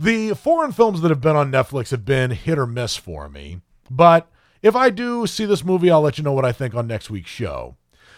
the 0.00 0.34
foreign 0.34 0.72
films 0.72 1.00
that 1.00 1.10
have 1.10 1.20
been 1.20 1.36
on 1.36 1.52
Netflix 1.52 1.92
have 1.92 2.04
been 2.04 2.32
hit 2.32 2.58
or 2.58 2.66
miss 2.66 2.96
for 2.96 3.28
me. 3.28 3.60
But 3.88 4.28
if 4.62 4.74
I 4.74 4.90
do 4.90 5.28
see 5.28 5.44
this 5.44 5.64
movie, 5.64 5.92
I'll 5.92 6.00
let 6.00 6.18
you 6.18 6.24
know 6.24 6.32
what 6.32 6.44
I 6.44 6.50
think 6.50 6.74
on 6.74 6.88
next 6.88 7.08
week's 7.08 7.30
show. 7.30 7.76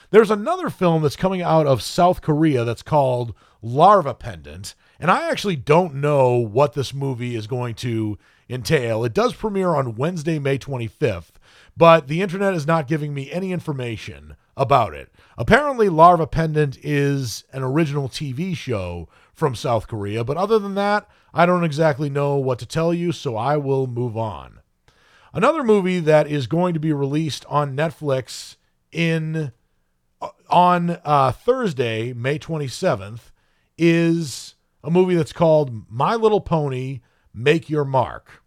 There's 0.09 0.30
another 0.30 0.70
film 0.70 1.03
that's 1.03 1.14
coming 1.14 1.42
out 1.42 1.66
of 1.66 1.82
South 1.82 2.22
Korea 2.22 2.64
that's 2.64 2.82
called 2.82 3.34
Larva 3.61 4.14
Pendant, 4.14 4.74
and 4.99 5.11
I 5.11 5.28
actually 5.28 5.57
don't 5.57 5.97
know 5.97 6.36
what 6.36 6.72
this 6.72 6.95
movie 6.95 7.36
is 7.36 7.47
going 7.47 7.74
to 7.76 8.16
entail. 8.49 9.05
It 9.05 9.12
does 9.12 9.34
premiere 9.34 9.74
on 9.74 9.97
Wednesday, 9.97 10.38
May 10.38 10.57
25th, 10.57 11.32
but 11.76 12.09
the 12.09 12.22
internet 12.22 12.55
is 12.55 12.66
not 12.66 12.88
giving 12.88 13.12
me 13.12 13.30
any 13.30 13.53
information 13.53 14.36
about 14.57 14.94
it. 14.94 15.12
Apparently, 15.36 15.88
Larva 15.88 16.26
Pendant 16.26 16.78
is 16.82 17.44
an 17.52 17.62
original 17.62 18.09
TV 18.09 18.57
show 18.57 19.09
from 19.32 19.55
South 19.55 19.88
Korea, 19.88 20.24
but 20.24 20.36
other 20.36 20.59
than 20.59 20.74
that, 20.74 21.09
I 21.32 21.46
don't 21.46 21.64
exactly 21.64 22.09
know 22.09 22.36
what 22.36 22.59
to 22.61 22.66
tell 22.66 22.94
you, 22.94 23.11
so 23.11 23.36
I 23.36 23.57
will 23.57 23.86
move 23.86 24.16
on. 24.16 24.61
Another 25.32 25.64
movie 25.64 25.98
that 25.98 26.28
is 26.28 26.46
going 26.46 26.74
to 26.74 26.80
be 26.80 26.92
released 26.92 27.44
on 27.48 27.76
Netflix 27.76 28.55
in 28.92 29.52
uh, 30.22 30.28
on 30.48 30.98
uh, 31.05 31.32
Thursday, 31.32 32.12
May 32.12 32.38
27th, 32.38 33.32
is 33.76 34.55
a 34.84 34.90
movie 34.90 35.16
that's 35.16 35.32
called 35.32 35.90
My 35.90 36.14
Little 36.14 36.40
Pony: 36.40 37.00
Make 37.34 37.68
Your 37.68 37.84
Mark. 37.84 38.44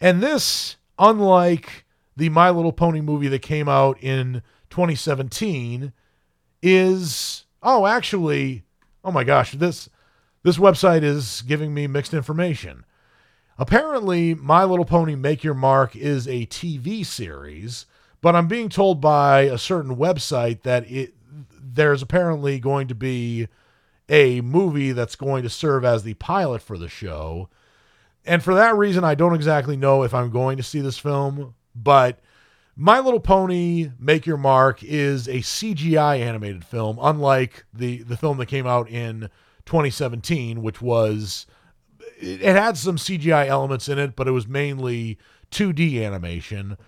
And 0.00 0.22
this, 0.22 0.76
unlike 0.96 1.84
the 2.16 2.28
My 2.28 2.50
Little 2.50 2.72
Pony 2.72 3.00
movie 3.00 3.28
that 3.28 3.42
came 3.42 3.68
out 3.68 4.00
in 4.00 4.42
2017 4.72 5.92
is 6.62 7.44
oh 7.62 7.84
actually 7.84 8.62
oh 9.04 9.12
my 9.12 9.22
gosh 9.22 9.52
this 9.52 9.90
this 10.44 10.56
website 10.56 11.02
is 11.02 11.42
giving 11.42 11.72
me 11.74 11.86
mixed 11.86 12.14
information. 12.14 12.86
Apparently 13.58 14.34
my 14.34 14.64
little 14.64 14.86
pony 14.86 15.14
make 15.14 15.44
your 15.44 15.52
mark 15.52 15.94
is 15.94 16.26
a 16.26 16.46
tv 16.46 17.04
series 17.04 17.84
but 18.22 18.34
i'm 18.34 18.48
being 18.48 18.70
told 18.70 18.98
by 18.98 19.42
a 19.42 19.58
certain 19.58 19.94
website 19.94 20.62
that 20.62 20.90
it 20.90 21.12
there's 21.60 22.00
apparently 22.00 22.58
going 22.58 22.88
to 22.88 22.94
be 22.94 23.48
a 24.08 24.40
movie 24.40 24.92
that's 24.92 25.16
going 25.16 25.42
to 25.42 25.50
serve 25.50 25.84
as 25.84 26.02
the 26.02 26.14
pilot 26.14 26.60
for 26.60 26.76
the 26.76 26.88
show. 26.88 27.48
And 28.24 28.42
for 28.42 28.54
that 28.54 28.74
reason 28.74 29.04
i 29.04 29.14
don't 29.14 29.34
exactly 29.34 29.76
know 29.76 30.02
if 30.02 30.14
i'm 30.14 30.30
going 30.30 30.56
to 30.56 30.62
see 30.62 30.80
this 30.80 30.98
film 30.98 31.54
but 31.74 32.20
my 32.76 33.00
Little 33.00 33.20
Pony 33.20 33.90
Make 33.98 34.26
Your 34.26 34.36
Mark 34.36 34.82
is 34.82 35.28
a 35.28 35.38
CGI 35.38 36.20
animated 36.20 36.64
film, 36.64 36.98
unlike 37.00 37.64
the, 37.72 38.02
the 38.02 38.16
film 38.16 38.38
that 38.38 38.46
came 38.46 38.66
out 38.66 38.88
in 38.88 39.28
2017, 39.66 40.62
which 40.62 40.80
was, 40.80 41.46
it 42.18 42.40
had 42.40 42.76
some 42.76 42.96
CGI 42.96 43.46
elements 43.46 43.88
in 43.88 43.98
it, 43.98 44.16
but 44.16 44.26
it 44.26 44.32
was 44.32 44.48
mainly 44.48 45.18
2D 45.50 46.02
animation. 46.04 46.78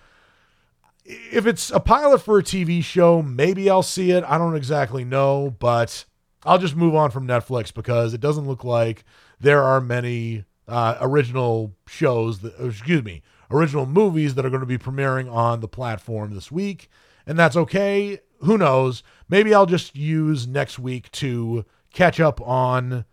If 1.05 1.47
it's 1.47 1.70
a 1.70 1.80
pilot 1.80 2.22
for 2.22 2.39
a 2.39 2.43
TV 2.43 2.82
show, 2.82 3.20
maybe 3.20 3.68
I'll 3.68 3.82
see 3.82 4.11
it. 4.11 4.24
I 4.24 4.39
don't 4.39 4.57
exactly 4.57 5.05
know, 5.05 5.55
but 5.59 6.07
I'll 6.45 6.59
just 6.59 6.76
move 6.76 6.95
on 6.95 7.11
from 7.11 7.26
Netflix 7.26 7.72
because 7.72 8.14
it 8.14 8.20
doesn't 8.22 8.47
look 8.47 8.64
like 8.64 9.05
there 9.39 9.62
are 9.62 9.82
many 9.82 10.47
uh, 10.66 10.97
original 11.03 11.74
shows 11.87 12.39
that, 12.41 12.55
excuse 12.59 13.05
me, 13.05 13.22
original 13.55 13.86
movies 13.86 14.34
that 14.34 14.44
are 14.44 14.50
going 14.50 14.61
to 14.61 14.66
be 14.66 14.78
premiering 14.78 15.32
on 15.32 15.61
the 15.61 15.68
platform 15.68 16.34
this 16.34 16.50
week. 16.50 16.90
And 17.26 17.38
that's 17.38 17.57
okay. 17.57 18.18
Who 18.40 18.59
knows? 18.59 19.02
Maybe 19.28 19.55
I'll 19.55 19.66
just 19.66 19.96
use 19.96 20.46
next 20.46 20.78
week 20.78 21.11
to 21.12 21.64
catch 21.92 22.20
up 22.20 22.40
on 22.40 23.05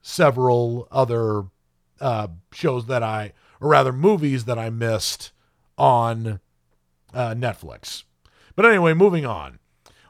several 0.00 0.88
other 0.90 1.44
uh, 2.00 2.28
shows 2.52 2.86
that 2.86 3.02
I, 3.02 3.32
or 3.60 3.70
rather, 3.70 3.92
movies 3.92 4.44
that 4.44 4.58
I 4.58 4.70
missed 4.70 5.32
on 5.76 6.40
uh, 7.12 7.34
Netflix. 7.34 8.04
But 8.56 8.66
anyway, 8.66 8.94
moving 8.94 9.26
on. 9.26 9.58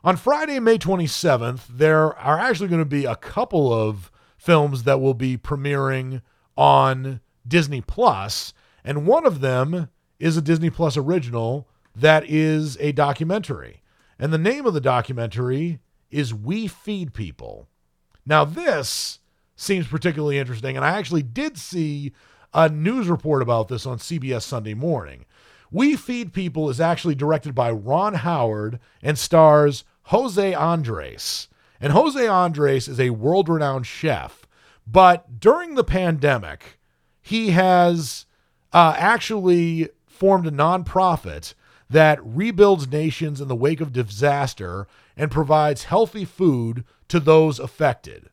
On 0.04 0.16
Friday, 0.16 0.60
May 0.60 0.78
27th, 0.78 1.66
there 1.68 2.16
are 2.16 2.38
actually 2.38 2.68
going 2.68 2.80
to 2.80 2.84
be 2.84 3.04
a 3.04 3.16
couple 3.16 3.72
of 3.72 4.12
films 4.36 4.84
that 4.84 5.00
will 5.00 5.14
be 5.14 5.36
premiering 5.36 6.22
on 6.56 7.20
Disney 7.46 7.80
Plus 7.80 8.52
and 8.84 9.06
one 9.06 9.26
of 9.26 9.40
them 9.40 9.88
is 10.18 10.36
a 10.36 10.42
Disney 10.42 10.70
Plus 10.70 10.96
original 10.96 11.68
that 11.94 12.28
is 12.28 12.76
a 12.80 12.92
documentary. 12.92 13.82
And 14.18 14.32
the 14.32 14.38
name 14.38 14.66
of 14.66 14.74
the 14.74 14.80
documentary 14.80 15.80
is 16.10 16.34
We 16.34 16.66
Feed 16.66 17.12
People. 17.12 17.68
Now, 18.24 18.44
this 18.44 19.20
seems 19.56 19.86
particularly 19.86 20.38
interesting, 20.38 20.76
and 20.76 20.84
I 20.84 20.90
actually 20.90 21.22
did 21.22 21.58
see 21.58 22.12
a 22.54 22.68
news 22.68 23.08
report 23.08 23.42
about 23.42 23.68
this 23.68 23.86
on 23.86 23.98
CBS 23.98 24.42
Sunday 24.42 24.74
morning. 24.74 25.24
We 25.70 25.96
Feed 25.96 26.32
People 26.32 26.70
is 26.70 26.80
actually 26.80 27.14
directed 27.14 27.54
by 27.54 27.70
Ron 27.70 28.14
Howard 28.14 28.80
and 29.02 29.18
stars 29.18 29.84
Jose 30.04 30.54
Andres. 30.54 31.48
And 31.80 31.92
Jose 31.92 32.26
Andres 32.26 32.88
is 32.88 32.98
a 32.98 33.10
world 33.10 33.48
renowned 33.48 33.86
chef, 33.86 34.46
but 34.86 35.38
during 35.38 35.74
the 35.74 35.84
pandemic, 35.84 36.78
he 37.20 37.50
has 37.50 38.26
uh, 38.72 38.94
actually 38.96 39.88
formed 40.06 40.46
a 40.46 40.50
nonprofit 40.50 41.54
that 41.90 42.24
rebuilds 42.24 42.88
nations 42.88 43.40
in 43.40 43.48
the 43.48 43.56
wake 43.56 43.80
of 43.80 43.92
disaster 43.92 44.86
and 45.16 45.30
provides 45.30 45.84
healthy 45.84 46.24
food 46.24 46.84
to 47.08 47.18
those 47.18 47.58
affected. 47.58 48.28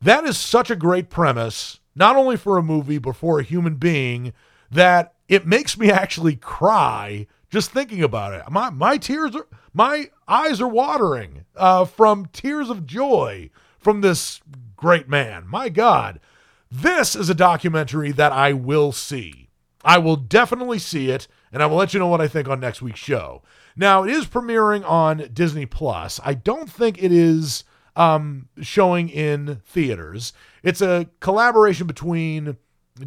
That 0.00 0.24
is 0.24 0.38
such 0.38 0.70
a 0.70 0.76
great 0.76 1.10
premise, 1.10 1.80
not 1.94 2.16
only 2.16 2.36
for 2.36 2.56
a 2.56 2.62
movie, 2.62 2.98
but 2.98 3.16
for 3.16 3.38
a 3.38 3.44
human 3.44 3.76
being, 3.76 4.32
that 4.70 5.14
it 5.28 5.46
makes 5.46 5.78
me 5.78 5.90
actually 5.90 6.36
cry 6.36 7.26
just 7.50 7.70
thinking 7.70 8.02
about 8.02 8.32
it. 8.32 8.42
My, 8.50 8.70
my 8.70 8.96
tears 8.96 9.36
are, 9.36 9.46
my 9.72 10.10
eyes 10.26 10.60
are 10.60 10.68
watering 10.68 11.44
uh, 11.56 11.84
from 11.84 12.26
tears 12.32 12.68
of 12.68 12.86
joy 12.86 13.50
from 13.78 14.00
this 14.00 14.40
great 14.76 15.08
man. 15.08 15.46
My 15.46 15.68
God. 15.68 16.20
This 16.76 17.14
is 17.14 17.30
a 17.30 17.36
documentary 17.36 18.10
that 18.10 18.32
I 18.32 18.52
will 18.52 18.90
see. 18.90 19.48
I 19.84 19.98
will 19.98 20.16
definitely 20.16 20.80
see 20.80 21.08
it, 21.08 21.28
and 21.52 21.62
I 21.62 21.66
will 21.66 21.76
let 21.76 21.94
you 21.94 22.00
know 22.00 22.08
what 22.08 22.20
I 22.20 22.26
think 22.26 22.48
on 22.48 22.58
next 22.58 22.82
week's 22.82 22.98
show. 22.98 23.42
Now, 23.76 24.02
it 24.02 24.10
is 24.10 24.26
premiering 24.26 24.84
on 24.84 25.28
Disney 25.32 25.66
Plus. 25.66 26.18
I 26.24 26.34
don't 26.34 26.68
think 26.68 27.00
it 27.00 27.12
is 27.12 27.62
um, 27.94 28.48
showing 28.60 29.08
in 29.08 29.62
theaters. 29.64 30.32
It's 30.64 30.80
a 30.80 31.08
collaboration 31.20 31.86
between 31.86 32.56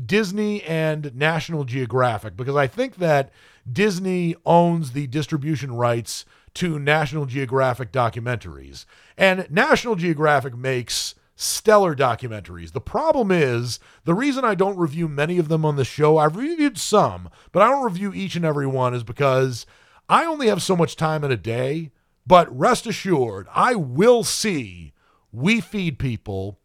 Disney 0.05 0.63
and 0.63 1.13
National 1.13 1.65
Geographic 1.65 2.37
because 2.37 2.55
I 2.55 2.67
think 2.67 2.95
that 2.95 3.31
Disney 3.69 4.37
owns 4.45 4.93
the 4.93 5.07
distribution 5.07 5.73
rights 5.73 6.23
to 6.53 6.79
National 6.79 7.25
Geographic 7.25 7.91
documentaries. 7.91 8.85
And 9.17 9.45
National 9.51 9.95
Geographic 9.95 10.55
makes 10.55 11.15
stellar 11.39 11.95
documentaries. 11.95 12.73
The 12.73 12.81
problem 12.81 13.31
is 13.31 13.79
the 14.03 14.13
reason 14.13 14.43
I 14.43 14.55
don't 14.55 14.77
review 14.77 15.07
many 15.07 15.37
of 15.37 15.47
them 15.47 15.63
on 15.63 15.77
the 15.77 15.85
show, 15.85 16.17
I've 16.17 16.35
reviewed 16.35 16.77
some, 16.77 17.29
but 17.51 17.61
I 17.61 17.69
don't 17.69 17.85
review 17.85 18.11
each 18.13 18.35
and 18.35 18.43
every 18.43 18.67
one, 18.67 18.93
is 18.93 19.03
because 19.03 19.65
I 20.09 20.25
only 20.25 20.47
have 20.47 20.61
so 20.61 20.75
much 20.75 20.95
time 20.95 21.23
in 21.23 21.31
a 21.31 21.37
day. 21.37 21.91
But 22.25 22.53
rest 22.57 22.85
assured, 22.85 23.47
I 23.55 23.75
will 23.75 24.25
see 24.25 24.91
We 25.31 25.61
Feed 25.61 25.97
People. 25.97 26.59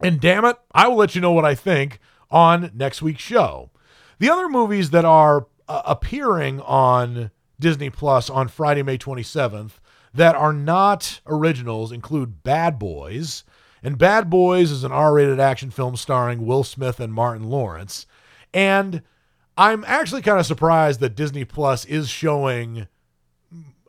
And 0.00 0.20
damn 0.20 0.44
it, 0.44 0.56
I 0.70 0.86
will 0.86 0.96
let 0.96 1.16
you 1.16 1.20
know 1.20 1.32
what 1.32 1.44
I 1.44 1.56
think 1.56 1.98
on 2.30 2.70
next 2.72 3.02
week's 3.02 3.22
show. 3.22 3.70
The 4.20 4.30
other 4.30 4.48
movies 4.48 4.90
that 4.90 5.04
are 5.04 5.48
uh, 5.68 5.82
appearing 5.86 6.60
on 6.60 7.32
Disney 7.58 7.90
Plus 7.90 8.30
on 8.30 8.46
Friday, 8.46 8.82
May 8.82 8.98
27th 8.98 9.80
that 10.16 10.34
are 10.34 10.52
not 10.52 11.20
originals 11.26 11.92
include 11.92 12.42
Bad 12.42 12.78
Boys. 12.78 13.44
And 13.86 13.98
Bad 13.98 14.28
Boys 14.28 14.72
is 14.72 14.82
an 14.82 14.90
R 14.90 15.14
rated 15.14 15.38
action 15.38 15.70
film 15.70 15.94
starring 15.94 16.44
Will 16.44 16.64
Smith 16.64 16.98
and 16.98 17.14
Martin 17.14 17.48
Lawrence. 17.48 18.04
And 18.52 19.02
I'm 19.56 19.84
actually 19.86 20.22
kind 20.22 20.40
of 20.40 20.44
surprised 20.44 20.98
that 20.98 21.14
Disney 21.14 21.44
Plus 21.44 21.84
is 21.84 22.08
showing 22.08 22.88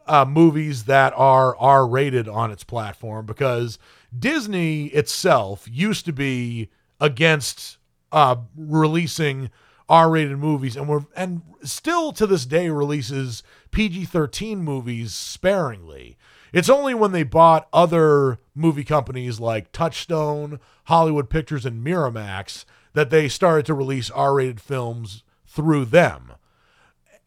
uh, 0.05 0.23
movies 0.23 0.83
that 0.83 1.13
are 1.17 1.57
R 1.57 1.87
rated 1.87 2.27
on 2.27 2.51
its 2.51 2.63
platform 2.63 3.25
because 3.25 3.79
Disney 4.15 4.85
itself 4.89 5.67
used 5.67 6.05
to 6.05 6.13
be 6.13 6.69
against 7.01 7.79
uh, 8.11 8.35
releasing 8.55 9.49
R-rated 9.89 10.37
movies, 10.37 10.75
and 10.75 10.87
we're 10.87 11.05
and 11.15 11.41
still 11.63 12.11
to 12.13 12.27
this 12.27 12.45
day 12.45 12.69
releases 12.69 13.41
PG-13 13.71 14.57
movies 14.57 15.13
sparingly. 15.13 16.17
It's 16.53 16.69
only 16.69 16.93
when 16.93 17.11
they 17.11 17.23
bought 17.23 17.67
other 17.73 18.39
movie 18.55 18.83
companies 18.83 19.39
like 19.39 19.71
Touchstone, 19.71 20.59
Hollywood 20.85 21.29
Pictures, 21.29 21.65
and 21.65 21.85
Miramax 21.85 22.65
that 22.93 23.09
they 23.09 23.27
started 23.27 23.65
to 23.65 23.73
release 23.73 24.09
R-rated 24.09 24.61
films 24.61 25.23
through 25.45 25.85
them. 25.85 26.33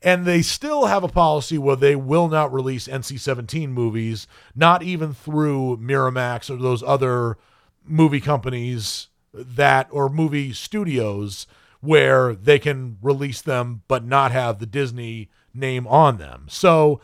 And 0.03 0.25
they 0.25 0.41
still 0.41 0.87
have 0.87 1.05
a 1.05 1.09
policy 1.09 1.59
where 1.59 1.77
they 1.77 1.95
will 1.95 2.29
not 2.29 2.53
release 2.53 2.89
NC-17 2.89 3.69
movies, 3.69 4.27
not 4.55 4.83
even 4.83 5.13
through 5.13 5.77
Miramax 5.77 6.49
or 6.49 6.57
those 6.57 6.83
other 6.83 7.37
movie 7.85 8.21
companies 8.21 9.09
that 9.33 9.89
or 9.91 10.09
movie 10.09 10.53
studios 10.53 11.47
where 11.81 12.35
they 12.35 12.59
can 12.59 12.99
release 13.03 13.43
them 13.43 13.83
but 13.89 14.05
not 14.05 14.33
have 14.33 14.59
the 14.59 14.67
Disney 14.67 15.31
name 15.53 15.87
on 15.87 16.17
them. 16.19 16.47
So 16.49 17.01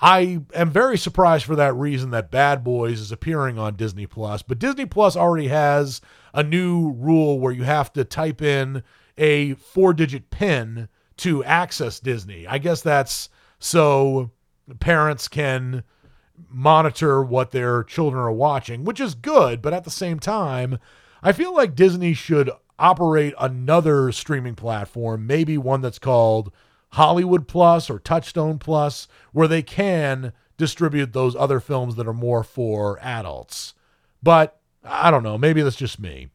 I 0.00 0.40
am 0.54 0.70
very 0.70 0.96
surprised 0.96 1.44
for 1.44 1.56
that 1.56 1.74
reason 1.74 2.10
that 2.10 2.30
Bad 2.30 2.62
Boys 2.62 3.00
is 3.00 3.10
appearing 3.10 3.58
on 3.58 3.74
Disney 3.74 4.06
Plus, 4.06 4.42
but 4.42 4.60
Disney 4.60 4.86
Plus 4.86 5.16
already 5.16 5.48
has 5.48 6.00
a 6.32 6.44
new 6.44 6.92
rule 6.92 7.40
where 7.40 7.52
you 7.52 7.64
have 7.64 7.92
to 7.94 8.04
type 8.04 8.40
in 8.40 8.84
a 9.16 9.54
four-digit 9.54 10.30
PIN 10.30 10.88
to 11.16 11.42
access 11.42 11.98
Disney. 11.98 12.46
I 12.46 12.58
guess 12.58 12.80
that's 12.80 13.28
so 13.58 14.30
parents 14.78 15.26
can 15.26 15.82
monitor 16.48 17.22
what 17.24 17.50
their 17.50 17.82
children 17.82 18.22
are 18.22 18.30
watching, 18.30 18.84
which 18.84 19.00
is 19.00 19.16
good, 19.16 19.60
but 19.60 19.74
at 19.74 19.82
the 19.82 19.90
same 19.90 20.20
time, 20.20 20.78
I 21.24 21.32
feel 21.32 21.52
like 21.52 21.74
Disney 21.74 22.14
should 22.14 22.50
operate 22.78 23.34
another 23.40 24.12
streaming 24.12 24.54
platform, 24.54 25.26
maybe 25.26 25.58
one 25.58 25.80
that's 25.80 25.98
called 25.98 26.52
Hollywood 26.90 27.46
Plus 27.48 27.90
or 27.90 27.98
Touchstone 27.98 28.58
Plus, 28.58 29.08
where 29.32 29.48
they 29.48 29.62
can 29.62 30.32
distribute 30.56 31.12
those 31.12 31.36
other 31.36 31.60
films 31.60 31.96
that 31.96 32.08
are 32.08 32.14
more 32.14 32.42
for 32.42 32.98
adults. 33.00 33.74
But 34.22 34.60
I 34.84 35.10
don't 35.10 35.22
know, 35.22 35.38
maybe 35.38 35.62
that's 35.62 35.76
just 35.76 36.00
me. 36.00 36.28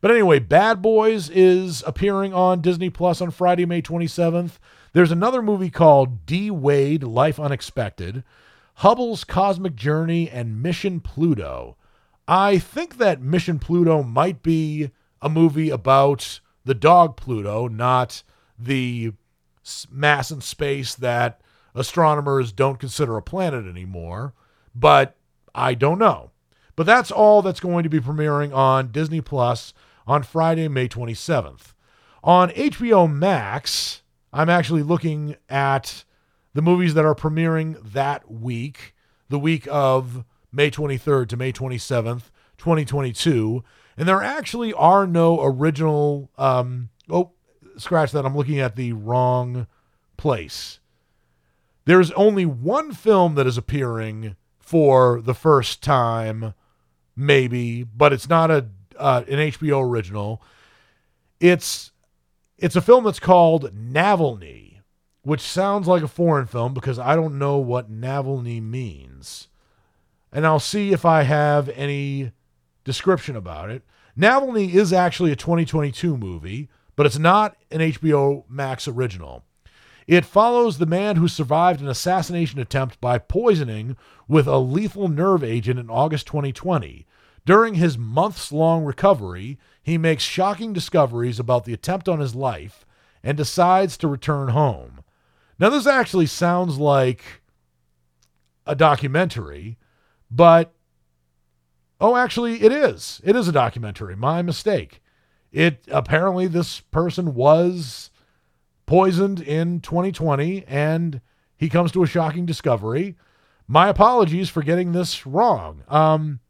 But 0.00 0.10
anyway, 0.10 0.38
Bad 0.38 0.80
Boys 0.80 1.28
is 1.28 1.82
appearing 1.86 2.32
on 2.32 2.62
Disney 2.62 2.88
Plus 2.88 3.20
on 3.20 3.30
Friday, 3.30 3.66
May 3.66 3.82
27th. 3.82 4.52
There's 4.92 5.12
another 5.12 5.42
movie 5.42 5.70
called 5.70 6.24
D. 6.26 6.50
Wade 6.50 7.04
Life 7.04 7.38
Unexpected, 7.38 8.24
Hubble's 8.76 9.24
Cosmic 9.24 9.76
Journey, 9.76 10.28
and 10.30 10.62
Mission 10.62 11.00
Pluto. 11.00 11.76
I 12.26 12.58
think 12.58 12.96
that 12.96 13.20
Mission 13.20 13.58
Pluto 13.58 14.02
might 14.02 14.42
be 14.42 14.90
a 15.20 15.28
movie 15.28 15.68
about 15.68 16.40
the 16.64 16.74
dog 16.74 17.16
Pluto, 17.16 17.68
not 17.68 18.22
the 18.58 19.12
mass 19.90 20.30
in 20.30 20.40
space 20.40 20.94
that 20.96 21.40
astronomers 21.74 22.52
don't 22.52 22.78
consider 22.78 23.16
a 23.16 23.22
planet 23.22 23.66
anymore. 23.66 24.34
But 24.74 25.16
I 25.54 25.74
don't 25.74 25.98
know. 25.98 26.30
But 26.76 26.86
that's 26.86 27.10
all 27.10 27.42
that's 27.42 27.60
going 27.60 27.82
to 27.82 27.88
be 27.88 28.00
premiering 28.00 28.54
on 28.54 28.92
Disney 28.92 29.20
Plus 29.20 29.74
on 30.06 30.22
Friday, 30.22 30.68
May 30.68 30.88
27th. 30.88 31.74
On 32.22 32.50
HBO 32.50 33.10
Max, 33.10 34.02
I'm 34.32 34.48
actually 34.48 34.82
looking 34.82 35.36
at 35.48 36.04
the 36.54 36.62
movies 36.62 36.94
that 36.94 37.04
are 37.04 37.14
premiering 37.14 37.92
that 37.92 38.30
week, 38.30 38.94
the 39.28 39.38
week 39.38 39.66
of 39.70 40.24
May 40.52 40.70
23rd 40.70 41.28
to 41.28 41.36
May 41.36 41.52
27th, 41.52 42.30
2022 42.58 43.62
and 44.00 44.08
there 44.08 44.22
actually 44.22 44.72
are 44.72 45.06
no 45.06 45.44
original. 45.44 46.30
Um, 46.38 46.88
oh, 47.10 47.32
scratch 47.76 48.12
that. 48.12 48.24
I'm 48.24 48.36
looking 48.36 48.60
at 48.60 48.76
the 48.76 48.92
wrong 48.92 49.66
place. 50.16 50.78
There's 51.84 52.10
only 52.12 52.46
one 52.46 52.92
film 52.92 53.34
that 53.34 53.46
is 53.46 53.58
appearing 53.58 54.36
for 54.58 55.20
the 55.20 55.34
first 55.34 55.82
time, 55.82 56.54
maybe, 57.16 57.82
but 57.82 58.12
it's 58.12 58.28
not 58.28 58.50
a 58.50 58.68
uh, 58.96 59.24
an 59.28 59.38
HBO 59.38 59.82
original. 59.82 60.42
It's 61.40 61.90
it's 62.58 62.76
a 62.76 62.82
film 62.82 63.04
that's 63.04 63.18
called 63.18 63.74
Navalny, 63.74 64.80
which 65.22 65.40
sounds 65.40 65.88
like 65.88 66.02
a 66.02 66.08
foreign 66.08 66.46
film 66.46 66.74
because 66.74 66.98
I 66.98 67.16
don't 67.16 67.38
know 67.38 67.56
what 67.56 67.90
Navalny 67.90 68.62
means. 68.62 69.48
And 70.32 70.46
I'll 70.46 70.60
see 70.60 70.92
if 70.92 71.04
I 71.04 71.22
have 71.22 71.68
any 71.70 72.32
description 72.84 73.34
about 73.34 73.70
it. 73.70 73.82
Navalny 74.16 74.74
is 74.74 74.92
actually 74.92 75.32
a 75.32 75.36
2022 75.36 76.16
movie, 76.16 76.68
but 77.00 77.06
it's 77.06 77.18
not 77.18 77.56
an 77.70 77.80
HBO 77.80 78.44
Max 78.46 78.86
original. 78.86 79.42
It 80.06 80.26
follows 80.26 80.76
the 80.76 80.84
man 80.84 81.16
who 81.16 81.28
survived 81.28 81.80
an 81.80 81.88
assassination 81.88 82.60
attempt 82.60 83.00
by 83.00 83.16
poisoning 83.16 83.96
with 84.28 84.46
a 84.46 84.58
lethal 84.58 85.08
nerve 85.08 85.42
agent 85.42 85.80
in 85.80 85.88
August 85.88 86.26
2020. 86.26 87.06
During 87.46 87.76
his 87.76 87.96
months 87.96 88.52
long 88.52 88.84
recovery, 88.84 89.58
he 89.82 89.96
makes 89.96 90.22
shocking 90.22 90.74
discoveries 90.74 91.40
about 91.40 91.64
the 91.64 91.72
attempt 91.72 92.06
on 92.06 92.20
his 92.20 92.34
life 92.34 92.84
and 93.22 93.34
decides 93.34 93.96
to 93.96 94.06
return 94.06 94.48
home. 94.48 95.00
Now, 95.58 95.70
this 95.70 95.86
actually 95.86 96.26
sounds 96.26 96.76
like 96.76 97.40
a 98.66 98.76
documentary, 98.76 99.78
but 100.30 100.74
Oh, 101.98 102.14
actually, 102.14 102.60
it 102.60 102.72
is. 102.72 103.22
It 103.24 103.36
is 103.36 103.48
a 103.48 103.52
documentary. 103.52 104.16
My 104.16 104.42
mistake. 104.42 105.00
It 105.52 105.84
apparently 105.90 106.46
this 106.46 106.80
person 106.80 107.34
was 107.34 108.10
poisoned 108.86 109.40
in 109.40 109.80
2020 109.80 110.64
and 110.66 111.20
he 111.56 111.68
comes 111.68 111.92
to 111.92 112.02
a 112.02 112.06
shocking 112.06 112.46
discovery. 112.46 113.16
My 113.66 113.88
apologies 113.88 114.48
for 114.48 114.62
getting 114.62 114.92
this 114.92 115.26
wrong. 115.26 115.82
Um, 115.88 116.40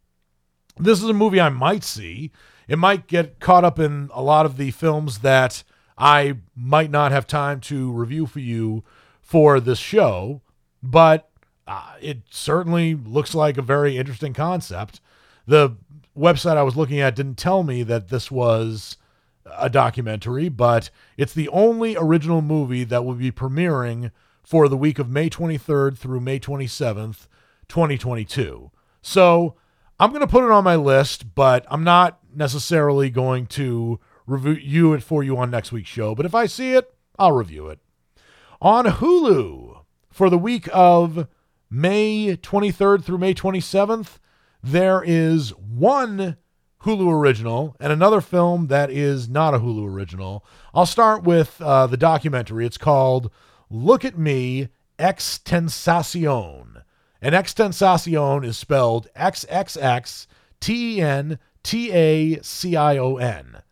this 0.78 1.02
is 1.02 1.08
a 1.08 1.14
movie 1.14 1.40
I 1.40 1.48
might 1.48 1.84
see. 1.84 2.30
It 2.68 2.78
might 2.78 3.06
get 3.06 3.40
caught 3.40 3.64
up 3.64 3.78
in 3.78 4.10
a 4.14 4.22
lot 4.22 4.46
of 4.46 4.56
the 4.56 4.70
films 4.70 5.18
that 5.18 5.64
I 5.98 6.38
might 6.54 6.90
not 6.90 7.12
have 7.12 7.26
time 7.26 7.60
to 7.62 7.90
review 7.92 8.26
for 8.26 8.38
you 8.38 8.84
for 9.20 9.60
this 9.60 9.78
show, 9.78 10.40
but 10.82 11.28
uh, 11.66 11.94
it 12.00 12.22
certainly 12.30 12.94
looks 12.94 13.34
like 13.34 13.58
a 13.58 13.62
very 13.62 13.96
interesting 13.96 14.32
concept 14.32 15.00
the 15.46 15.76
website 16.16 16.56
I 16.56 16.62
was 16.62 16.76
looking 16.76 17.00
at 17.00 17.16
didn't 17.16 17.38
tell 17.38 17.62
me 17.62 17.82
that 17.84 18.08
this 18.08 18.30
was 18.30 18.96
a 19.58 19.70
documentary, 19.70 20.48
but 20.48 20.90
it's 21.16 21.34
the 21.34 21.48
only 21.48 21.96
original 21.96 22.42
movie 22.42 22.84
that 22.84 23.04
will 23.04 23.14
be 23.14 23.32
premiering 23.32 24.10
for 24.42 24.68
the 24.68 24.76
week 24.76 24.98
of 24.98 25.08
May 25.08 25.30
23rd 25.30 25.96
through 25.96 26.20
May 26.20 26.40
27th, 26.40 27.26
2022. 27.68 28.70
So 29.02 29.54
I'm 29.98 30.10
going 30.10 30.20
to 30.20 30.26
put 30.26 30.44
it 30.44 30.50
on 30.50 30.64
my 30.64 30.76
list, 30.76 31.34
but 31.34 31.66
I'm 31.68 31.84
not 31.84 32.18
necessarily 32.34 33.10
going 33.10 33.46
to 33.46 34.00
review 34.26 34.92
it 34.92 35.02
for 35.02 35.22
you 35.22 35.36
on 35.36 35.50
next 35.50 35.72
week's 35.72 35.90
show. 35.90 36.14
But 36.14 36.26
if 36.26 36.34
I 36.34 36.46
see 36.46 36.74
it, 36.74 36.92
I'll 37.18 37.32
review 37.32 37.68
it. 37.68 37.80
On 38.60 38.84
Hulu 38.86 39.84
for 40.10 40.30
the 40.30 40.38
week 40.38 40.68
of 40.72 41.28
May 41.70 42.36
23rd 42.36 43.04
through 43.04 43.18
May 43.18 43.34
27th, 43.34 44.18
there 44.62 45.02
is 45.02 45.50
one 45.50 46.36
Hulu 46.82 47.12
original 47.12 47.76
and 47.78 47.92
another 47.92 48.20
film 48.20 48.68
that 48.68 48.90
is 48.90 49.28
not 49.28 49.54
a 49.54 49.58
Hulu 49.58 49.86
original. 49.86 50.44
I'll 50.74 50.86
start 50.86 51.22
with 51.22 51.60
uh, 51.60 51.86
the 51.86 51.96
documentary. 51.96 52.64
It's 52.64 52.78
called 52.78 53.30
Look 53.68 54.04
at 54.04 54.18
Me, 54.18 54.68
XXXTentacion. 54.98 56.82
And 57.22 57.34
XXXTentacion 57.34 58.44
is 58.44 58.56
spelled 58.56 59.08
X 59.14 59.44
X 59.48 59.76
X 59.76 60.26
T 60.58 60.96
E 60.96 61.00
N 61.02 61.38
T 61.62 61.92
A 61.92 62.42
C 62.42 62.76
I 62.76 62.96
O 62.96 63.16
N. 63.16 63.62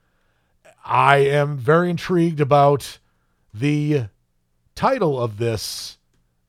I 0.85 1.17
am 1.19 1.57
very 1.57 1.91
intrigued 1.91 2.41
about 2.41 2.99
the 3.53 4.09
title 4.75 5.21
of 5.21 5.39
this 5.39 5.99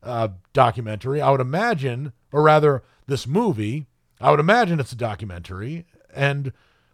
uh, 0.03 0.29
documentary. 0.53 1.21
I 1.21 1.31
would 1.31 1.41
imagine, 1.41 2.13
or 2.31 2.43
rather, 2.43 2.83
this 3.07 3.25
movie, 3.25 3.87
I 4.21 4.31
would 4.31 4.39
imagine 4.39 4.79
it's 4.79 4.91
a 4.91 4.97
documentary, 4.97 5.85
and 6.13 6.51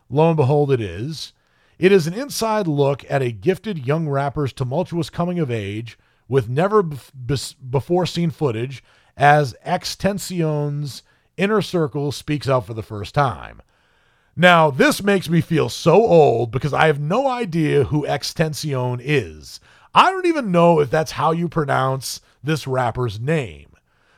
lo 0.09 0.29
and 0.29 0.37
behold, 0.37 0.71
it 0.71 0.81
is. 0.81 1.33
It 1.79 1.91
is 1.91 2.07
an 2.07 2.13
inside 2.13 2.67
look 2.67 3.03
at 3.09 3.21
a 3.21 3.31
gifted 3.31 3.85
young 3.85 4.07
rapper's 4.07 4.53
tumultuous 4.53 5.09
coming 5.09 5.39
of 5.39 5.51
age 5.51 5.97
with 6.27 6.47
never 6.49 6.83
before 6.83 8.05
seen 8.05 8.29
footage 8.29 8.83
as 9.17 9.55
Extension's 9.65 11.03
inner 11.37 11.61
circle 11.61 12.11
speaks 12.11 12.47
out 12.47 12.65
for 12.65 12.73
the 12.73 12.83
first 12.83 13.13
time. 13.13 13.61
Now, 14.35 14.69
this 14.69 15.01
makes 15.01 15.29
me 15.29 15.41
feel 15.41 15.69
so 15.69 15.93
old 15.93 16.51
because 16.51 16.73
I 16.73 16.87
have 16.87 16.99
no 16.99 17.27
idea 17.27 17.85
who 17.85 18.05
Extension 18.05 18.99
is. 19.01 19.59
I 19.93 20.11
don't 20.11 20.25
even 20.25 20.51
know 20.51 20.79
if 20.79 20.89
that's 20.89 21.13
how 21.13 21.31
you 21.31 21.47
pronounce 21.47 22.21
this 22.43 22.67
rapper's 22.67 23.19
name. 23.19 23.74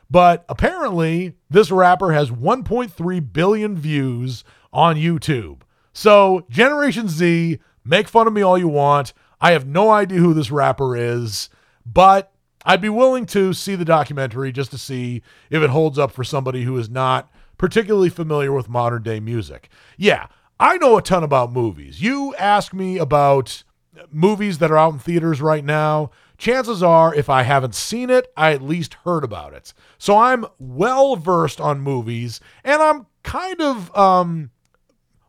But 0.10 0.46
apparently, 0.48 1.34
this 1.50 1.72
rapper 1.72 2.14
has 2.14 2.30
1.3 2.30 3.34
billion 3.34 3.76
views 3.76 4.44
on 4.72 4.96
YouTube. 4.96 5.62
So, 5.94 6.46
Generation 6.50 7.10
Z, 7.10 7.60
make 7.84 8.08
fun 8.08 8.28
of 8.28 8.34
me 8.34 8.42
all 8.42 8.58
you 8.58 8.68
want. 8.68 9.14
I 9.42 9.52
have 9.52 9.68
no 9.68 9.92
idea 9.92 10.20
who 10.20 10.34
this 10.34 10.52
rapper 10.52 10.96
is, 10.96 11.50
but 11.86 12.32
I'd 12.66 12.82
be 12.82 12.90
willing 12.90 13.26
to 13.28 13.54
see 13.54 13.76
the 13.76 13.86
documentary 13.86 14.52
just 14.52 14.72
to 14.72 14.78
see 14.78 15.22
if 15.50 15.62
it 15.62 15.70
holds 15.70 15.98
up 15.98 16.12
for 16.12 16.24
somebody 16.24 16.64
who 16.64 16.78
is 16.78 16.90
not 16.90 17.32
particularly 17.58 18.10
familiar 18.10 18.52
with 18.52 18.70
modern 18.70 19.04
day 19.04 19.20
music. 19.20 19.70
Yeah, 19.98 20.28
I 20.60 20.78
know 20.78 20.98
a 20.98 21.02
ton 21.02 21.24
about 21.24 21.52
movies. 21.52 22.02
You 22.02 22.36
ask 22.36 22.74
me 22.74 22.98
about 22.98 23.64
movies 24.12 24.58
that 24.58 24.72
are 24.72 24.78
out 24.78 24.94
in 24.94 25.00
theaters 25.00 25.42
right 25.42 25.64
now, 25.64 26.12
chances 26.38 26.84
are 26.84 27.14
if 27.14 27.30
I 27.30 27.44
haven't 27.44 27.76
seen 27.76 28.10
it, 28.10 28.32
I 28.38 28.54
at 28.54 28.62
least 28.62 28.96
heard 29.06 29.24
about 29.24 29.54
it. 29.54 29.74
So 29.98 30.18
I'm 30.18 30.46
well 30.60 31.16
versed 31.16 31.60
on 31.60 31.82
movies 31.82 32.40
and 32.64 32.82
I'm 32.82 33.08
kind 33.24 33.62
of 33.62 33.96
um 33.96 34.52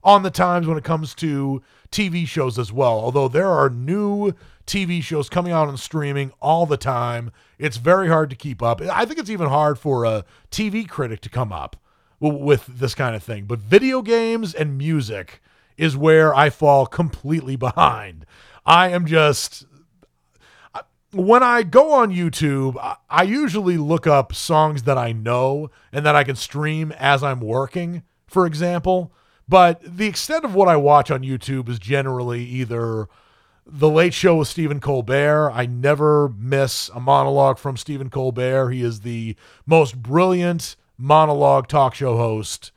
on 0.05 0.23
the 0.23 0.31
times 0.31 0.67
when 0.67 0.79
it 0.79 0.85
comes 0.85 1.15
to 1.17 1.63
TV 1.91 2.27
shows 2.27 2.59
as 2.59 2.73
well. 2.73 3.01
Although 3.01 3.29
there 3.29 3.49
are 3.49 3.69
new 3.71 4.33
TV 4.67 5.03
shows 5.03 5.29
coming 5.29 5.53
out 5.53 5.69
on 5.69 5.77
streaming 5.77 6.33
all 6.41 6.67
the 6.67 6.77
time, 6.77 7.33
it's 7.59 7.79
very 7.79 8.09
hard 8.09 8.31
to 8.31 8.37
keep 8.37 8.63
up. 8.63 8.81
I 8.81 9.05
think 9.05 9.19
it's 9.19 9.31
even 9.31 9.49
hard 9.49 9.79
for 9.79 10.05
a 10.05 10.25
TV 10.51 10.89
critic 10.89 11.21
to 11.23 11.29
come 11.29 11.53
up 11.53 11.77
with 12.21 12.67
this 12.67 12.95
kind 12.95 13.17
of 13.17 13.23
thing. 13.23 13.45
But 13.45 13.61
video 13.61 14.03
games 14.03 14.55
and 14.55 14.77
music 14.77 15.41
is 15.77 15.97
where 15.97 16.35
I 16.35 16.51
fall 16.51 16.87
completely 16.87 17.57
behind. 17.57 18.27
I 18.67 18.91
am 18.91 19.07
just 19.07 19.65
when 21.13 21.43
I 21.43 21.63
go 21.63 21.93
on 21.93 22.13
YouTube, 22.13 22.77
I 23.09 23.23
usually 23.23 23.79
look 23.79 24.07
up 24.07 24.35
songs 24.35 24.83
that 24.83 24.99
I 24.99 25.13
know 25.13 25.71
and 25.93 26.05
that 26.05 26.17
I 26.17 26.25
can 26.25 26.37
stream 26.37 26.93
as 26.93 27.23
I'm 27.23 27.41
working, 27.41 28.03
for 28.27 28.47
example. 28.47 29.13
But 29.49 29.81
the 29.83 30.07
extent 30.07 30.45
of 30.45 30.55
what 30.55 30.69
I 30.69 30.77
watch 30.77 31.11
on 31.11 31.23
YouTube 31.23 31.69
is 31.71 31.79
generally 31.79 32.45
either 32.45 33.09
The 33.65 33.89
Late 33.89 34.13
Show 34.13 34.37
with 34.37 34.49
Stephen 34.49 34.81
Colbert. 34.81 35.51
I 35.53 35.65
never 35.65 36.29
miss 36.29 36.91
a 36.95 37.01
monologue 37.01 37.59
from 37.59 37.79
Stephen 37.79 38.11
Colbert. 38.11 38.71
He 38.71 38.83
is 38.83 39.01
the 39.01 39.37
most 39.65 40.03
brilliant 40.03 40.77
monologue 40.99 41.69
talk 41.69 41.95
show 41.95 42.19
host, 42.19 42.73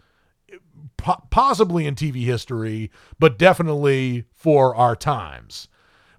possibly 0.97 1.85
in 1.85 1.95
TV 1.95 2.23
history, 2.23 2.89
but 3.19 3.37
definitely 3.37 4.23
for 4.33 4.73
our 4.73 4.95
times. 4.95 5.67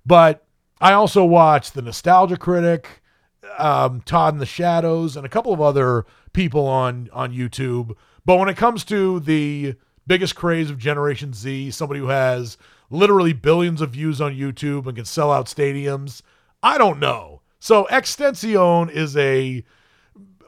But 0.05 0.45
I 0.83 0.95
also 0.95 1.25
watched 1.25 1.75
The 1.75 1.83
Nostalgia 1.83 2.37
Critic, 2.37 3.03
um, 3.57 4.01
Todd 4.01 4.35
in 4.35 4.41
the 4.41 4.47
Shadows, 4.47 5.17
and 5.17 5.25
a 5.25 5.29
couple 5.29 5.53
of 5.53 5.61
other 5.61 6.05
people 6.33 6.67
on 6.67 7.09
on 7.13 7.33
YouTube. 7.33 7.95
But 8.25 8.39
when 8.39 8.49
it 8.49 8.57
comes 8.57 8.83
to 8.87 9.21
the 9.21 9.77
biggest 10.09 10.35
craze 10.35 10.71
of 10.71 10.79
Generation 10.79 11.35
Z, 11.35 11.71
somebody 11.71 12.01
who 12.01 12.09
has 12.09 12.59
literally 12.91 13.33
billions 13.33 13.81
of 13.81 13.91
views 13.91 14.21
on 14.21 14.35
YouTube 14.35 14.87
and 14.87 14.97
can 14.97 15.05
sell 15.05 15.31
out 15.31 15.47
stadiums, 15.47 16.21
I 16.65 16.79
don't 16.79 16.99
know. 16.99 17.43
So 17.61 17.87
Extension 17.87 18.91
is 18.91 19.17
a 19.17 19.65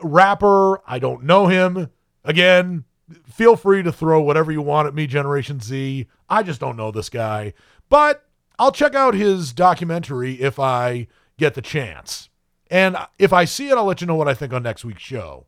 rapper. 0.03 0.80
I 0.91 0.99
don't 0.99 1.22
know 1.22 1.47
him. 1.47 1.91
Again, 2.24 2.82
feel 3.24 3.55
free 3.55 3.85
to 3.85 3.93
throw 3.93 4.20
whatever 4.20 4.51
you 4.51 4.62
want 4.62 4.89
at 4.89 4.97
me, 4.97 5.07
Generation 5.07 5.61
Z. 5.61 6.09
I 6.28 6.43
just 6.43 6.59
don't 6.59 6.76
know 6.76 6.91
this 6.91 7.09
guy. 7.09 7.53
But 7.89 8.24
I'll 8.59 8.73
check 8.73 8.95
out 8.95 9.15
his 9.15 9.53
documentary 9.53 10.41
if 10.41 10.59
I 10.59 11.09
get 11.39 11.55
the 11.55 11.63
chance. 11.63 12.29
And 12.71 12.97
if 13.19 13.33
I 13.33 13.45
see 13.45 13.69
it, 13.69 13.77
I'll 13.77 13.85
let 13.85 14.01
you 14.01 14.07
know 14.07 14.15
what 14.15 14.29
I 14.29 14.35
think 14.35 14.53
on 14.53 14.63
next 14.63 14.85
week's 14.85 15.03
show. 15.03 15.47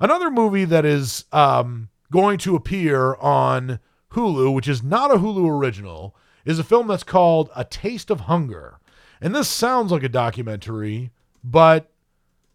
Another 0.00 0.30
movie 0.30 0.64
that 0.64 0.84
is 0.84 1.24
um, 1.32 1.88
going 2.10 2.38
to 2.38 2.56
appear 2.56 3.14
on 3.16 3.78
Hulu, 4.12 4.54
which 4.54 4.68
is 4.68 4.82
not 4.82 5.10
a 5.10 5.18
Hulu 5.18 5.48
original, 5.48 6.16
is 6.44 6.58
a 6.58 6.64
film 6.64 6.88
that's 6.88 7.04
called 7.04 7.50
A 7.54 7.64
Taste 7.64 8.10
of 8.10 8.20
Hunger. 8.22 8.78
And 9.20 9.34
this 9.34 9.48
sounds 9.48 9.92
like 9.92 10.02
a 10.02 10.08
documentary, 10.08 11.12
but 11.44 11.90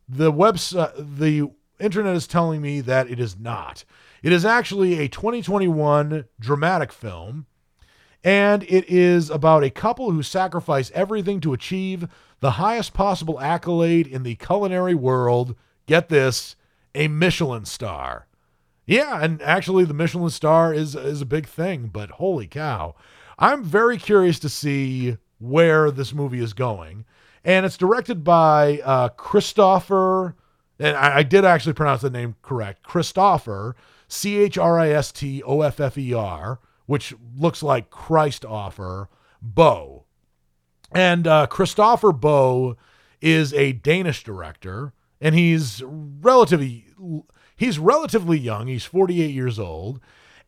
the 0.08 0.32
website, 0.32 1.18
the 1.18 1.50
internet 1.80 2.16
is 2.16 2.28
telling 2.28 2.62
me 2.62 2.82
that 2.82 3.10
it 3.10 3.20
is 3.20 3.40
not. 3.40 3.86
It 4.22 4.32
is 4.32 4.46
actually 4.46 5.00
a 5.00 5.08
2021 5.08 6.26
dramatic 6.40 6.92
film 6.92 7.46
and 8.28 8.64
it 8.64 8.84
is 8.90 9.30
about 9.30 9.64
a 9.64 9.70
couple 9.70 10.12
who 10.12 10.22
sacrifice 10.22 10.92
everything 10.94 11.40
to 11.40 11.54
achieve 11.54 12.10
the 12.42 12.52
highest 12.52 12.94
possible 12.94 13.40
accolade 13.40 14.06
in 14.06 14.24
the 14.24 14.36
culinary 14.36 14.94
world. 14.94 15.56
Get 15.86 16.10
this, 16.10 16.58
a 16.94 17.08
Michelin 17.08 17.64
star. 17.64 18.28
Yeah, 18.86 19.24
and 19.24 19.42
actually 19.42 19.86
the 19.86 19.94
Michelin 19.94 20.30
star 20.30 20.74
is 20.74 20.94
is 20.94 21.22
a 21.22 21.26
big 21.26 21.48
thing, 21.48 21.88
but 21.88 22.10
holy 22.10 22.48
cow. 22.48 22.96
I'm 23.40 23.64
very 23.64 23.98
curious 23.98 24.40
to 24.40 24.50
see 24.50 25.16
where 25.40 25.90
this 25.90 26.14
movie 26.14 26.42
is 26.42 26.52
going. 26.52 27.06
And 27.46 27.66
it's 27.66 27.78
directed 27.78 28.26
by 28.26 28.82
uh, 28.84 29.08
Christoffer, 29.18 30.34
and 30.78 30.98
I, 30.98 31.20
I 31.20 31.24
did 31.24 31.46
actually 31.46 31.76
pronounce 31.76 32.02
the 32.02 32.10
name 32.10 32.36
correct, 32.42 32.84
Christoffer, 32.84 33.76
C 34.10 34.38
H 34.38 34.58
R 34.58 34.78
I 34.78 34.90
S 34.90 35.14
T 35.14 35.42
O 35.44 35.62
F 35.62 35.80
F 35.80 35.98
E 35.98 36.14
R 36.14 36.60
which 36.88 37.14
looks 37.38 37.62
like 37.62 37.92
Christ 37.92 38.44
offer, 38.44 39.10
Boe. 39.42 40.06
And 40.92 41.28
uh, 41.28 41.48
Christoffer 41.48 42.20
Boe 42.20 42.76
is 43.22 43.54
a 43.54 43.74
Danish 43.74 44.24
director, 44.24 44.94
and 45.22 45.36
he's 45.36 45.84
relatively 45.86 46.86
he's 47.56 47.78
relatively 47.78 48.40
young. 48.40 48.68
He's 48.68 48.86
48 48.86 49.30
years 49.30 49.60
old. 49.60 50.00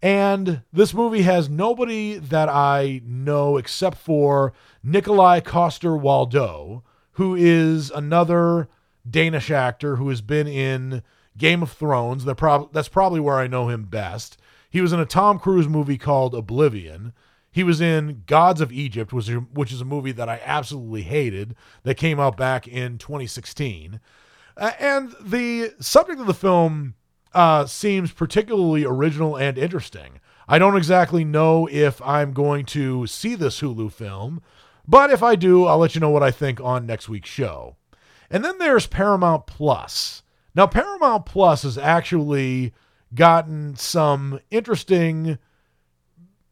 And 0.01 0.61
this 0.71 0.93
movie 0.93 1.23
has 1.23 1.49
nobody 1.49 2.17
that 2.17 2.47
I 2.47 3.01
know 3.03 3.57
except 3.57 3.97
for 3.97 4.53
Nikolaj 4.85 5.43
Coster-Waldau, 5.43 6.83
who 7.13 7.35
is 7.35 7.91
another 7.91 8.69
Danish 9.09 9.51
actor 9.51 9.97
who 9.97 10.07
has 10.07 10.21
been 10.21 10.47
in 10.47 11.03
Game 11.37 11.61
of 11.61 11.71
Thrones. 11.71 12.23
That's 12.23 12.87
probably 12.87 13.19
where 13.19 13.37
I 13.37 13.47
know 13.47 13.67
him 13.67 13.83
best. 13.83 14.37
He 14.69 14.81
was 14.81 14.93
in 14.93 14.99
a 14.99 15.05
Tom 15.05 15.39
Cruise 15.39 15.67
movie 15.67 15.97
called 15.97 16.35
Oblivion. 16.35 17.13
He 17.51 17.63
was 17.63 17.81
in 17.81 18.23
Gods 18.27 18.61
of 18.61 18.71
Egypt, 18.71 19.11
which, 19.11 19.27
which 19.27 19.71
is 19.71 19.81
a 19.81 19.85
movie 19.85 20.11
that 20.11 20.29
I 20.29 20.39
absolutely 20.45 21.01
hated 21.01 21.55
that 21.83 21.95
came 21.95 22.19
out 22.19 22.37
back 22.37 22.67
in 22.67 22.97
2016. 22.97 23.99
Uh, 24.55 24.71
and 24.79 25.15
the 25.19 25.73
subject 25.79 26.19
of 26.19 26.27
the 26.27 26.33
film 26.33 26.93
uh, 27.33 27.65
seems 27.65 28.11
particularly 28.11 28.85
original 28.85 29.35
and 29.35 29.57
interesting. 29.57 30.19
I 30.47 30.59
don't 30.59 30.77
exactly 30.77 31.23
know 31.23 31.67
if 31.71 32.01
I'm 32.01 32.33
going 32.33 32.65
to 32.67 33.07
see 33.07 33.35
this 33.35 33.61
Hulu 33.61 33.91
film, 33.91 34.41
but 34.87 35.11
if 35.11 35.21
I 35.21 35.35
do, 35.35 35.65
I'll 35.65 35.77
let 35.77 35.95
you 35.95 36.01
know 36.01 36.09
what 36.09 36.23
I 36.23 36.31
think 36.31 36.59
on 36.59 36.85
next 36.85 37.07
week's 37.07 37.29
show. 37.29 37.75
And 38.29 38.43
then 38.43 38.57
there's 38.57 38.87
Paramount 38.87 39.47
Plus. 39.47 40.23
Now, 40.55 40.67
Paramount 40.67 41.25
Plus 41.25 41.63
is 41.63 41.77
actually 41.77 42.73
gotten 43.13 43.75
some 43.75 44.39
interesting, 44.51 45.37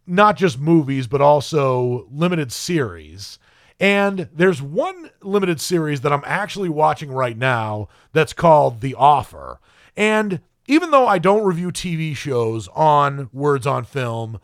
not 0.05 0.37
just 0.37 0.59
movies, 0.59 1.07
but 1.07 1.21
also 1.21 2.07
limited 2.11 2.51
series. 2.51 3.39
And 3.79 4.27
there's 4.33 4.61
one 4.61 5.11
limited 5.21 5.61
series 5.61 6.01
that 6.01 6.11
I'm 6.11 6.23
actually 6.25 6.69
watching 6.69 7.11
right 7.11 7.37
now 7.37 7.89
that's 8.11 8.33
called 8.33 8.81
The 8.81 8.95
Offer. 8.95 9.59
And 9.95 10.41
even 10.67 10.91
though 10.91 11.07
I 11.07 11.19
don't 11.19 11.45
review 11.45 11.71
TV 11.71 12.15
shows 12.15 12.67
on 12.69 13.29
Words 13.31 13.67
on 13.67 13.85
Film, 13.85 14.39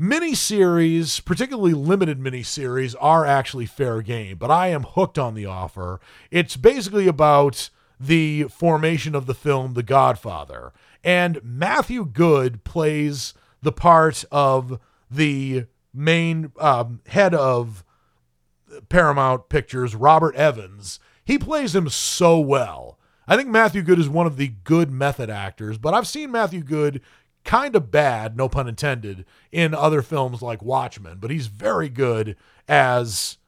Miniseries, 0.00 1.24
particularly 1.24 1.72
limited 1.72 2.18
miniseries, 2.18 2.96
are 3.00 3.24
actually 3.24 3.66
fair 3.66 4.02
game, 4.02 4.36
but 4.38 4.50
I 4.50 4.68
am 4.68 4.82
hooked 4.82 5.18
on 5.18 5.34
the 5.34 5.46
offer. 5.46 6.00
It's 6.32 6.56
basically 6.56 7.06
about 7.06 7.70
the 8.00 8.44
formation 8.44 9.14
of 9.14 9.26
the 9.26 9.34
film 9.34 9.74
The 9.74 9.84
Godfather. 9.84 10.72
And 11.04 11.38
Matthew 11.44 12.06
Goode 12.06 12.64
plays 12.64 13.34
the 13.62 13.72
part 13.72 14.24
of 14.32 14.80
the 15.10 15.66
main 15.92 16.50
um, 16.58 17.00
head 17.06 17.34
of 17.34 17.84
Paramount 18.88 19.48
Pictures, 19.48 19.94
Robert 19.94 20.34
Evans. 20.34 20.98
He 21.24 21.38
plays 21.38 21.74
him 21.74 21.88
so 21.88 22.40
well. 22.40 22.98
I 23.28 23.36
think 23.36 23.48
Matthew 23.48 23.82
Goode 23.82 23.98
is 23.98 24.08
one 24.08 24.26
of 24.26 24.36
the 24.36 24.48
good 24.64 24.90
method 24.90 25.30
actors, 25.30 25.78
but 25.78 25.94
I've 25.94 26.06
seen 26.06 26.30
Matthew 26.30 26.62
Goode 26.62 27.00
kind 27.44 27.76
of 27.76 27.90
bad, 27.90 28.36
no 28.36 28.48
pun 28.48 28.68
intended, 28.68 29.24
in 29.52 29.74
other 29.74 30.02
films 30.02 30.42
like 30.42 30.62
Watchmen, 30.62 31.18
but 31.20 31.30
he's 31.30 31.46
very 31.46 31.88
good 31.88 32.36
as 32.66 33.38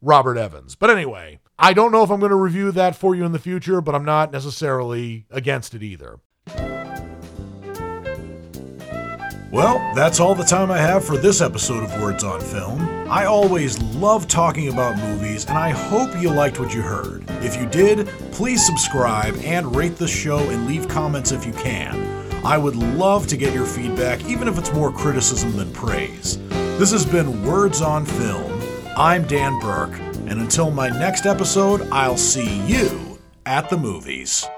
Robert 0.00 0.38
Evans. 0.38 0.74
But 0.74 0.90
anyway, 0.90 1.40
I 1.58 1.72
don't 1.72 1.92
know 1.92 2.02
if 2.02 2.10
I'm 2.10 2.20
going 2.20 2.30
to 2.30 2.36
review 2.36 2.72
that 2.72 2.96
for 2.96 3.14
you 3.14 3.24
in 3.24 3.32
the 3.32 3.38
future, 3.38 3.80
but 3.80 3.94
I'm 3.94 4.04
not 4.04 4.32
necessarily 4.32 5.26
against 5.30 5.74
it 5.74 5.82
either. 5.82 6.18
Well, 9.52 9.92
that's 9.94 10.18
all 10.18 10.34
the 10.34 10.44
time 10.44 10.70
I 10.70 10.78
have 10.78 11.04
for 11.04 11.18
this 11.18 11.42
episode 11.42 11.84
of 11.84 12.00
Words 12.00 12.24
on 12.24 12.40
Film. 12.40 13.06
I 13.06 13.26
always 13.26 13.78
love 13.82 14.26
talking 14.26 14.68
about 14.68 14.96
movies, 14.96 15.44
and 15.44 15.58
I 15.58 15.68
hope 15.68 16.18
you 16.18 16.30
liked 16.30 16.58
what 16.58 16.74
you 16.74 16.80
heard. 16.80 17.22
If 17.42 17.60
you 17.60 17.66
did, 17.66 18.06
please 18.32 18.64
subscribe 18.64 19.36
and 19.44 19.76
rate 19.76 19.96
the 19.96 20.08
show 20.08 20.38
and 20.38 20.66
leave 20.66 20.88
comments 20.88 21.32
if 21.32 21.44
you 21.44 21.52
can. 21.52 21.94
I 22.42 22.56
would 22.56 22.76
love 22.76 23.26
to 23.26 23.36
get 23.36 23.52
your 23.52 23.66
feedback, 23.66 24.24
even 24.24 24.48
if 24.48 24.56
it's 24.56 24.72
more 24.72 24.90
criticism 24.90 25.54
than 25.54 25.70
praise. 25.74 26.38
This 26.78 26.90
has 26.92 27.04
been 27.04 27.44
Words 27.44 27.82
on 27.82 28.06
Film. 28.06 28.58
I'm 28.96 29.26
Dan 29.26 29.60
Burke, 29.60 30.00
and 30.28 30.40
until 30.40 30.70
my 30.70 30.88
next 30.88 31.26
episode, 31.26 31.86
I'll 31.92 32.16
see 32.16 32.62
you 32.62 33.18
at 33.44 33.68
the 33.68 33.76
movies. 33.76 34.48